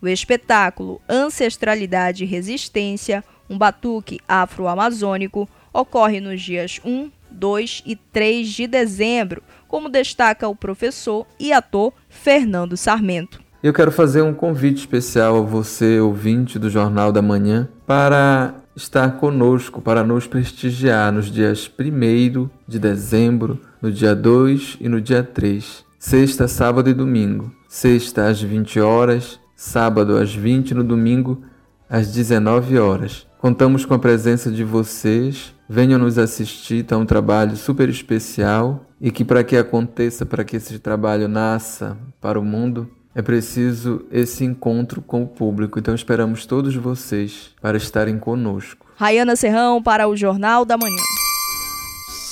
O 0.04 0.08
espetáculo 0.10 1.00
Ancestralidade 1.08 2.26
e 2.26 2.28
Resistência, 2.28 3.24
um 3.50 3.58
batuque 3.58 4.20
afro-amazônico, 4.28 5.48
ocorre 5.72 6.20
nos 6.20 6.42
dias 6.42 6.82
1, 6.84 7.10
2 7.32 7.84
e 7.86 7.96
3 7.96 8.50
de 8.50 8.68
dezembro, 8.68 9.42
como 9.66 9.88
destaca 9.88 10.46
o 10.46 10.54
professor 10.54 11.26
e 11.40 11.54
ator 11.54 11.94
Fernando 12.10 12.76
Sarmento. 12.76 13.42
Eu 13.64 13.72
quero 13.72 13.94
fazer 13.94 14.22
um 14.22 14.34
convite 14.34 14.80
especial 14.80 15.38
a 15.38 15.42
você, 15.42 16.02
ouvinte 16.02 16.60
do 16.60 16.70
Jornal 16.70 17.10
da 17.10 17.22
Manhã, 17.22 17.70
para 17.88 18.56
estar 18.76 19.10
conosco, 19.22 19.82
para 19.82 20.04
nos 20.04 20.28
prestigiar 20.28 21.14
nos 21.14 21.32
dias 21.32 21.72
1 21.80 22.50
de 22.68 22.78
dezembro, 22.78 23.58
no 23.82 23.90
dia 23.90 24.14
2 24.14 24.80
e 24.82 24.90
no 24.90 25.00
dia 25.00 25.24
3, 25.24 25.86
sexta, 25.98 26.46
sábado 26.50 26.90
e 26.90 26.94
domingo. 26.94 27.56
Sexta 27.70 28.28
às 28.28 28.42
20 28.42 28.82
horas, 28.82 29.40
sábado 29.64 30.18
às 30.18 30.34
20 30.34 30.74
no 30.74 30.84
domingo 30.84 31.42
às 31.90 32.12
19 32.12 32.78
horas. 32.78 33.26
Contamos 33.40 33.86
com 33.86 33.94
a 33.94 34.00
presença 34.00 34.52
de 34.52 34.64
vocês. 34.64 35.54
Venham 35.70 36.00
nos 36.00 36.18
assistir, 36.18 36.84
tá 36.84 36.98
um 36.98 37.06
trabalho 37.06 37.56
super 37.56 37.88
especial 37.90 38.86
e 39.00 39.10
que 39.10 39.24
para 39.24 39.44
que 39.44 39.56
aconteça, 39.56 40.26
para 40.26 40.44
que 40.44 40.58
esse 40.58 40.80
trabalho 40.80 41.28
nasça 41.28 41.98
para 42.20 42.40
o 42.40 42.44
mundo, 42.44 42.90
é 43.16 43.22
preciso 43.22 44.06
esse 44.12 44.44
encontro 44.44 45.02
com 45.02 45.24
o 45.24 45.28
público, 45.28 45.80
então 45.80 45.96
esperamos 45.96 46.46
todos 46.46 46.76
vocês 46.76 47.52
para 47.62 47.78
estarem 47.78 48.18
conosco. 48.18 48.86
Rayana 48.96 49.36
Serrão 49.36 49.82
para 49.82 50.08
o 50.08 50.16
Jornal 50.16 50.66
da 50.66 50.78
Manhã. 50.78 51.02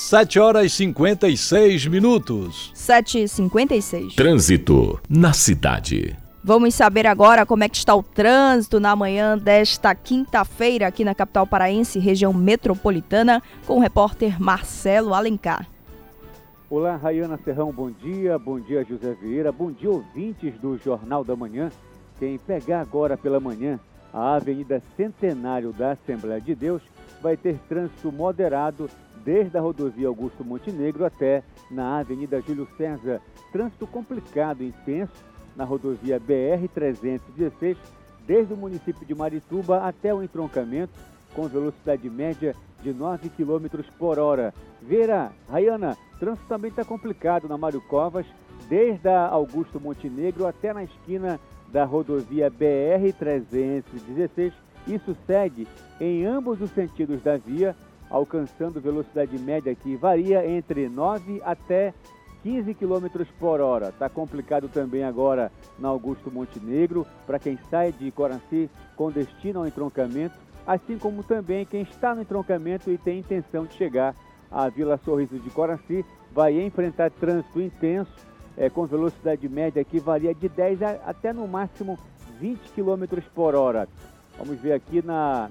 7 0.09 0.39
horas 0.39 0.65
e 0.65 0.69
56 0.69 1.87
minutos. 1.87 2.71
7 2.73 3.23
e 3.23 3.27
56. 3.27 4.15
Trânsito 4.15 4.99
na 5.09 5.33
cidade. 5.33 6.20
Vamos 6.43 6.73
saber 6.73 7.05
agora 7.05 7.45
como 7.45 7.63
é 7.63 7.69
que 7.69 7.77
está 7.77 7.93
o 7.93 8.01
trânsito 8.01 8.79
na 8.79 8.95
manhã 8.95 9.37
desta 9.37 9.93
quinta-feira 9.93 10.87
aqui 10.87 11.05
na 11.05 11.13
capital 11.13 11.45
paraense, 11.45 11.99
região 11.99 12.33
metropolitana, 12.33 13.43
com 13.67 13.77
o 13.77 13.79
repórter 13.79 14.41
Marcelo 14.41 15.13
Alencar. 15.13 15.67
Olá, 16.67 16.95
Rayana 16.95 17.39
Serrão, 17.45 17.71
bom 17.71 17.91
dia. 17.91 18.39
Bom 18.39 18.59
dia, 18.59 18.83
José 18.83 19.13
Vieira. 19.21 19.51
Bom 19.51 19.71
dia, 19.71 19.91
ouvintes 19.91 20.55
do 20.55 20.79
Jornal 20.79 21.23
da 21.23 21.35
Manhã. 21.35 21.69
Quem 22.17 22.39
pegar 22.39 22.81
agora 22.81 23.15
pela 23.15 23.39
manhã 23.39 23.79
a 24.11 24.33
Avenida 24.33 24.81
Centenário 24.97 25.71
da 25.71 25.91
Assembleia 25.91 26.41
de 26.41 26.55
Deus 26.55 26.81
vai 27.21 27.37
ter 27.37 27.59
trânsito 27.69 28.11
moderado 28.11 28.89
desde 29.23 29.55
a 29.59 29.61
rodovia 29.61 30.07
Augusto 30.07 30.43
Montenegro 30.43 31.05
até 31.05 31.43
na 31.69 31.99
Avenida 31.99 32.41
Júlio 32.41 32.67
César. 32.77 33.21
Trânsito 33.51 33.85
complicado 33.85 34.63
intenso 34.63 35.30
na 35.55 35.63
rodovia 35.63 36.19
BR-316, 36.19 37.77
desde 38.25 38.53
o 38.53 38.57
município 38.57 39.05
de 39.05 39.15
Marituba 39.15 39.85
até 39.85 40.13
o 40.13 40.23
entroncamento, 40.23 40.93
com 41.33 41.47
velocidade 41.47 42.09
média 42.09 42.55
de 42.81 42.93
9 42.93 43.29
km 43.29 43.83
por 43.97 44.19
hora. 44.19 44.53
Vera, 44.81 45.31
Rayana, 45.49 45.97
trânsito 46.19 46.45
também 46.47 46.69
está 46.69 46.83
complicado 46.83 47.47
na 47.47 47.57
Mário 47.57 47.81
Covas, 47.81 48.25
desde 48.67 49.07
a 49.07 49.27
Augusto 49.27 49.79
Montenegro 49.79 50.45
até 50.47 50.73
na 50.73 50.83
esquina 50.83 51.39
da 51.71 51.85
rodovia 51.85 52.51
BR-316. 52.51 54.51
Isso 54.87 55.15
segue 55.27 55.67
em 55.99 56.25
ambos 56.25 56.59
os 56.61 56.71
sentidos 56.71 57.21
da 57.21 57.37
via, 57.37 57.75
alcançando 58.09 58.81
velocidade 58.81 59.37
média 59.39 59.75
que 59.75 59.95
varia 59.95 60.45
entre 60.45 60.89
9 60.89 61.41
até 61.45 61.93
15 62.43 62.73
km 62.73 63.25
por 63.39 63.61
hora. 63.61 63.89
Está 63.89 64.09
complicado 64.09 64.67
também 64.67 65.03
agora 65.03 65.51
na 65.77 65.89
Augusto 65.89 66.31
Montenegro, 66.31 67.05
para 67.25 67.39
quem 67.39 67.57
sai 67.69 67.91
de 67.91 68.11
Coranci 68.11 68.69
com 68.95 69.11
destino 69.11 69.59
ao 69.59 69.67
entroncamento 69.67 70.35
assim 70.65 70.97
como 70.97 71.23
também 71.23 71.65
quem 71.65 71.81
está 71.81 72.13
no 72.13 72.21
entroncamento 72.21 72.89
e 72.91 72.97
tem 72.97 73.19
intenção 73.19 73.65
de 73.65 73.73
chegar 73.73 74.15
à 74.49 74.69
Vila 74.69 74.99
Sorriso 75.03 75.39
de 75.39 75.49
Coraci 75.49 76.05
vai 76.31 76.61
enfrentar 76.61 77.11
trânsito 77.11 77.61
intenso 77.61 78.11
é, 78.57 78.69
com 78.69 78.85
velocidade 78.85 79.47
média 79.47 79.83
que 79.83 79.99
varia 79.99 80.33
de 80.33 80.47
10 80.47 80.83
a, 80.83 80.89
até 81.05 81.33
no 81.33 81.47
máximo 81.47 81.97
20 82.39 82.59
km 82.71 83.21
por 83.33 83.55
hora. 83.55 83.87
Vamos 84.37 84.59
ver 84.59 84.73
aqui 84.73 85.01
na 85.01 85.49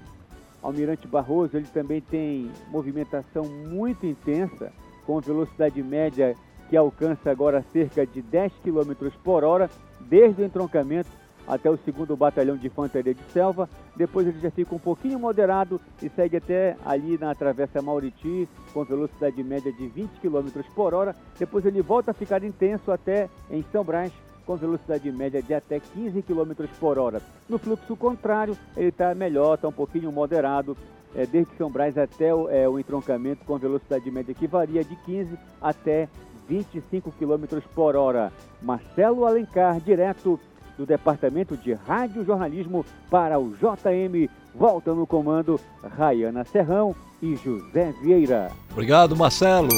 Almirante 0.61 1.07
Barroso, 1.07 1.57
ele 1.57 1.67
também 1.67 2.01
tem 2.01 2.51
movimentação 2.69 3.45
muito 3.45 4.05
intensa, 4.05 4.71
com 5.05 5.19
velocidade 5.19 5.81
média 5.81 6.35
que 6.71 6.77
alcança 6.77 7.29
agora 7.29 7.65
cerca 7.73 8.07
de 8.07 8.21
10 8.21 8.53
km 8.63 9.09
por 9.21 9.43
hora, 9.43 9.69
desde 9.99 10.41
o 10.41 10.45
entroncamento 10.45 11.09
até 11.45 11.69
o 11.69 11.75
segundo 11.75 12.15
batalhão 12.15 12.55
de 12.55 12.67
infantaria 12.67 13.13
de 13.13 13.23
selva. 13.33 13.69
Depois 13.93 14.25
ele 14.25 14.39
já 14.39 14.49
fica 14.49 14.73
um 14.73 14.79
pouquinho 14.79 15.19
moderado 15.19 15.81
e 16.01 16.07
segue 16.07 16.37
até 16.37 16.77
ali 16.85 17.17
na 17.17 17.35
travessa 17.35 17.81
Mauriti 17.81 18.47
com 18.73 18.85
velocidade 18.85 19.43
média 19.43 19.69
de 19.73 19.85
20 19.85 20.11
km 20.21 20.61
por 20.73 20.93
hora. 20.93 21.13
Depois 21.37 21.65
ele 21.65 21.81
volta 21.81 22.11
a 22.11 22.13
ficar 22.13 22.41
intenso 22.41 22.89
até 22.89 23.27
em 23.49 23.65
São 23.69 23.83
Brás 23.83 24.13
com 24.45 24.55
velocidade 24.55 25.11
média 25.11 25.43
de 25.43 25.53
até 25.53 25.77
15 25.77 26.21
km 26.21 26.53
por 26.79 26.97
hora. 26.97 27.21
No 27.49 27.57
fluxo 27.57 27.97
contrário, 27.97 28.57
ele 28.77 28.87
está 28.87 29.13
melhor, 29.13 29.55
está 29.55 29.67
um 29.67 29.73
pouquinho 29.73 30.09
moderado, 30.09 30.77
é, 31.13 31.25
desde 31.25 31.53
São 31.57 31.69
Brás 31.69 31.97
até 31.97 32.33
o, 32.33 32.49
é, 32.49 32.69
o 32.69 32.79
entroncamento 32.79 33.43
com 33.43 33.57
velocidade 33.57 34.09
média 34.09 34.33
que 34.33 34.47
varia 34.47 34.85
de 34.85 34.95
15 34.95 35.37
até 35.61 36.07
25 36.51 37.13
km 37.13 37.61
por 37.73 37.95
hora. 37.95 38.31
Marcelo 38.61 39.25
Alencar, 39.25 39.79
direto 39.79 40.37
do 40.77 40.85
Departamento 40.85 41.55
de 41.55 41.73
Rádio 41.73 42.25
Jornalismo 42.25 42.85
para 43.09 43.39
o 43.39 43.51
JM. 43.51 44.29
Volta 44.53 44.93
no 44.93 45.07
comando 45.07 45.57
Rayana 45.81 46.43
Serrão 46.43 46.93
e 47.21 47.37
José 47.37 47.93
Vieira. 48.03 48.51
Obrigado, 48.73 49.15
Marcelo. 49.15 49.69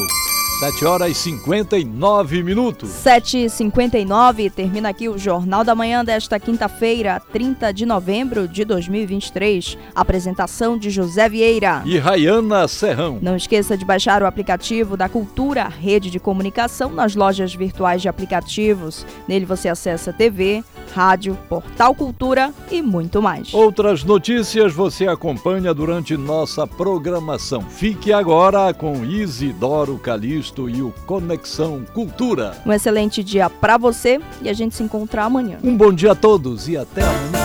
7 0.60 0.86
horas 0.86 1.12
e 1.12 1.16
59 1.16 2.44
minutos. 2.44 2.90
7 2.90 3.46
e 3.46 3.50
59 3.50 4.50
termina 4.52 4.90
aqui 4.90 5.10
o 5.10 5.18
Jornal 5.18 5.64
da 5.64 5.74
Manhã 5.74 6.06
desta 6.06 6.40
quinta-feira, 6.40 7.22
30 7.32 7.74
de 7.74 7.86
novembro 7.86 8.48
de 8.48 8.64
2023. 8.64 9.78
Apresentação 9.96 10.78
de 10.78 10.90
José 10.90 11.28
Vieira 11.28 11.82
e 11.86 11.98
Rayana 11.98 12.68
Serrão. 12.68 13.18
Não 13.22 13.36
esqueça 13.36 13.76
de 13.76 13.84
baixar 13.84 14.22
o 14.22 14.28
aplicativo 14.28 14.96
da 14.96 15.10
Cultura, 15.10 15.68
rede 15.68 16.10
de 16.10 16.20
comunicação 16.20 16.92
nas 16.92 17.16
lojas 17.16 17.54
virtuais 17.54 18.02
de 18.02 18.08
aplicativos. 18.08 19.06
Nele 19.28 19.46
você 19.46 19.70
acessa 19.70 20.14
TV, 20.14 20.64
rádio, 20.94 21.38
portal 21.48 21.94
Cultura 21.94 22.54
e 22.72 22.82
muito 22.82 23.22
mais. 23.22 23.54
Outras 23.54 24.04
notícias 24.04 24.74
você 24.74 25.08
acompanha 25.08 25.74
durante 25.74 26.18
nossa 26.18 26.66
programação. 26.66 27.62
Fique 27.62 28.12
agora 28.12 28.74
com 28.74 29.04
Isidoro 29.06 29.98
Calixto 29.98 30.70
e 30.70 30.82
o 30.82 30.94
Conexão 31.06 31.84
Cultura. 31.94 32.58
Um 32.66 32.72
excelente 32.72 33.24
dia 33.24 33.50
para 33.50 33.78
você 33.78 34.20
e 34.42 34.50
a 34.50 34.54
gente 34.54 34.76
se 34.76 34.84
encontra 34.84 35.24
amanhã. 35.24 35.58
Um 35.64 35.76
bom 35.76 35.92
dia 35.94 36.12
a 36.12 36.16
todos 36.16 36.68
e 36.68 36.78
até 36.78 37.02
amanhã. 37.02 37.44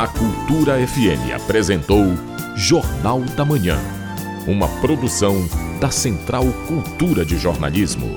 A 0.00 0.08
Cultura 0.08 0.78
FM 0.86 1.34
apresentou 1.36 2.06
Jornal 2.56 3.20
da 3.36 3.44
Manhã, 3.44 3.78
uma 4.46 4.66
produção 4.80 5.46
da 5.78 5.90
Central 5.90 6.44
Cultura 6.66 7.22
de 7.22 7.36
Jornalismo. 7.36 8.16